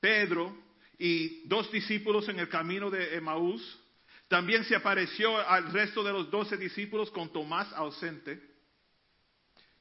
Pedro 0.00 0.56
y 0.98 1.46
dos 1.48 1.70
discípulos 1.72 2.28
en 2.28 2.38
el 2.38 2.48
camino 2.48 2.90
de 2.90 3.16
Emaús. 3.16 3.78
También 4.28 4.64
se 4.64 4.76
apareció 4.76 5.36
al 5.36 5.72
resto 5.72 6.02
de 6.04 6.12
los 6.12 6.30
doce 6.30 6.56
discípulos 6.56 7.10
con 7.10 7.32
Tomás 7.32 7.72
ausente. 7.72 8.40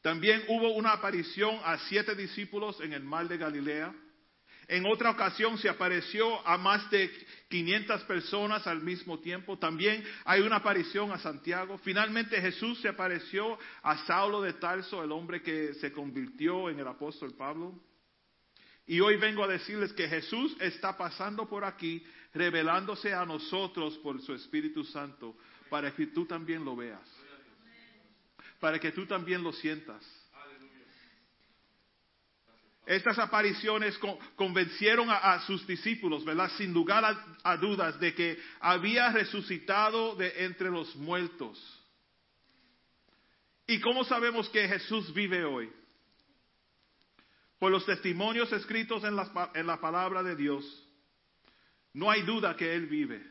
También 0.01 0.43
hubo 0.47 0.73
una 0.73 0.93
aparición 0.93 1.59
a 1.63 1.77
siete 1.89 2.15
discípulos 2.15 2.79
en 2.81 2.93
el 2.93 3.03
mar 3.03 3.27
de 3.27 3.37
Galilea. 3.37 3.93
En 4.69 4.85
otra 4.85 5.09
ocasión 5.09 5.57
se 5.57 5.67
apareció 5.67 6.47
a 6.47 6.55
más 6.55 6.91
de 6.91 7.11
500 7.49 8.03
personas 8.03 8.67
al 8.67 8.83
mismo 8.83 9.17
tiempo. 9.17 9.57
También 9.57 10.05
hay 10.25 10.41
una 10.41 10.57
aparición 10.57 11.11
a 11.11 11.17
Santiago. 11.17 11.79
Finalmente 11.79 12.39
Jesús 12.39 12.79
se 12.79 12.87
apareció 12.87 13.57
a 13.81 13.97
Saulo 14.05 14.43
de 14.43 14.53
Tarso, 14.53 15.03
el 15.03 15.11
hombre 15.11 15.41
que 15.41 15.73
se 15.73 15.91
convirtió 15.91 16.69
en 16.69 16.79
el 16.79 16.87
apóstol 16.87 17.33
Pablo. 17.33 17.81
Y 18.85 18.99
hoy 18.99 19.15
vengo 19.17 19.43
a 19.43 19.47
decirles 19.47 19.91
que 19.93 20.07
Jesús 20.07 20.55
está 20.59 20.95
pasando 20.95 21.49
por 21.49 21.65
aquí, 21.65 22.05
revelándose 22.31 23.11
a 23.11 23.25
nosotros 23.25 23.97
por 23.97 24.21
su 24.21 24.35
Espíritu 24.35 24.83
Santo, 24.83 25.35
para 25.71 25.95
que 25.95 26.05
tú 26.07 26.27
también 26.27 26.63
lo 26.63 26.75
veas, 26.75 27.09
para 28.59 28.77
que 28.77 28.91
tú 28.91 29.07
también 29.07 29.41
lo 29.41 29.51
sientas. 29.51 30.18
Estas 32.89 33.19
apariciones 33.19 33.95
con- 33.99 34.17
convencieron 34.35 35.09
a, 35.11 35.39
sus 35.45 35.65
discípulos, 35.67 36.25
¿verdad? 36.25 36.49
Sin 36.57 36.73
lugar 36.73 37.05
a, 37.43 37.55
dudas, 37.57 37.99
de 37.99 38.15
que 38.15 38.39
había 38.59 39.11
resucitado 39.11 40.15
de 40.15 40.43
entre 40.43 40.71
los 40.71 40.95
muertos. 40.95 41.55
¿Y 43.67 43.79
cómo 43.79 44.03
sabemos 44.03 44.49
que 44.49 44.67
Jesús 44.67 45.13
vive 45.13 45.45
hoy? 45.45 45.71
Por 47.59 47.71
los 47.71 47.85
testimonios 47.85 48.51
escritos 48.53 49.03
en, 49.03 49.15
pa- 49.33 49.51
en 49.53 49.67
la 49.67 49.79
palabra 49.79 50.23
de 50.23 50.35
Dios, 50.35 50.65
no 51.93 52.09
hay 52.09 52.23
duda 52.23 52.55
que 52.55 52.73
Él 52.73 52.87
vive. 52.87 53.23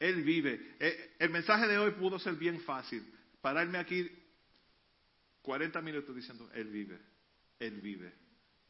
Él 0.00 0.24
vive. 0.24 0.74
Eh, 0.80 1.14
El 1.20 1.30
mensaje 1.30 1.68
de 1.68 1.78
hoy 1.78 1.92
pudo 1.92 2.18
ser 2.18 2.34
bien 2.34 2.60
fácil. 2.62 3.06
Pararme 3.40 3.78
aquí 3.78 4.10
40 5.42 5.80
minutos 5.80 6.16
diciendo, 6.16 6.50
Él 6.54 6.66
vive, 6.70 6.98
Él 7.60 7.80
vive, 7.80 8.12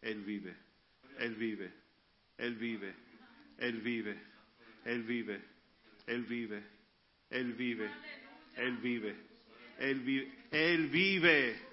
Él 0.02 0.22
vive, 0.24 0.54
Él 1.18 1.34
vive, 1.34 1.72
Él 2.36 2.54
vive, 2.56 2.94
Él 3.58 3.80
vive, 3.80 4.18
Él 4.84 5.02
vive, 5.02 5.42
Él 6.06 6.22
vive, 6.24 6.62
Él 7.30 7.52
vive, 7.52 7.90
Él 8.56 8.76
vive, 8.78 9.16
Él 9.78 10.00
vive, 10.00 10.32
Él 10.50 10.86
vive. 10.88 11.68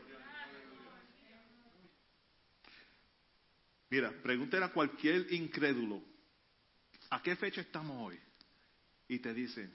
Mira, 3.89 4.11
pregúntale 4.11 4.65
a 4.65 4.73
cualquier 4.73 5.31
incrédulo, 5.31 6.01
¿a 7.11 7.21
qué 7.21 7.35
fecha 7.35 7.61
estamos 7.61 7.95
hoy? 7.97 8.19
Y 9.07 9.19
te 9.19 9.33
dicen, 9.33 9.73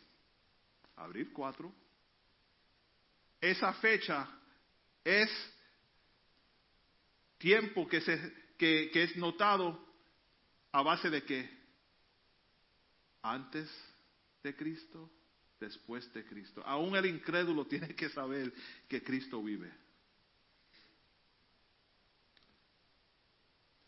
abril 0.96 1.30
4. 1.32 1.72
Esa 3.40 3.72
fecha 3.74 4.28
es 5.04 5.30
tiempo 7.38 7.88
que, 7.88 8.00
se, 8.02 8.39
que, 8.60 8.90
es 8.92 9.16
notado 9.16 9.82
a 10.70 10.82
base 10.82 11.08
de 11.08 11.24
qué? 11.24 11.48
Antes 13.22 13.70
de 14.42 14.54
Cristo, 14.54 15.10
después 15.58 16.12
de 16.12 16.26
Cristo. 16.26 16.62
Aún 16.66 16.94
el 16.94 17.06
incrédulo 17.06 17.66
tiene 17.68 17.94
que 17.94 18.10
saber 18.10 18.52
que 18.86 19.02
Cristo 19.02 19.42
vive. 19.42 19.72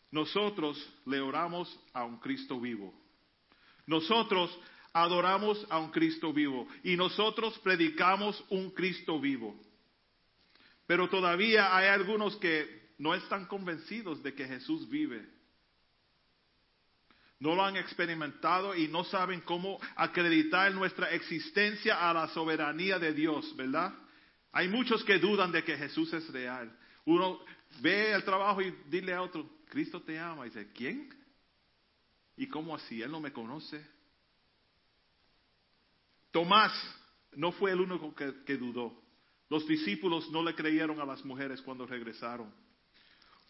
Nosotros 0.09 0.77
le 1.05 1.19
oramos 1.21 1.79
a 1.93 2.03
un 2.03 2.17
Cristo 2.17 2.59
vivo. 2.59 2.93
Nosotros 3.85 4.59
adoramos 4.91 5.65
a 5.69 5.77
un 5.77 5.91
Cristo 5.91 6.33
vivo. 6.33 6.67
Y 6.83 6.95
nosotros 6.95 7.59
predicamos 7.59 8.43
un 8.49 8.71
Cristo 8.71 9.19
vivo. 9.19 9.55
Pero 10.87 11.09
todavía 11.09 11.75
hay 11.75 11.87
algunos 11.87 12.35
que 12.37 12.82
no 13.03 13.13
están 13.13 13.45
convencidos 13.47 14.23
de 14.23 14.33
que 14.33 14.47
Jesús 14.47 14.89
vive. 14.89 15.27
No 17.37 17.53
lo 17.53 17.65
han 17.65 17.75
experimentado 17.75 18.73
y 18.73 18.87
no 18.87 19.03
saben 19.03 19.41
cómo 19.41 19.77
acreditar 19.97 20.71
nuestra 20.71 21.11
existencia 21.11 22.09
a 22.09 22.13
la 22.13 22.29
soberanía 22.29 22.97
de 22.99 23.11
Dios, 23.11 23.53
¿verdad? 23.57 23.93
Hay 24.53 24.69
muchos 24.69 25.03
que 25.03 25.19
dudan 25.19 25.51
de 25.51 25.65
que 25.65 25.75
Jesús 25.75 26.13
es 26.13 26.31
real. 26.31 26.73
Uno 27.03 27.41
ve 27.81 28.13
el 28.13 28.23
trabajo 28.23 28.61
y 28.61 28.73
dile 28.87 29.13
a 29.13 29.21
otro, 29.21 29.49
Cristo 29.67 30.01
te 30.01 30.17
ama. 30.17 30.45
Y 30.45 30.49
dice, 30.49 30.71
¿quién? 30.71 31.13
¿Y 32.37 32.47
cómo 32.47 32.73
así? 32.73 33.01
Él 33.01 33.11
no 33.11 33.19
me 33.19 33.33
conoce. 33.33 33.85
Tomás 36.31 36.71
no 37.33 37.51
fue 37.51 37.71
el 37.71 37.81
único 37.81 38.15
que, 38.15 38.45
que 38.45 38.55
dudó. 38.55 38.97
Los 39.49 39.67
discípulos 39.67 40.31
no 40.31 40.41
le 40.41 40.55
creyeron 40.55 41.01
a 41.01 41.05
las 41.05 41.25
mujeres 41.25 41.61
cuando 41.61 41.85
regresaron. 41.85 42.63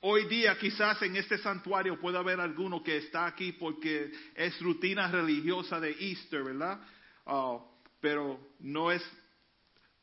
Hoy 0.06 0.26
día 0.26 0.58
quizás 0.58 1.02
en 1.02 1.16
este 1.16 1.38
santuario 1.38 1.98
pueda 1.98 2.20
haber 2.20 2.42
alguno 2.42 2.84
que 2.84 2.98
está 2.98 3.26
aquí 3.26 3.54
porque 3.54 4.12
es 4.36 4.60
rutina 4.60 5.10
religiosa 5.10 5.80
de 5.80 5.96
Easter, 5.98 6.44
¿verdad? 6.44 6.82
Ah, 7.26 7.58
pero 8.02 8.38
no 8.60 8.92
es 8.92 9.02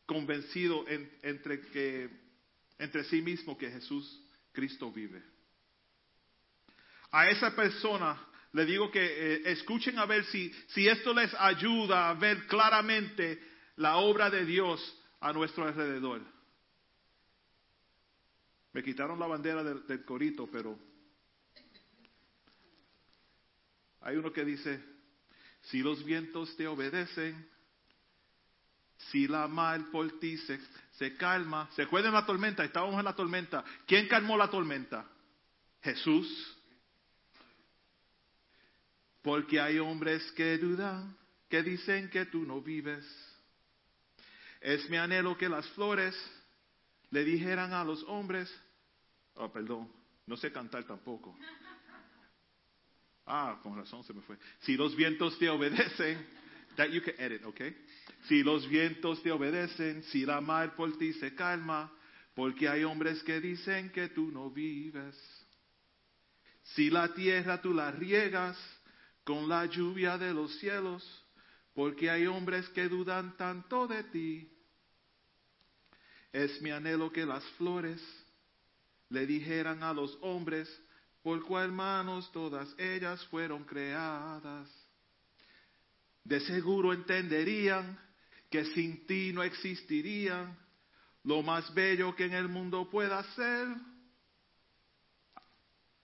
convencido 0.07 0.89
en- 0.89 1.11
entre, 1.23 1.61
que, 1.61 2.09
entre 2.79 3.05
sí 3.05 3.21
mismo 3.21 3.59
que 3.59 3.71
Jesús 3.71 4.23
Cristo 4.53 4.91
vive. 4.91 5.23
A 7.11 7.29
esa 7.29 7.55
persona 7.55 8.19
le 8.55 8.65
digo 8.65 8.91
que 8.91 9.05
eh, 9.05 9.43
escuchen 9.53 9.99
a 9.99 10.07
ver 10.07 10.25
si, 10.25 10.51
si 10.69 10.89
esto 10.89 11.13
les 11.13 11.33
ayuda 11.35 12.09
a 12.09 12.15
ver 12.15 12.47
claramente 12.47 13.39
la 13.77 13.97
obra 13.97 14.31
de 14.31 14.47
Dios 14.47 14.81
a 15.21 15.31
nuestro 15.35 15.65
alrededor. 15.67 16.23
Me 18.73 18.83
quitaron 18.83 19.19
la 19.19 19.27
bandera 19.27 19.65
del, 19.65 20.05
corito, 20.05 20.49
pero 20.51 20.79
hay 24.01 24.17
uno 24.17 24.33
que 24.33 24.45
dice, 24.45 24.83
si 25.63 25.81
los 25.81 26.05
vientos 26.05 26.57
te 26.57 26.67
obedecen, 26.67 27.49
si 29.11 29.27
la 29.27 29.49
mar 29.49 29.91
por 29.91 30.21
ti 30.21 30.37
se, 30.39 30.61
se 30.93 31.17
calma, 31.17 31.69
se 31.75 31.83
acuerdan 31.83 32.13
la 32.13 32.25
tormenta, 32.25 32.65
estábamos 32.65 32.99
en 32.99 33.05
la 33.05 33.17
tormenta, 33.17 33.65
¿quién 33.87 34.07
calmó 34.07 34.37
la 34.37 34.49
tormenta? 34.49 35.07
Jesús. 35.83 36.57
Porque 39.23 39.61
hay 39.61 39.79
hombres 39.79 40.31
que 40.33 40.59
dudan, 40.59 41.17
que 41.49 41.63
dicen 41.63 42.09
que 42.09 42.27
tú 42.27 42.45
no 42.45 42.63
vives. 42.63 43.05
Es 44.61 44.89
mi 44.89 44.97
anhelo 44.97 45.37
que 45.37 45.49
las 45.49 45.67
flores 45.71 46.15
le 47.11 47.25
dijeran 47.25 47.73
a 47.73 47.85
los 47.85 48.03
hombres, 48.05 48.53
oh, 49.35 49.51
perdón, 49.51 49.93
no 50.27 50.37
sé 50.37 50.53
cantar 50.53 50.85
tampoco. 50.85 51.37
Ah, 53.27 53.61
con 53.63 53.77
razón 53.77 54.03
se 54.05 54.13
me 54.13 54.23
fue. 54.23 54.37
Si 54.61 54.77
los 54.77 54.97
vientos 54.97 55.39
te 55.39 55.49
obedecen, 55.49 56.27
that 56.77 56.89
you 56.91 57.03
can 57.03 57.15
edit, 57.19 57.45
okay? 57.45 57.77
Si 58.27 58.43
los 58.43 58.69
vientos 58.69 59.23
te 59.23 59.31
obedecen, 59.31 60.03
si 60.05 60.25
la 60.25 60.41
mar 60.41 60.75
por 60.75 60.97
ti 60.99 61.13
se 61.15 61.35
calma, 61.35 61.93
porque 62.35 62.69
hay 62.69 62.85
hombres 62.85 63.23
que 63.23 63.41
dicen 63.41 63.91
que 63.91 64.09
tú 64.09 64.31
no 64.31 64.51
vives. 64.51 65.17
Si 66.75 66.91
la 66.91 67.13
tierra 67.13 67.61
tú 67.61 67.75
la 67.75 67.91
riegas 67.91 68.57
con 69.25 69.49
la 69.49 69.67
lluvia 69.67 70.17
de 70.17 70.33
los 70.33 70.57
cielos, 70.59 71.05
porque 71.75 72.11
hay 72.11 72.27
hombres 72.27 72.69
que 72.71 72.89
dudan 72.89 73.37
tanto 73.37 73.87
de 73.87 74.05
ti. 74.05 74.60
Es 76.33 76.61
mi 76.63 76.71
anhelo 76.71 77.11
que 77.13 77.27
las 77.27 77.45
flores 77.53 78.01
le 79.09 79.27
dijeran 79.27 79.83
a 79.83 79.93
los 79.93 80.17
hombres, 80.21 80.69
por 81.23 81.45
cual 81.45 81.73
manos 81.73 82.31
todas 82.33 82.69
ellas 82.79 83.25
fueron 83.27 83.65
creadas. 83.65 84.69
De 86.25 86.41
seguro 86.41 86.93
entenderían 86.93 87.99
que 88.49 88.65
sin 88.67 89.07
ti 89.07 89.33
no 89.33 89.43
existirían 89.43 90.57
lo 91.25 91.43
más 91.43 91.73
bello 91.75 92.15
que 92.15 92.25
en 92.25 92.35
el 92.35 92.49
mundo 92.49 92.89
pueda 92.89 93.23
ser. 93.35 93.69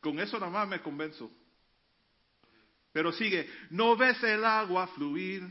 Con 0.01 0.21
eso 0.21 0.39
nada 0.39 0.53
más 0.53 0.69
me 0.69 0.81
convenzo. 0.81 1.31
Pero 2.93 3.13
sigue, 3.13 3.49
no 3.71 3.97
ves 3.97 4.23
el 4.23 4.45
agua 4.45 4.87
fluir, 4.89 5.43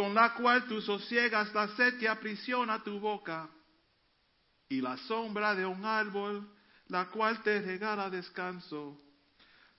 con 0.00 0.14
la 0.14 0.32
cual 0.32 0.66
tú 0.66 0.80
sosiegas 0.80 1.52
la 1.52 1.68
sed 1.76 1.98
que 1.98 2.08
aprisiona 2.08 2.82
tu 2.82 2.98
boca, 2.98 3.50
y 4.66 4.80
la 4.80 4.96
sombra 4.96 5.54
de 5.54 5.66
un 5.66 5.84
árbol, 5.84 6.48
la 6.88 7.10
cual 7.10 7.42
te 7.42 7.60
regala 7.60 8.08
descanso. 8.08 8.98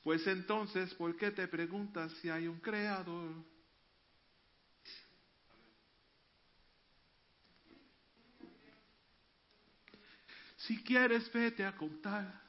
Pues 0.04 0.28
entonces, 0.28 0.94
¿por 0.94 1.18
qué 1.18 1.32
te 1.32 1.48
preguntas 1.48 2.12
si 2.22 2.30
hay 2.30 2.48
un 2.48 2.60
creador? 2.60 3.34
Si 10.58 10.84
quieres, 10.84 11.34
vete 11.34 11.66
a 11.66 11.76
contar 11.76 12.40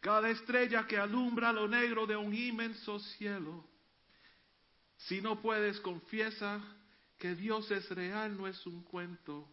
cada 0.00 0.28
estrella 0.28 0.86
que 0.86 0.98
alumbra 0.98 1.54
lo 1.54 1.66
negro 1.66 2.06
de 2.06 2.16
un 2.16 2.34
inmenso 2.34 2.98
cielo. 2.98 3.64
Si 4.96 5.20
no 5.20 5.40
puedes, 5.40 5.80
confiesa 5.80 6.60
que 7.18 7.34
Dios 7.34 7.70
es 7.70 7.88
real, 7.90 8.36
no 8.36 8.46
es 8.46 8.66
un 8.66 8.82
cuento. 8.82 9.48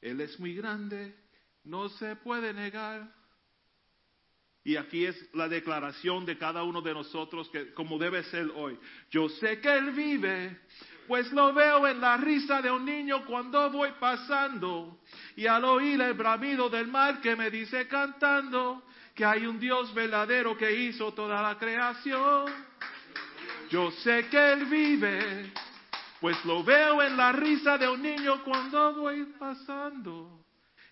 Él 0.00 0.20
es 0.20 0.38
muy 0.38 0.54
grande, 0.54 1.14
no 1.64 1.88
se 1.88 2.16
puede 2.16 2.52
negar. 2.52 3.12
Y 4.64 4.76
aquí 4.76 5.06
es 5.06 5.16
la 5.34 5.48
declaración 5.48 6.26
de 6.26 6.36
cada 6.36 6.62
uno 6.62 6.82
de 6.82 6.92
nosotros 6.92 7.48
que 7.48 7.72
como 7.72 7.98
debe 7.98 8.22
ser 8.24 8.50
hoy. 8.54 8.78
Yo 9.10 9.28
sé 9.28 9.60
que 9.60 9.74
Él 9.74 9.92
vive, 9.92 10.60
pues 11.06 11.32
lo 11.32 11.54
veo 11.54 11.86
en 11.86 12.00
la 12.00 12.18
risa 12.18 12.60
de 12.60 12.70
un 12.70 12.84
niño 12.84 13.24
cuando 13.24 13.70
voy 13.70 13.92
pasando 13.98 15.00
y 15.36 15.46
al 15.46 15.64
oír 15.64 16.00
el 16.02 16.12
bramido 16.12 16.68
del 16.68 16.86
mar 16.86 17.20
que 17.22 17.34
me 17.34 17.50
dice 17.50 17.88
cantando 17.88 18.84
que 19.14 19.24
hay 19.24 19.46
un 19.46 19.58
Dios 19.58 19.92
verdadero 19.94 20.56
que 20.56 20.70
hizo 20.70 21.14
toda 21.14 21.42
la 21.42 21.58
creación. 21.58 22.52
Yo 23.70 23.90
sé 23.90 24.28
que 24.30 24.52
Él 24.52 24.64
vive, 24.66 25.52
pues 26.20 26.42
lo 26.44 26.64
veo 26.64 27.02
en 27.02 27.16
la 27.16 27.32
risa 27.32 27.76
de 27.76 27.88
un 27.88 28.00
niño 28.00 28.42
cuando 28.44 28.94
voy 28.94 29.24
pasando 29.38 30.44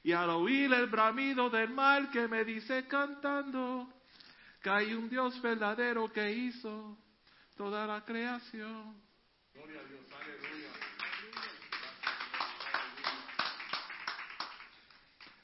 y 0.03 0.13
al 0.13 0.31
oír 0.31 0.73
el 0.73 0.87
bramido 0.87 1.51
del 1.51 1.71
mar 1.71 2.11
que 2.11 2.29
me 2.29 2.45
dice 2.45 2.87
cantando 2.87 3.93
que 4.63 4.71
hay 4.71 4.95
un 4.95 5.09
Dios 5.09 5.41
verdadero 5.43 6.13
que 6.13 6.31
hizo 6.31 6.97
toda 7.57 7.87
la 7.87 8.05
creación. 8.05 9.03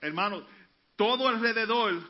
Hermano, 0.00 0.46
todo 0.96 1.28
alrededor 1.28 2.08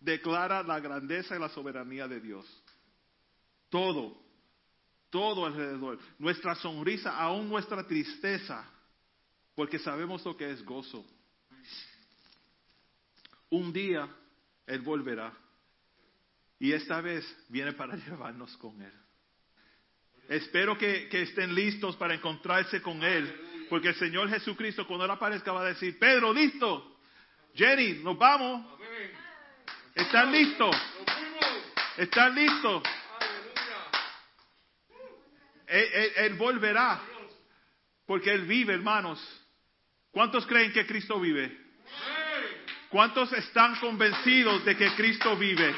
declara 0.00 0.62
la 0.62 0.78
grandeza 0.80 1.34
y 1.34 1.38
la 1.40 1.48
soberanía 1.48 2.06
de 2.06 2.20
Dios. 2.20 2.46
Todo, 3.68 4.25
todo 5.10 5.46
alrededor. 5.46 5.98
Nuestra 6.18 6.54
sonrisa, 6.54 7.16
aún 7.16 7.48
nuestra 7.48 7.86
tristeza, 7.86 8.68
porque 9.54 9.78
sabemos 9.78 10.24
lo 10.24 10.36
que 10.36 10.50
es 10.50 10.64
gozo. 10.64 11.04
Un 13.50 13.72
día 13.72 14.08
Él 14.66 14.80
volverá. 14.80 15.32
Y 16.58 16.72
esta 16.72 17.00
vez 17.00 17.24
viene 17.48 17.72
para 17.72 17.96
llevarnos 18.06 18.56
con 18.56 18.80
Él. 18.80 18.92
Espero 20.28 20.76
que, 20.76 21.08
que 21.08 21.22
estén 21.22 21.54
listos 21.54 21.96
para 21.96 22.14
encontrarse 22.14 22.82
con 22.82 23.02
Él. 23.02 23.66
Porque 23.68 23.88
el 23.88 23.94
Señor 23.96 24.28
Jesucristo 24.28 24.86
cuando 24.86 25.04
Él 25.04 25.10
aparezca 25.10 25.52
va 25.52 25.62
a 25.62 25.66
decir, 25.66 25.98
Pedro, 25.98 26.32
listo. 26.32 26.98
Jenny, 27.54 28.02
nos 28.02 28.18
vamos. 28.18 28.66
¿Están 29.94 30.30
listos? 30.30 30.76
¿Están 31.96 32.34
listos? 32.34 32.82
Él, 35.66 35.88
él- 35.92 36.12
él 36.16 36.34
volverá. 36.34 37.00
Porque 38.06 38.32
Él 38.32 38.42
vive, 38.46 38.74
hermanos. 38.74 39.18
¿Cuántos 40.12 40.46
creen 40.46 40.72
que 40.72 40.86
Cristo 40.86 41.18
vive? 41.20 41.56
¿Cuántos 42.88 43.32
están 43.32 43.74
convencidos 43.80 44.64
de 44.64 44.76
que 44.76 44.90
Cristo 44.94 45.36
vive? 45.36 45.74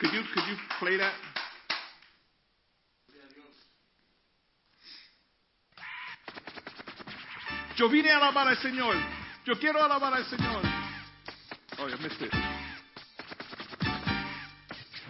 Could 0.00 0.12
you, 0.12 0.22
could 0.34 0.46
you 0.48 0.56
play 0.78 0.96
that? 0.96 1.12
Yo 7.76 7.88
vine 7.88 8.10
a 8.10 8.16
alabar 8.16 8.48
al 8.48 8.56
Señor. 8.58 8.96
Yo 9.44 9.54
quiero 9.58 9.82
alabar 9.82 10.14
al 10.14 10.24
Señor. 10.24 10.62
Oh, 11.78 11.86
I 11.88 12.02
missed 12.02 12.22
it. 12.22 12.30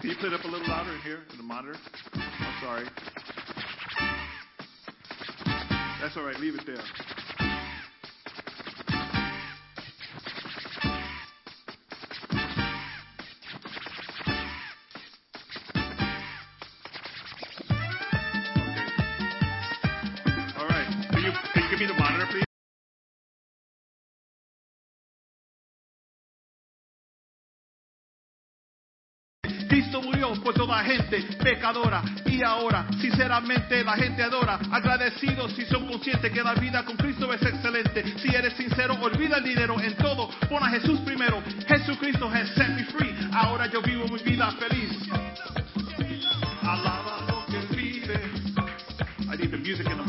Can 0.01 0.11
you 0.11 0.16
play 0.16 0.28
it 0.28 0.35
up 0.35 0.45
a 0.45 0.49
little 0.49 0.66
louder 0.69 0.97
here 1.05 1.23
in 1.31 1.37
the 1.37 1.43
monitor? 1.43 1.78
Sorry. 2.61 2.87
That's 6.01 6.16
all 6.16 6.23
right. 6.23 6.39
Leave 6.41 6.55
it 6.55 6.66
there. 6.66 7.15
Por 30.43 30.55
toda 30.55 30.83
gente 30.85 31.23
pecadora. 31.43 32.03
Y 32.27 32.43
ahora 32.43 32.87
sinceramente 33.01 33.83
la 33.85 33.95
gente 33.97 34.23
adora. 34.23 34.59
Agradecidos 34.71 35.53
si 35.55 35.65
son 35.67 35.87
conscientes 35.87 36.31
que 36.33 36.43
la 36.43 36.55
vida 36.55 36.85
con 36.85 36.97
Cristo 36.97 37.33
es 37.33 37.43
excelente. 37.43 38.19
Si 38.19 38.35
eres 38.35 38.55
sincero 38.55 38.97
olvida 39.01 39.39
el 39.39 39.45
dinero 39.45 39.81
en 39.81 39.95
todo. 39.97 40.29
Pon 40.49 40.63
a 40.63 40.69
Jesús 40.69 41.01
primero. 41.01 41.43
Jesucristo 41.67 42.29
has 42.29 42.49
set 42.55 42.69
me 42.69 42.85
free. 42.85 43.15
Ahora 43.33 43.67
yo 43.67 43.83
vivo 43.83 44.07
mi 44.09 44.19
vida 44.23 44.51
feliz. 44.53 44.91
Alaba 46.63 47.25
lo 47.29 47.47
que 47.47 47.77
vive 47.77 48.21
I 49.29 49.37
need 49.37 49.51
the 49.51 49.59
music 49.59 49.87
in 49.91 49.97
the 49.99 50.06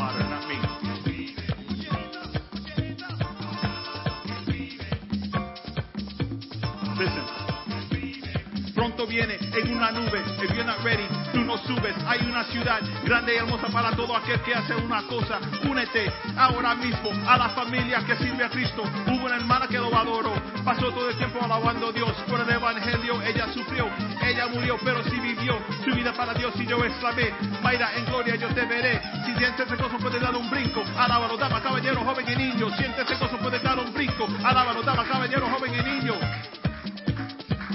viene 9.07 9.37
en 9.53 9.75
una 9.75 9.91
nube, 9.91 10.21
if 10.43 10.51
you're 10.51 10.63
not 10.63 10.83
ready, 10.83 11.07
tú 11.31 11.39
no 11.39 11.57
subes. 11.59 11.95
Hay 12.05 12.19
una 12.27 12.43
ciudad 12.45 12.81
grande 13.03 13.33
y 13.33 13.37
hermosa 13.37 13.67
para 13.67 13.91
todo 13.91 14.15
aquel 14.15 14.39
que 14.41 14.53
hace 14.53 14.75
una 14.75 15.01
cosa. 15.03 15.39
Únete 15.67 16.11
ahora 16.37 16.75
mismo 16.75 17.11
a 17.27 17.37
la 17.37 17.49
familia 17.49 17.99
que 18.05 18.15
sirve 18.17 18.43
a 18.43 18.49
Cristo. 18.49 18.83
Hubo 19.07 19.25
una 19.25 19.35
hermana 19.35 19.67
que 19.67 19.77
lo 19.77 19.95
adoró, 19.95 20.33
pasó 20.63 20.91
todo 20.91 21.09
el 21.09 21.17
tiempo 21.17 21.39
alabando 21.43 21.87
a 21.87 21.91
Dios. 21.91 22.11
Por 22.27 22.39
el 22.41 22.49
evangelio 22.49 23.21
ella 23.21 23.47
sufrió, 23.53 23.87
ella 24.21 24.47
murió, 24.47 24.77
pero 24.83 25.03
sí 25.05 25.19
vivió 25.19 25.57
su 25.83 25.95
vida 25.95 26.13
para 26.13 26.33
Dios 26.33 26.53
y 26.55 26.65
yo 26.65 26.83
exclamé, 26.83 27.33
Mayra, 27.61 27.95
en 27.95 28.05
gloria 28.05 28.35
yo 28.35 28.47
te 28.49 28.65
veré. 28.65 29.01
Si 29.25 29.33
sientes 29.35 29.67
gozo 29.77 29.97
puedes 29.97 30.21
dar 30.21 30.35
un 30.35 30.49
brinco, 30.49 30.83
alábalo, 30.97 31.37
dama, 31.37 31.61
caballero, 31.61 32.01
joven 32.03 32.25
y 32.29 32.35
niño. 32.35 32.69
Sientes 32.77 33.07
gozo 33.19 33.37
puedes 33.37 33.61
dar 33.63 33.79
un 33.79 33.93
brinco, 33.93 34.27
alábalo, 34.43 34.81
dama, 34.83 35.03
caballero, 35.05 35.47
joven 35.47 35.73
y 35.73 35.83
niño. 35.83 36.13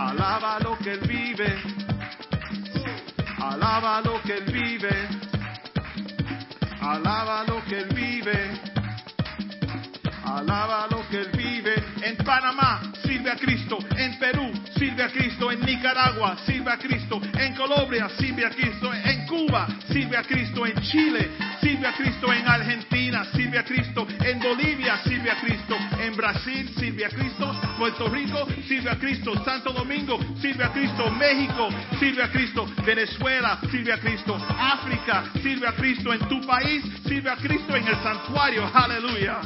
Alaba 0.08 0.58
lo 0.58 0.76
que 0.78 0.92
él 0.94 1.00
vive. 1.06 1.62
Alaba 3.38 4.00
lo 4.00 4.20
que 4.22 4.34
él 4.38 4.44
vive. 4.52 5.08
Alaba 6.80 7.44
lo 7.46 7.62
que 7.64 7.78
él 7.78 7.88
vive. 7.94 8.60
Alaba 10.24 10.88
lo 10.90 11.08
que 11.08 11.20
él 11.20 11.30
vive. 11.32 11.41
En 12.02 12.16
Panamá 12.16 12.92
sirve 13.02 13.30
a 13.30 13.36
Cristo. 13.36 13.78
En 13.96 14.18
Perú 14.18 14.52
sirve 14.76 15.02
a 15.02 15.08
Cristo. 15.08 15.50
En 15.50 15.60
Nicaragua 15.60 16.36
sirve 16.44 16.70
a 16.70 16.78
Cristo. 16.78 17.20
En 17.38 17.54
Colombia 17.54 18.08
sirve 18.18 18.44
a 18.44 18.50
Cristo. 18.50 18.92
En 18.92 19.26
Cuba 19.26 19.66
sirve 19.88 20.16
a 20.16 20.22
Cristo. 20.22 20.66
En 20.66 20.80
Chile 20.82 21.30
sirve 21.60 21.86
a 21.86 21.92
Cristo. 21.92 22.32
En 22.32 22.46
Argentina 22.46 23.24
sirve 23.32 23.58
a 23.58 23.64
Cristo. 23.64 24.06
En 24.24 24.38
Bolivia 24.40 24.98
sirve 25.04 25.30
a 25.30 25.40
Cristo. 25.40 25.76
En 26.00 26.16
Brasil 26.16 26.68
sirve 26.78 27.04
a 27.04 27.08
Cristo. 27.08 27.52
Puerto 27.78 28.08
Rico 28.08 28.46
sirve 28.66 28.90
a 28.90 28.98
Cristo. 28.98 29.44
Santo 29.44 29.72
Domingo 29.72 30.18
sirve 30.40 30.64
a 30.64 30.72
Cristo. 30.72 31.10
México 31.10 31.68
sirve 31.98 32.22
a 32.22 32.30
Cristo. 32.30 32.66
Venezuela 32.84 33.58
sirve 33.70 33.92
a 33.92 33.98
Cristo. 33.98 34.36
África 34.36 35.24
sirve 35.42 35.68
a 35.68 35.72
Cristo. 35.72 36.12
En 36.12 36.20
tu 36.28 36.40
país 36.46 36.84
sirve 37.06 37.30
a 37.30 37.36
Cristo 37.36 37.76
en 37.76 37.86
el 37.86 37.96
santuario. 38.02 38.70
Aleluya. 38.72 39.40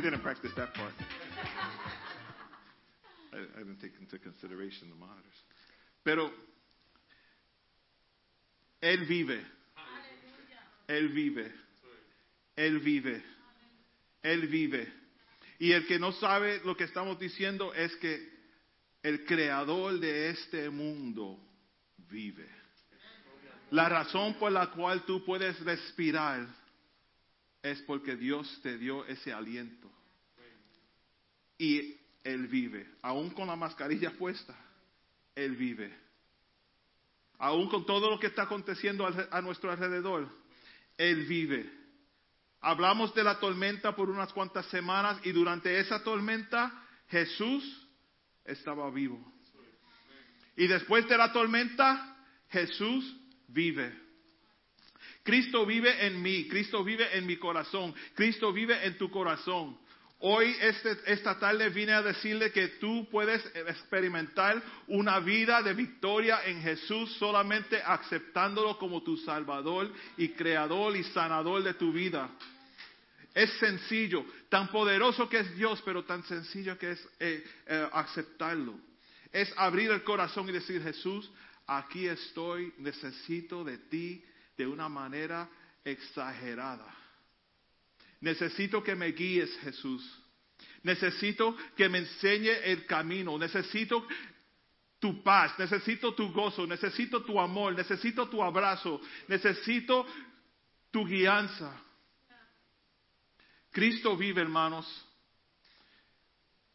We 0.00 0.08
didn't 0.08 0.22
practice 0.22 0.52
that 0.56 0.72
part. 0.72 0.94
I, 3.34 3.36
I 3.36 3.58
didn't 3.58 3.82
take 3.82 3.92
into 4.00 4.18
consideration 4.18 4.88
the 4.88 4.96
monitors. 4.96 5.44
Pero 6.02 6.30
Él 8.82 9.06
vive. 9.06 9.42
Él 10.88 11.12
vive. 11.12 11.52
Él 12.56 12.78
vive. 12.82 13.22
Él 14.24 14.46
vive. 14.48 14.88
Y 15.58 15.72
el 15.72 15.86
que 15.86 15.98
no 15.98 16.12
sabe 16.12 16.62
lo 16.64 16.74
que 16.74 16.84
estamos 16.84 17.18
diciendo 17.18 17.74
es 17.74 17.94
que 17.96 18.26
el 19.02 19.26
creador 19.26 20.00
de 20.00 20.30
este 20.30 20.70
mundo 20.70 21.38
vive. 22.10 22.48
La 23.70 23.90
razón 23.90 24.32
por 24.38 24.50
la 24.50 24.70
cual 24.70 25.04
tú 25.04 25.22
puedes 25.26 25.60
respirar 25.60 26.46
es 27.62 27.80
porque 27.82 28.16
Dios 28.16 28.60
te 28.62 28.78
dio 28.78 29.04
ese 29.06 29.32
aliento. 29.32 29.90
Y 31.58 31.96
Él 32.24 32.46
vive. 32.46 32.88
Aún 33.02 33.30
con 33.30 33.48
la 33.48 33.56
mascarilla 33.56 34.12
puesta, 34.12 34.56
Él 35.34 35.56
vive. 35.56 35.94
Aún 37.38 37.68
con 37.68 37.84
todo 37.86 38.10
lo 38.10 38.18
que 38.18 38.28
está 38.28 38.42
aconteciendo 38.42 39.06
a 39.30 39.40
nuestro 39.40 39.70
alrededor, 39.70 40.28
Él 40.96 41.26
vive. 41.26 41.70
Hablamos 42.60 43.14
de 43.14 43.24
la 43.24 43.38
tormenta 43.40 43.96
por 43.96 44.10
unas 44.10 44.32
cuantas 44.32 44.66
semanas 44.66 45.18
y 45.24 45.32
durante 45.32 45.78
esa 45.78 46.02
tormenta 46.02 46.86
Jesús 47.08 47.88
estaba 48.44 48.90
vivo. 48.90 49.18
Y 50.56 50.66
después 50.66 51.08
de 51.08 51.16
la 51.16 51.32
tormenta, 51.32 52.18
Jesús 52.50 53.16
vive. 53.48 54.09
Cristo 55.22 55.66
vive 55.66 56.06
en 56.06 56.22
mí, 56.22 56.48
Cristo 56.48 56.82
vive 56.82 57.16
en 57.16 57.26
mi 57.26 57.36
corazón, 57.36 57.94
Cristo 58.14 58.52
vive 58.52 58.86
en 58.86 58.96
tu 58.96 59.10
corazón. 59.10 59.76
Hoy, 60.22 60.54
este- 60.60 60.98
esta 61.06 61.38
tarde, 61.38 61.70
vine 61.70 61.92
a 61.92 62.02
decirle 62.02 62.52
que 62.52 62.68
tú 62.78 63.08
puedes 63.10 63.42
experimentar 63.54 64.62
una 64.88 65.18
vida 65.18 65.62
de 65.62 65.72
victoria 65.72 66.40
en 66.44 66.60
Jesús 66.60 67.10
solamente 67.14 67.80
aceptándolo 67.82 68.76
como 68.76 69.02
tu 69.02 69.16
Salvador 69.16 69.90
y 70.18 70.28
Creador 70.28 70.94
y 70.94 71.04
Sanador 71.04 71.62
de 71.62 71.72
tu 71.72 71.90
vida. 71.90 72.30
Es 73.34 73.50
sencillo, 73.54 74.26
tan 74.50 74.68
poderoso 74.68 75.26
que 75.28 75.38
es 75.38 75.56
Dios, 75.56 75.80
pero 75.86 76.04
tan 76.04 76.22
sencillo 76.24 76.76
que 76.76 76.90
es 76.90 77.08
eh, 77.18 77.44
eh, 77.66 77.88
aceptarlo. 77.92 78.78
Es 79.32 79.50
abrir 79.56 79.90
el 79.90 80.02
corazón 80.02 80.48
y 80.48 80.52
decir, 80.52 80.82
Jesús, 80.82 81.30
aquí 81.66 82.06
estoy, 82.06 82.74
necesito 82.78 83.64
de 83.64 83.78
ti 83.78 84.22
de 84.60 84.66
una 84.66 84.90
manera 84.90 85.48
exagerada. 85.82 86.86
Necesito 88.20 88.82
que 88.82 88.94
me 88.94 89.12
guíes, 89.12 89.50
Jesús. 89.62 90.02
Necesito 90.82 91.56
que 91.74 91.88
me 91.88 91.98
enseñe 91.98 92.50
el 92.64 92.84
camino. 92.84 93.38
Necesito 93.38 94.06
tu 94.98 95.22
paz, 95.22 95.58
necesito 95.58 96.12
tu 96.12 96.30
gozo, 96.30 96.66
necesito 96.66 97.22
tu 97.22 97.40
amor, 97.40 97.74
necesito 97.74 98.28
tu 98.28 98.42
abrazo, 98.42 99.00
necesito 99.28 100.06
tu 100.90 101.06
guianza. 101.06 101.74
Cristo 103.70 104.14
vive, 104.14 104.42
hermanos. 104.42 104.86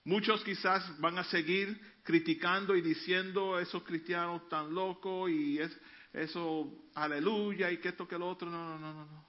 Muchos 0.05 0.43
quizás 0.43 0.99
van 0.99 1.19
a 1.19 1.23
seguir 1.25 1.79
criticando 2.01 2.75
y 2.75 2.81
diciendo 2.81 3.59
esos 3.59 3.83
cristianos 3.83 4.49
tan 4.49 4.73
locos 4.73 5.29
y 5.29 5.59
es, 5.59 5.71
eso, 6.15 6.89
aleluya, 6.93 7.69
y 7.71 7.77
que 7.77 7.89
esto 7.89 8.07
que 8.07 8.17
lo 8.17 8.29
otro. 8.29 8.49
No, 8.49 8.69
no, 8.69 8.79
no, 8.79 8.93
no, 8.93 9.05
no. 9.05 9.27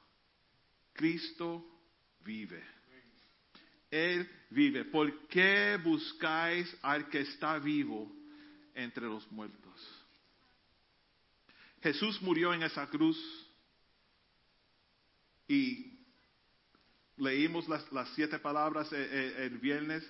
Cristo 0.92 1.64
vive. 2.20 2.62
Él 3.90 4.28
vive. 4.50 4.84
¿Por 4.84 5.26
qué 5.26 5.78
buscáis 5.82 6.74
al 6.82 7.08
que 7.08 7.20
está 7.20 7.58
vivo 7.58 8.10
entre 8.74 9.04
los 9.04 9.30
muertos? 9.32 10.06
Jesús 11.82 12.22
murió 12.22 12.54
en 12.54 12.62
esa 12.62 12.88
cruz 12.88 13.18
y 15.48 15.98
leímos 17.16 17.68
las, 17.68 17.90
las 17.92 18.08
siete 18.14 18.38
palabras 18.38 18.92
eh, 18.92 19.08
eh, 19.10 19.34
el 19.44 19.58
viernes. 19.58 20.08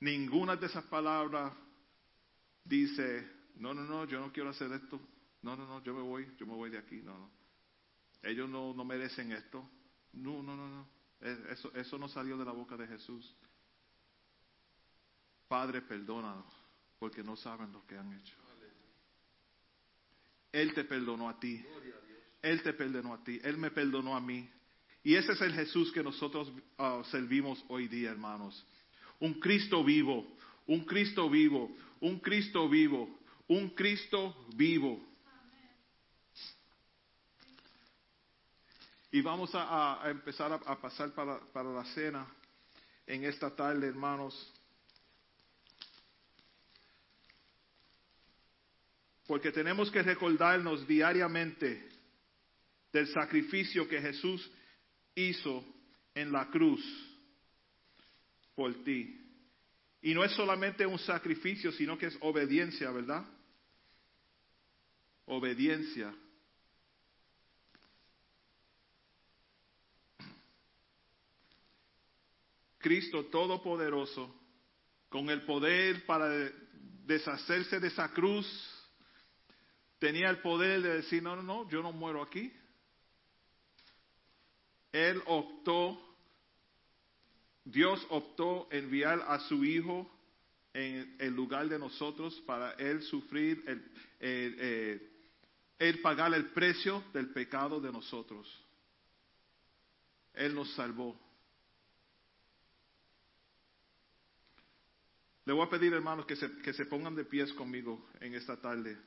Ninguna 0.00 0.56
de 0.56 0.66
esas 0.66 0.84
palabras 0.84 1.52
dice, 2.64 3.28
no, 3.56 3.72
no, 3.72 3.82
no, 3.82 4.04
yo 4.04 4.18
no 4.18 4.32
quiero 4.32 4.50
hacer 4.50 4.72
esto. 4.72 5.00
No, 5.42 5.56
no, 5.56 5.66
no, 5.66 5.82
yo 5.82 5.94
me 5.94 6.02
voy, 6.02 6.28
yo 6.36 6.46
me 6.46 6.54
voy 6.54 6.70
de 6.70 6.78
aquí. 6.78 7.00
No, 7.02 7.16
no. 7.18 7.30
Ellos 8.22 8.48
no, 8.48 8.74
no 8.74 8.84
merecen 8.84 9.32
esto. 9.32 9.68
No, 10.12 10.42
no, 10.42 10.56
no, 10.56 10.68
no. 10.68 10.88
Eh, 11.20 11.46
Eso, 11.50 11.72
eso 11.74 11.98
no 11.98 12.08
salió 12.08 12.36
de 12.36 12.44
la 12.44 12.52
boca 12.52 12.76
de 12.76 12.86
Jesús. 12.86 13.34
Padre, 15.46 15.82
perdónanos, 15.82 16.52
porque 16.98 17.22
no 17.22 17.36
saben 17.36 17.72
lo 17.72 17.86
que 17.86 17.96
han 17.96 18.12
hecho. 18.12 18.34
Él 20.52 20.74
te 20.74 20.84
perdonó 20.84 21.28
a 21.28 21.38
ti. 21.38 21.64
Él 22.42 22.62
te 22.62 22.72
perdonó 22.72 23.14
a 23.14 23.22
ti. 23.22 23.40
Él 23.42 23.58
me 23.58 23.70
perdonó 23.70 24.16
a 24.16 24.20
mí. 24.20 24.48
Y 25.02 25.14
ese 25.14 25.32
es 25.32 25.40
el 25.40 25.54
Jesús 25.54 25.92
que 25.92 26.02
nosotros 26.02 26.52
ah, 26.76 27.02
servimos 27.10 27.64
hoy 27.68 27.88
día, 27.88 28.10
hermanos. 28.10 28.66
Un 29.20 29.34
Cristo 29.34 29.82
vivo, 29.84 30.26
un 30.66 30.84
Cristo 30.84 31.28
vivo, 31.30 31.74
un 32.00 32.20
Cristo 32.20 32.68
vivo, 32.68 33.18
un 33.48 33.70
Cristo 33.70 34.46
vivo. 34.54 35.07
Y 39.10 39.22
vamos 39.22 39.50
a, 39.54 40.02
empezar 40.06 40.52
a, 40.52 40.80
pasar 40.80 41.12
para 41.12 41.72
la 41.72 41.84
cena 41.94 42.26
en 43.06 43.24
esta 43.24 43.54
tarde, 43.54 43.86
hermanos. 43.86 44.52
Porque 49.26 49.50
tenemos 49.50 49.90
que 49.90 50.02
recordarnos 50.02 50.86
diariamente 50.86 51.88
del 52.92 53.08
sacrificio 53.08 53.88
que 53.88 54.00
Jesús 54.00 54.50
hizo 55.14 55.64
en 56.14 56.32
la 56.32 56.50
cruz 56.50 56.82
por 58.54 58.74
ti. 58.84 59.14
Y 60.02 60.14
no 60.14 60.22
es 60.22 60.32
solamente 60.32 60.86
un 60.86 60.98
sacrificio, 60.98 61.72
sino 61.72 61.98
que 61.98 62.06
es 62.06 62.18
obediencia, 62.20 62.90
¿verdad? 62.90 63.24
Obediencia. 65.26 66.14
Cristo 72.78 73.26
Todopoderoso, 73.26 74.34
con 75.08 75.30
el 75.30 75.42
poder 75.42 76.04
para 76.06 76.28
deshacerse 77.04 77.80
de 77.80 77.88
esa 77.88 78.10
cruz, 78.12 78.46
tenía 79.98 80.30
el 80.30 80.40
poder 80.40 80.82
de 80.82 80.94
decir, 80.96 81.22
no, 81.22 81.34
no, 81.36 81.42
no, 81.42 81.68
yo 81.68 81.82
no 81.82 81.92
muero 81.92 82.22
aquí. 82.22 82.52
Él 84.92 85.22
optó, 85.26 85.98
Dios 87.64 88.06
optó 88.10 88.68
enviar 88.70 89.24
a 89.26 89.40
su 89.40 89.64
Hijo 89.64 90.10
en 90.72 91.16
el 91.18 91.34
lugar 91.34 91.68
de 91.68 91.78
nosotros 91.78 92.40
para 92.46 92.72
Él 92.72 93.02
sufrir, 93.02 93.64
el, 93.66 93.92
el, 94.20 95.10
eh, 95.78 95.98
pagar 96.02 96.32
el 96.34 96.50
precio 96.50 97.02
del 97.12 97.30
pecado 97.30 97.80
de 97.80 97.92
nosotros. 97.92 98.48
Él 100.34 100.54
nos 100.54 100.72
salvó. 100.74 101.18
Le 105.48 105.54
voy 105.54 105.64
a 105.66 105.70
pedir, 105.70 105.94
hermanos, 105.94 106.26
que 106.26 106.36
se, 106.36 106.58
que 106.58 106.74
se 106.74 106.84
pongan 106.84 107.14
de 107.14 107.24
pies 107.24 107.50
conmigo 107.54 108.06
en 108.20 108.34
esta 108.34 108.60
tarde. 108.60 108.98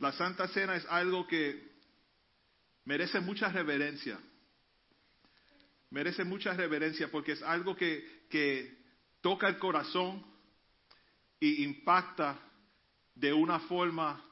La 0.00 0.12
Santa 0.12 0.46
Cena 0.48 0.76
es 0.76 0.84
algo 0.84 1.26
que 1.26 1.76
merece 2.84 3.20
mucha 3.20 3.48
reverencia. 3.48 4.20
Merece 5.88 6.24
mucha 6.24 6.52
reverencia 6.52 7.10
porque 7.10 7.32
es 7.32 7.42
algo 7.42 7.74
que, 7.74 8.26
que 8.28 8.76
toca 9.22 9.48
el 9.48 9.58
corazón 9.58 10.22
y 11.40 11.64
impacta 11.64 12.38
de 13.14 13.32
una 13.32 13.60
forma 13.60 14.22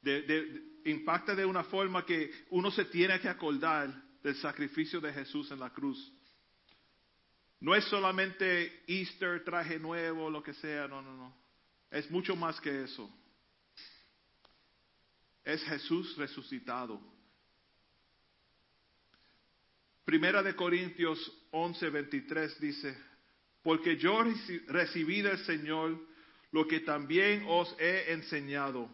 de, 0.00 0.22
de- 0.22 0.71
impacta 0.84 1.34
de 1.34 1.44
una 1.46 1.64
forma 1.64 2.04
que 2.04 2.30
uno 2.50 2.70
se 2.70 2.84
tiene 2.86 3.20
que 3.20 3.28
acordar 3.28 3.92
del 4.22 4.36
sacrificio 4.36 5.00
de 5.00 5.12
Jesús 5.12 5.50
en 5.50 5.60
la 5.60 5.70
cruz. 5.70 6.12
No 7.60 7.74
es 7.74 7.84
solamente 7.84 8.82
Easter, 8.86 9.44
traje 9.44 9.78
nuevo, 9.78 10.28
lo 10.30 10.42
que 10.42 10.54
sea, 10.54 10.88
no, 10.88 11.00
no, 11.02 11.16
no. 11.16 11.36
Es 11.90 12.10
mucho 12.10 12.34
más 12.34 12.60
que 12.60 12.82
eso. 12.84 13.08
Es 15.44 15.62
Jesús 15.64 16.16
resucitado. 16.16 17.00
Primera 20.04 20.42
de 20.42 20.54
Corintios 20.56 21.18
11, 21.52 21.90
23 21.90 22.60
dice, 22.60 22.98
porque 23.62 23.96
yo 23.96 24.18
reci- 24.24 24.64
recibí 24.66 25.22
del 25.22 25.38
Señor 25.44 25.98
lo 26.50 26.66
que 26.66 26.80
también 26.80 27.44
os 27.48 27.74
he 27.78 28.12
enseñado, 28.12 28.90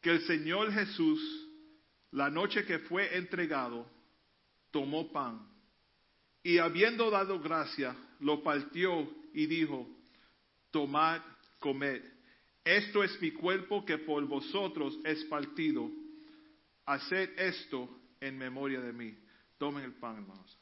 que 0.00 0.10
el 0.10 0.26
Señor 0.26 0.72
Jesús, 0.72 1.20
la 2.12 2.30
noche 2.30 2.64
que 2.64 2.78
fue 2.80 3.16
entregado, 3.16 3.86
tomó 4.70 5.12
pan 5.12 5.46
y 6.42 6.58
habiendo 6.58 7.10
dado 7.10 7.40
gracia, 7.40 7.94
lo 8.20 8.42
partió 8.42 9.08
y 9.34 9.46
dijo, 9.46 9.86
tomad, 10.70 11.20
comed, 11.58 12.02
esto 12.64 13.02
es 13.02 13.20
mi 13.20 13.30
cuerpo 13.30 13.84
que 13.84 13.98
por 13.98 14.24
vosotros 14.26 14.98
es 15.04 15.24
partido, 15.24 15.90
haced 16.86 17.38
esto 17.38 17.88
en 18.20 18.38
memoria 18.38 18.80
de 18.80 18.92
mí. 18.92 19.16
Tomen 19.58 19.84
el 19.84 19.94
pan, 19.94 20.16
hermanos. 20.16 20.58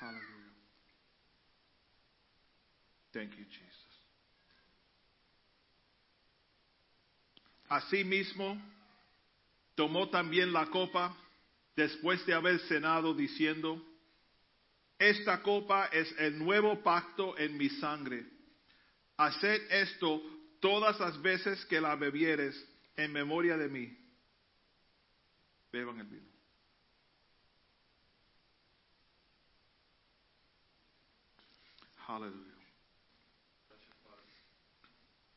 Hallelujah. 0.00 0.26
Thank 3.12 3.30
you, 3.38 3.44
Jesus. 3.44 3.86
Asimismo, 7.68 8.60
tomó 9.74 10.08
también 10.08 10.52
la 10.52 10.66
copa 10.66 11.16
después 11.74 12.24
de 12.26 12.34
haber 12.34 12.60
cenado, 12.68 13.14
diciendo, 13.14 13.82
esta 14.98 15.42
copa 15.42 15.86
es 15.86 16.14
el 16.18 16.38
nuevo 16.38 16.82
pacto 16.82 17.36
en 17.38 17.56
mi 17.56 17.68
sangre. 17.68 18.24
Haced 19.16 19.70
esto 19.70 20.22
todas 20.60 20.98
las 21.00 21.20
veces 21.20 21.64
que 21.66 21.80
la 21.80 21.96
bebieres 21.96 22.54
en 22.96 23.12
memoria 23.12 23.56
de 23.56 23.68
mí. 23.68 23.96
Beban 25.72 26.00
el 26.00 26.06
vino. 26.06 26.35
Aleluya. 32.06 32.54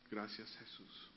Gracias 0.10 0.56
Jesús. 0.58 1.10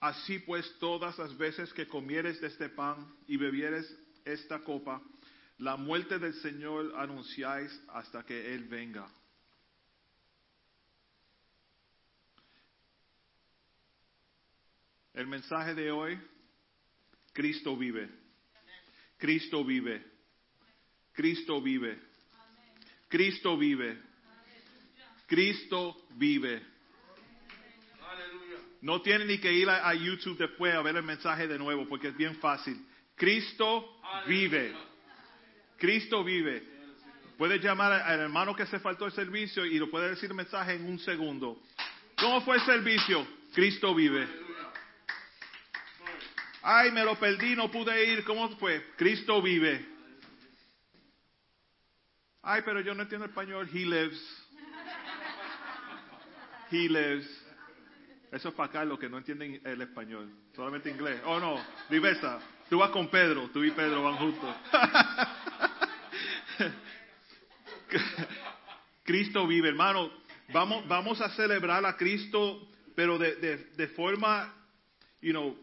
Así 0.00 0.38
pues, 0.40 0.78
todas 0.78 1.18
las 1.18 1.36
veces 1.36 1.72
que 1.72 1.88
comieres 1.88 2.40
de 2.40 2.46
este 2.48 2.68
pan 2.68 3.14
y 3.26 3.36
bebieres 3.36 3.92
esta 4.24 4.60
copa, 4.60 5.02
la 5.58 5.76
muerte 5.76 6.18
del 6.18 6.34
Señor 6.34 6.94
anunciáis 6.96 7.72
hasta 7.88 8.24
que 8.24 8.54
Él 8.54 8.64
venga. 8.68 9.10
El 15.14 15.26
mensaje 15.26 15.74
de 15.74 15.90
hoy, 15.90 16.20
Cristo 17.32 17.76
vive. 17.76 18.08
Cristo 19.16 19.64
vive. 19.64 20.04
Cristo 21.12 21.60
vive. 21.60 22.00
Cristo 23.08 23.56
vive. 23.56 23.98
Cristo 25.26 25.96
vive. 26.16 26.62
No 28.80 29.02
tiene 29.02 29.24
ni 29.24 29.38
que 29.38 29.52
ir 29.52 29.68
a, 29.68 29.92
YouTube 29.94 30.38
después 30.38 30.74
a 30.74 30.82
ver 30.82 30.96
el 30.96 31.02
mensaje 31.02 31.48
de 31.48 31.58
nuevo 31.58 31.88
porque 31.88 32.08
es 32.08 32.16
bien 32.16 32.36
fácil. 32.36 32.80
Cristo 33.16 34.00
vive. 34.26 34.74
Cristo 35.76 36.22
vive. 36.22 36.62
Puedes 37.36 37.62
llamar 37.62 37.92
al 37.92 38.20
hermano 38.20 38.54
que 38.54 38.66
se 38.66 38.78
faltó 38.78 39.06
el 39.06 39.12
servicio 39.12 39.64
y 39.64 39.78
lo 39.78 39.90
puede 39.90 40.10
decir 40.10 40.30
el 40.30 40.36
mensaje 40.36 40.74
en 40.74 40.84
un 40.84 40.98
segundo. 40.98 41.60
¿Cómo 42.16 42.40
fue 42.42 42.56
el 42.56 42.62
servicio? 42.62 43.26
Cristo 43.54 43.94
vive. 43.94 44.26
Ay, 46.62 46.90
me 46.90 47.04
lo 47.04 47.18
perdí, 47.18 47.54
no 47.56 47.70
pude 47.70 48.12
ir. 48.12 48.24
¿Cómo 48.24 48.48
fue? 48.56 48.92
Cristo 48.96 49.40
vive. 49.40 49.97
Ay, 52.50 52.62
pero 52.64 52.80
yo 52.80 52.94
no 52.94 53.02
entiendo 53.02 53.26
español. 53.26 53.68
He 53.70 53.84
lives. 53.84 54.18
He 56.70 56.88
lives. 56.88 57.28
Eso 58.32 58.48
es 58.48 58.54
para 58.54 58.72
Carlos 58.72 58.98
que 58.98 59.06
no 59.06 59.18
entienden 59.18 59.60
el 59.64 59.82
español, 59.82 60.32
solamente 60.56 60.88
inglés. 60.88 61.20
Oh 61.26 61.38
no, 61.38 61.62
diversa. 61.90 62.40
Tú 62.70 62.78
vas 62.78 62.88
con 62.90 63.10
Pedro, 63.10 63.50
tú 63.52 63.62
y 63.62 63.70
Pedro 63.70 64.02
van 64.02 64.16
juntos. 64.16 64.56
Cristo 69.04 69.46
vive, 69.46 69.68
hermano. 69.68 70.10
Vamos, 70.50 70.88
vamos 70.88 71.20
a 71.20 71.28
celebrar 71.30 71.84
a 71.84 71.98
Cristo, 71.98 72.66
pero 72.94 73.18
de, 73.18 73.36
de, 73.36 73.56
de 73.76 73.88
forma, 73.88 74.54
you 75.20 75.32
know, 75.32 75.54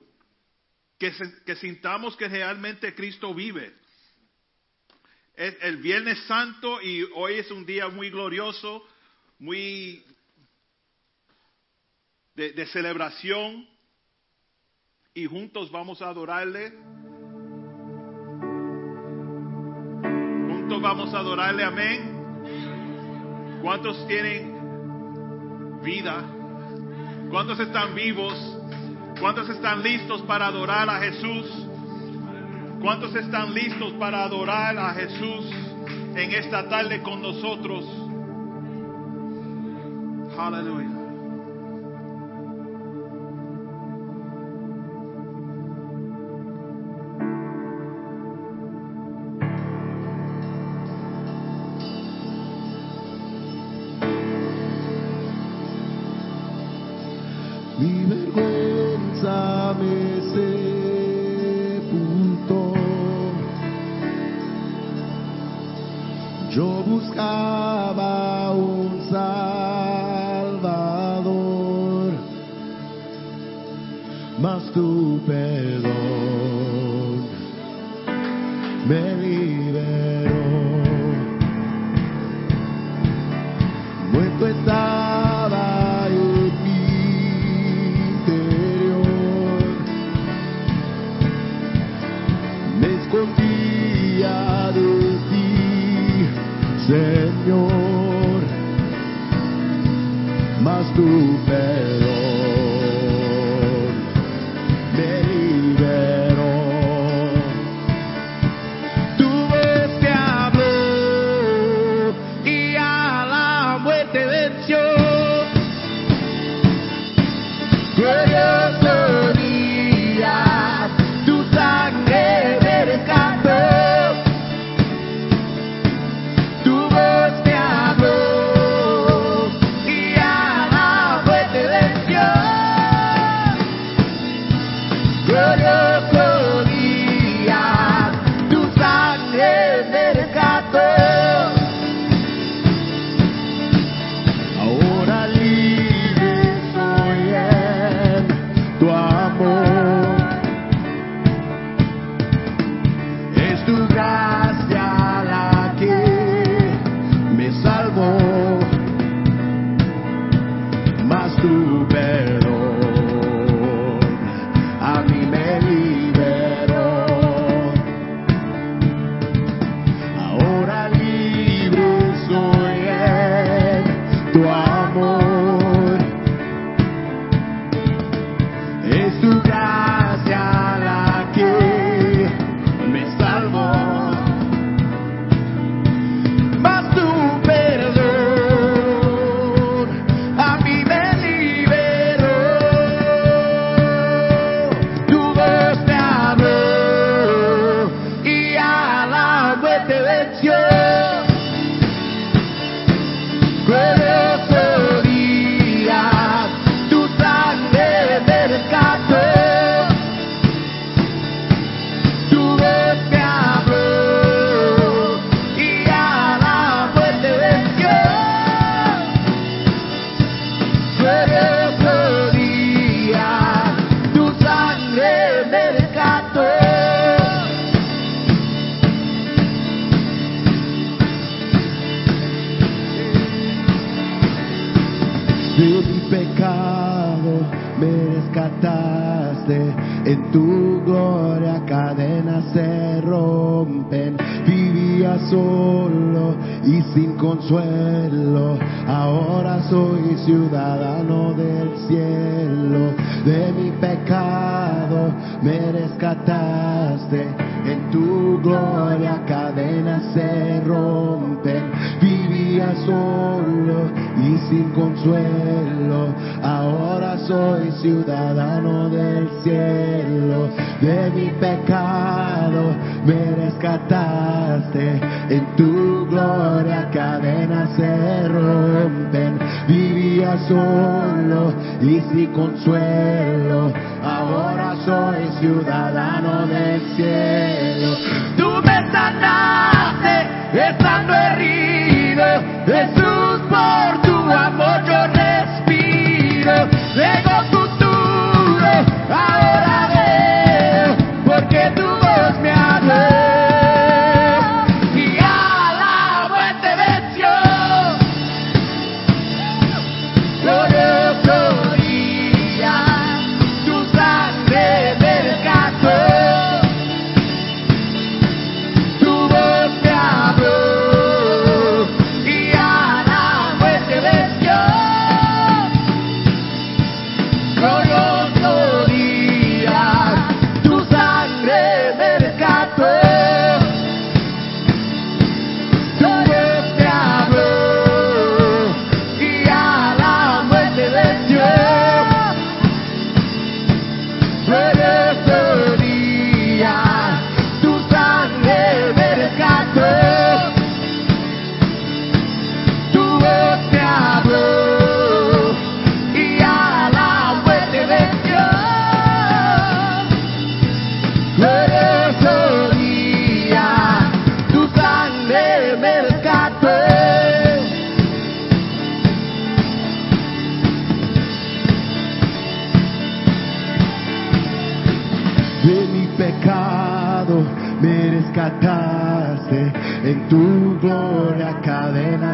que, 0.99 1.11
se- 1.13 1.43
que 1.45 1.55
sintamos 1.55 2.15
que 2.15 2.27
realmente 2.27 2.93
Cristo 2.93 3.33
vive. 3.33 3.73
Es 5.35 5.57
el 5.61 5.77
Viernes 5.77 6.17
Santo 6.27 6.81
y 6.81 7.03
hoy 7.13 7.33
es 7.33 7.51
un 7.51 7.65
día 7.65 7.89
muy 7.89 8.09
glorioso, 8.09 8.87
muy 9.37 10.01
de, 12.35 12.65
celebración 12.67 13.67
y 15.13 15.25
juntos 15.25 15.69
vamos 15.71 16.01
a 16.01 16.07
adorarle. 16.07 16.71
Juntos 20.47 20.81
vamos 20.81 21.13
a 21.13 21.19
adorarle, 21.19 21.63
amén. 21.65 23.59
¿Cuántos 23.61 24.07
tienen 24.07 25.81
vida? 25.83 26.23
¿Cuántos 27.29 27.59
están 27.59 27.93
vivos? 27.93 28.57
¿Cuántos 29.19 29.49
están 29.49 29.83
listos 29.83 30.21
para 30.21 30.47
adorar 30.47 30.89
a 30.89 31.01
Jesús? 31.01 31.64
¿Cuántos 32.85 33.15
están 33.15 33.51
listos 33.51 33.93
para 33.93 34.21
adorar 34.21 34.77
a 34.77 34.93
Jesús 34.93 35.49
en 36.15 36.31
esta 36.33 36.69
tarde 36.69 37.01
con 37.01 37.19
nosotros? 37.19 37.83
Aleluya. 40.37 41.04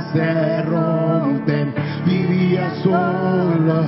cadenas 0.02 0.06
se 0.14 0.62
rompen, 0.64 1.74
vivía 2.06 2.72
solo. 2.84 3.86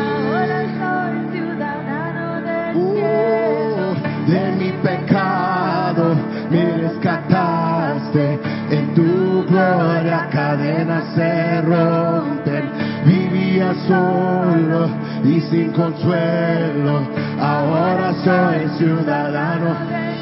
Ahora 0.00 0.60
soy 0.78 1.32
ciudadano 1.32 2.40
del 2.42 2.76
uh, 2.76 2.94
cielo. 2.94 3.94
De 4.26 4.52
mi 4.58 4.70
pecado 4.82 6.14
me 6.50 6.78
rescataste, 6.78 8.38
en 8.70 8.94
tu 8.94 9.44
gloria 9.48 10.28
cadenas 10.30 11.04
se 11.14 11.60
rompen, 11.62 12.70
vivía 13.04 13.74
solo 13.86 14.88
y 15.24 15.40
sin 15.42 15.72
consuelo. 15.72 17.02
Ahora 17.40 18.12
soy 18.24 18.68
ciudadano 18.78 20.17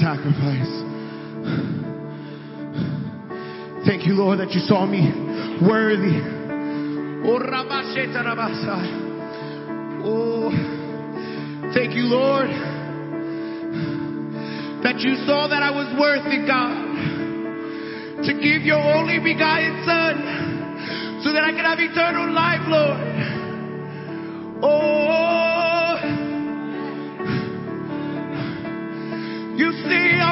sacrifice. 0.00 0.72
Thank 3.86 4.06
you, 4.06 4.14
Lord, 4.14 4.40
that 4.40 4.52
you 4.52 4.60
saw 4.60 4.86
me 4.86 5.12
worthy. 5.60 6.16
Oh. 7.22 8.88
Oh, 10.02 10.50
thank 11.74 11.94
you, 11.94 12.08
Lord, 12.08 12.48
that 14.82 15.00
you 15.00 15.14
saw 15.28 15.48
that 15.48 15.62
I 15.62 15.70
was 15.70 15.92
worthy, 16.00 16.46
God, 16.46 18.24
to 18.24 18.32
give 18.40 18.62
your 18.64 18.80
only 18.80 19.20
begotten 19.20 19.84
Son 19.84 21.20
so 21.22 21.32
that 21.32 21.44
I 21.44 21.52
could 21.52 21.64
have 21.68 21.78
eternal 21.78 22.32
life, 22.32 22.64
Lord. 22.66 23.29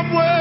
somewhere. 0.08 0.37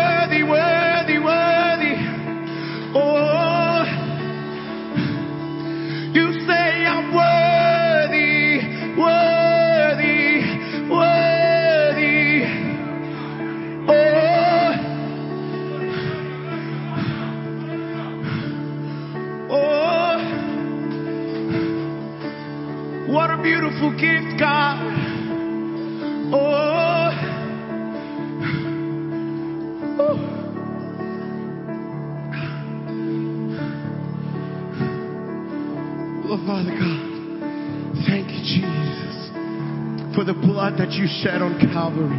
You 40.97 41.07
shed 41.21 41.41
on 41.41 41.59
Calvary. 41.59 42.17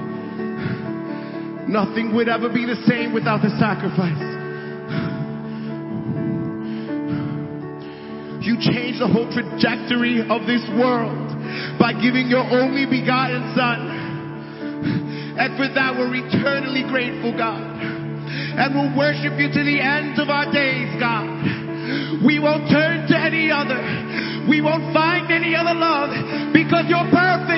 Nothing 1.68 2.14
would 2.14 2.28
ever 2.28 2.48
be 2.48 2.64
the 2.64 2.78
same 2.86 3.12
without 3.12 3.42
the 3.42 3.50
sacrifice. 3.58 4.16
You 8.40 8.56
changed 8.56 9.02
the 9.02 9.10
whole 9.10 9.28
trajectory 9.28 10.24
of 10.24 10.46
this 10.46 10.64
world 10.78 11.28
by 11.76 11.92
giving 11.92 12.30
your 12.30 12.46
only 12.48 12.86
begotten 12.86 13.52
Son. 13.52 15.36
And 15.36 15.50
for 15.58 15.68
that, 15.68 15.98
we're 15.98 16.14
eternally 16.14 16.86
grateful, 16.88 17.36
God. 17.36 17.60
And 17.60 18.74
we'll 18.74 18.94
worship 18.96 19.36
you 19.38 19.50
to 19.50 19.62
the 19.62 19.78
end 19.82 20.18
of 20.18 20.30
our 20.30 20.50
days, 20.50 20.88
God. 20.98 22.24
We 22.24 22.38
won't 22.38 22.70
turn 22.70 23.06
to 23.08 23.16
any 23.16 23.50
other. 23.50 23.80
We 24.48 24.62
won't 24.62 24.94
find 24.94 25.30
any 25.30 25.54
other 25.54 25.74
love 25.74 26.10
because 26.52 26.86
you're 26.88 27.10
perfect. 27.12 27.57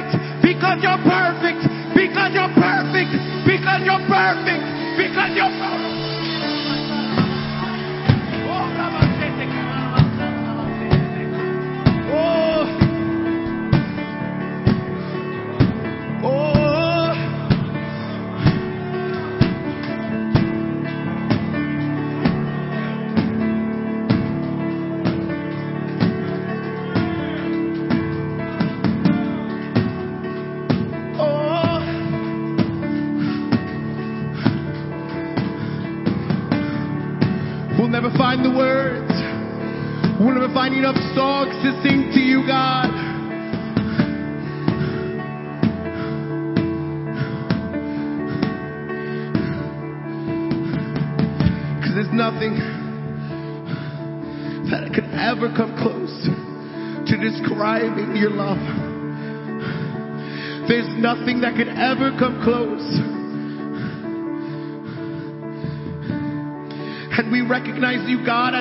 Because 0.81 0.97
you're 0.97 1.12
perfect. 1.12 1.61
Because 1.94 2.32
you're 2.32 2.55
perfect. 2.57 3.12
Because 3.44 3.85
you're 3.85 4.01
perfect. 4.09 4.60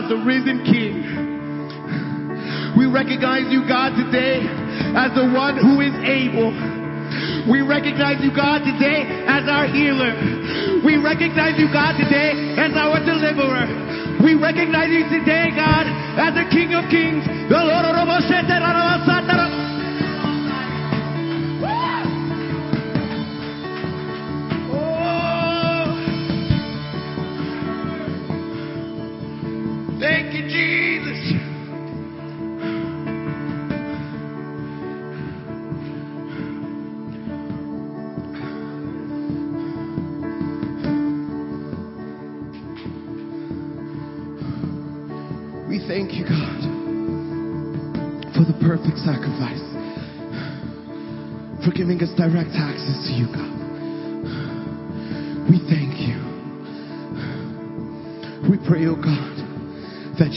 The 0.10 0.18
risen 0.26 0.65
King. 0.65 1.06
We 2.73 2.90
recognize 2.90 3.45
you, 3.53 3.61
God, 3.69 3.94
today 3.94 4.41
as 4.98 5.14
the 5.14 5.30
one 5.30 5.53
who 5.61 5.86
is 5.86 5.94
able. 6.02 6.49
We 7.45 7.61
recognize 7.61 8.18
you, 8.26 8.34
God, 8.34 8.65
today 8.65 9.06
as 9.30 9.45
our 9.45 9.69
healer. 9.69 10.81
We 10.81 10.98
recognize 10.98 11.61
you, 11.61 11.69
God, 11.69 12.02
today 12.02 12.57
as 12.57 12.73
our 12.73 12.98
deliverer. 13.06 13.69
We 14.26 14.34
recognize 14.34 14.90
you 14.90 15.06
today, 15.14 15.53
God, 15.53 15.86
as 16.18 16.34
the 16.34 16.49
King 16.49 16.73
of 16.73 16.90
Kings, 16.90 17.22
the 17.45 17.61
Lord 17.61 17.86
of 17.86 17.94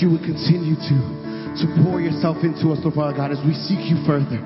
you 0.02 0.10
would 0.10 0.26
continue 0.26 0.74
to, 0.74 0.98
to 1.62 1.64
pour 1.86 2.02
yourself 2.02 2.42
into 2.42 2.74
us, 2.74 2.82
Lord 2.82 2.98
Father 2.98 3.14
God, 3.14 3.30
as 3.30 3.38
we 3.46 3.54
seek 3.54 3.86
you 3.86 4.02
further, 4.02 4.42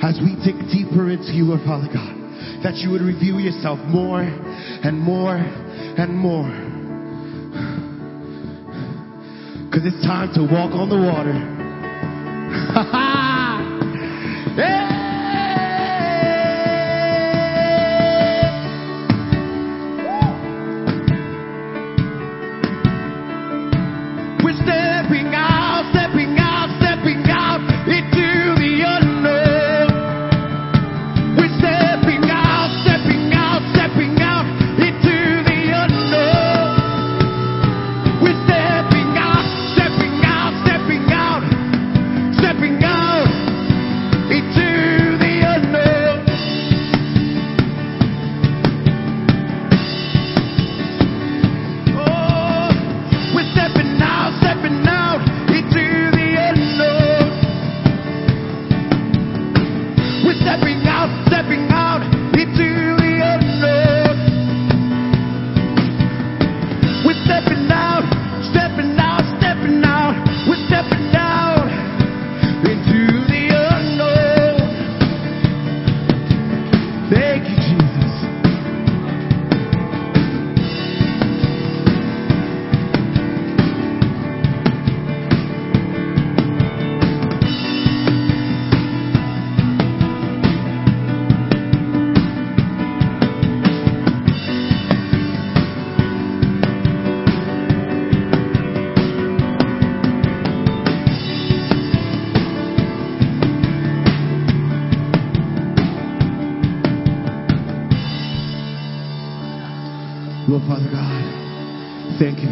as 0.00 0.16
we 0.16 0.32
dig 0.40 0.56
deeper 0.72 1.12
into 1.12 1.36
you, 1.36 1.44
Lord 1.44 1.60
Father 1.68 1.92
God, 1.92 2.16
that 2.64 2.80
you 2.80 2.88
would 2.90 3.02
reveal 3.02 3.38
yourself 3.38 3.78
more 3.84 4.22
and 4.24 4.98
more 4.98 5.36
and 5.36 6.16
more. 6.16 6.48
Because 9.68 9.84
it's 9.84 10.00
time 10.00 10.32
to 10.32 10.40
walk 10.40 10.72
on 10.72 10.88
the 10.88 10.96
water. 10.96 11.36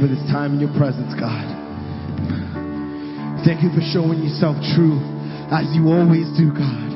for 0.06 0.14
this 0.14 0.30
time 0.30 0.54
in 0.54 0.60
your 0.60 0.72
presence, 0.78 1.10
God. 1.18 1.42
Thank 3.42 3.62
you 3.62 3.70
for 3.74 3.82
showing 3.90 4.22
yourself 4.22 4.54
true 4.78 5.02
as 5.50 5.66
you 5.74 5.90
always 5.90 6.30
do, 6.38 6.54
God. 6.54 6.86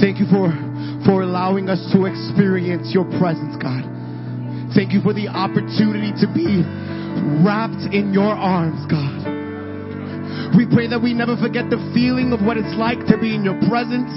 Thank 0.00 0.20
you 0.20 0.26
for, 0.32 0.48
for 1.04 1.20
allowing 1.20 1.68
us 1.68 1.84
to 1.92 2.08
experience 2.08 2.96
your 2.96 3.04
presence, 3.20 3.60
God. 3.60 3.84
Thank 4.72 4.96
you 4.96 5.04
for 5.04 5.12
the 5.12 5.28
opportunity 5.28 6.16
to 6.24 6.26
be 6.32 6.64
wrapped 7.44 7.92
in 7.92 8.16
your 8.16 8.32
arms, 8.32 8.80
God. 8.88 10.56
We 10.56 10.64
pray 10.64 10.88
that 10.88 11.00
we 11.00 11.12
never 11.12 11.36
forget 11.36 11.68
the 11.68 11.80
feeling 11.92 12.32
of 12.32 12.40
what 12.40 12.56
it's 12.56 12.72
like 12.80 13.04
to 13.12 13.20
be 13.20 13.36
in 13.36 13.44
your 13.44 13.60
presence, 13.68 14.12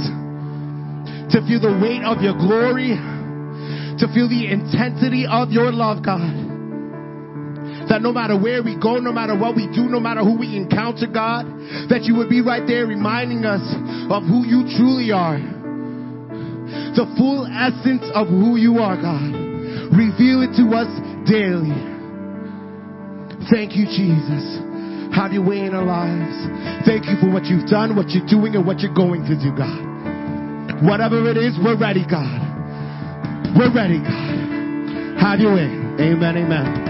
to 1.36 1.44
feel 1.44 1.60
the 1.60 1.76
weight 1.84 2.08
of 2.08 2.24
your 2.24 2.40
glory, 2.40 2.96
to 3.99 4.07
feel 4.13 4.27
the 4.27 4.51
intensity 4.51 5.26
of 5.30 5.51
your 5.51 5.72
love, 5.72 6.03
God. 6.03 6.53
That 7.89 8.01
no 8.01 8.11
matter 8.11 8.38
where 8.38 8.63
we 8.63 8.76
go, 8.76 8.97
no 8.97 9.13
matter 9.13 9.38
what 9.38 9.55
we 9.55 9.67
do, 9.69 9.85
no 9.85 9.99
matter 9.99 10.22
who 10.22 10.38
we 10.38 10.57
encounter, 10.57 11.05
God, 11.05 11.45
that 11.89 12.03
you 12.03 12.15
would 12.15 12.30
be 12.30 12.41
right 12.41 12.65
there 12.65 12.88
reminding 12.88 13.45
us 13.45 13.61
of 14.09 14.26
who 14.26 14.41
you 14.45 14.65
truly 14.77 15.11
are. 15.13 15.38
The 16.97 17.05
full 17.17 17.45
essence 17.45 18.03
of 18.13 18.27
who 18.27 18.57
you 18.57 18.81
are, 18.81 18.97
God. 18.97 19.31
Reveal 19.93 20.41
it 20.43 20.57
to 20.57 20.65
us 20.73 20.89
daily. 21.30 21.77
Thank 23.53 23.77
you, 23.77 23.85
Jesus. 23.85 24.43
Have 25.13 25.31
your 25.31 25.45
way 25.45 25.61
in 25.61 25.76
our 25.77 25.85
lives. 25.85 26.35
Thank 26.89 27.05
you 27.05 27.15
for 27.22 27.30
what 27.30 27.45
you've 27.45 27.69
done, 27.69 27.95
what 27.95 28.09
you're 28.09 28.26
doing, 28.26 28.55
and 28.55 28.65
what 28.65 28.80
you're 28.81 28.93
going 28.93 29.23
to 29.30 29.38
do, 29.38 29.53
God. 29.53 30.84
Whatever 30.84 31.30
it 31.30 31.38
is, 31.38 31.53
we're 31.61 31.77
ready, 31.77 32.03
God. 32.09 32.44
We're 33.56 33.72
ready, 33.72 33.99
God. 33.99 35.18
Have 35.18 35.40
your 35.40 35.56
way. 35.56 35.64
Amen, 35.64 36.38
amen. 36.38 36.85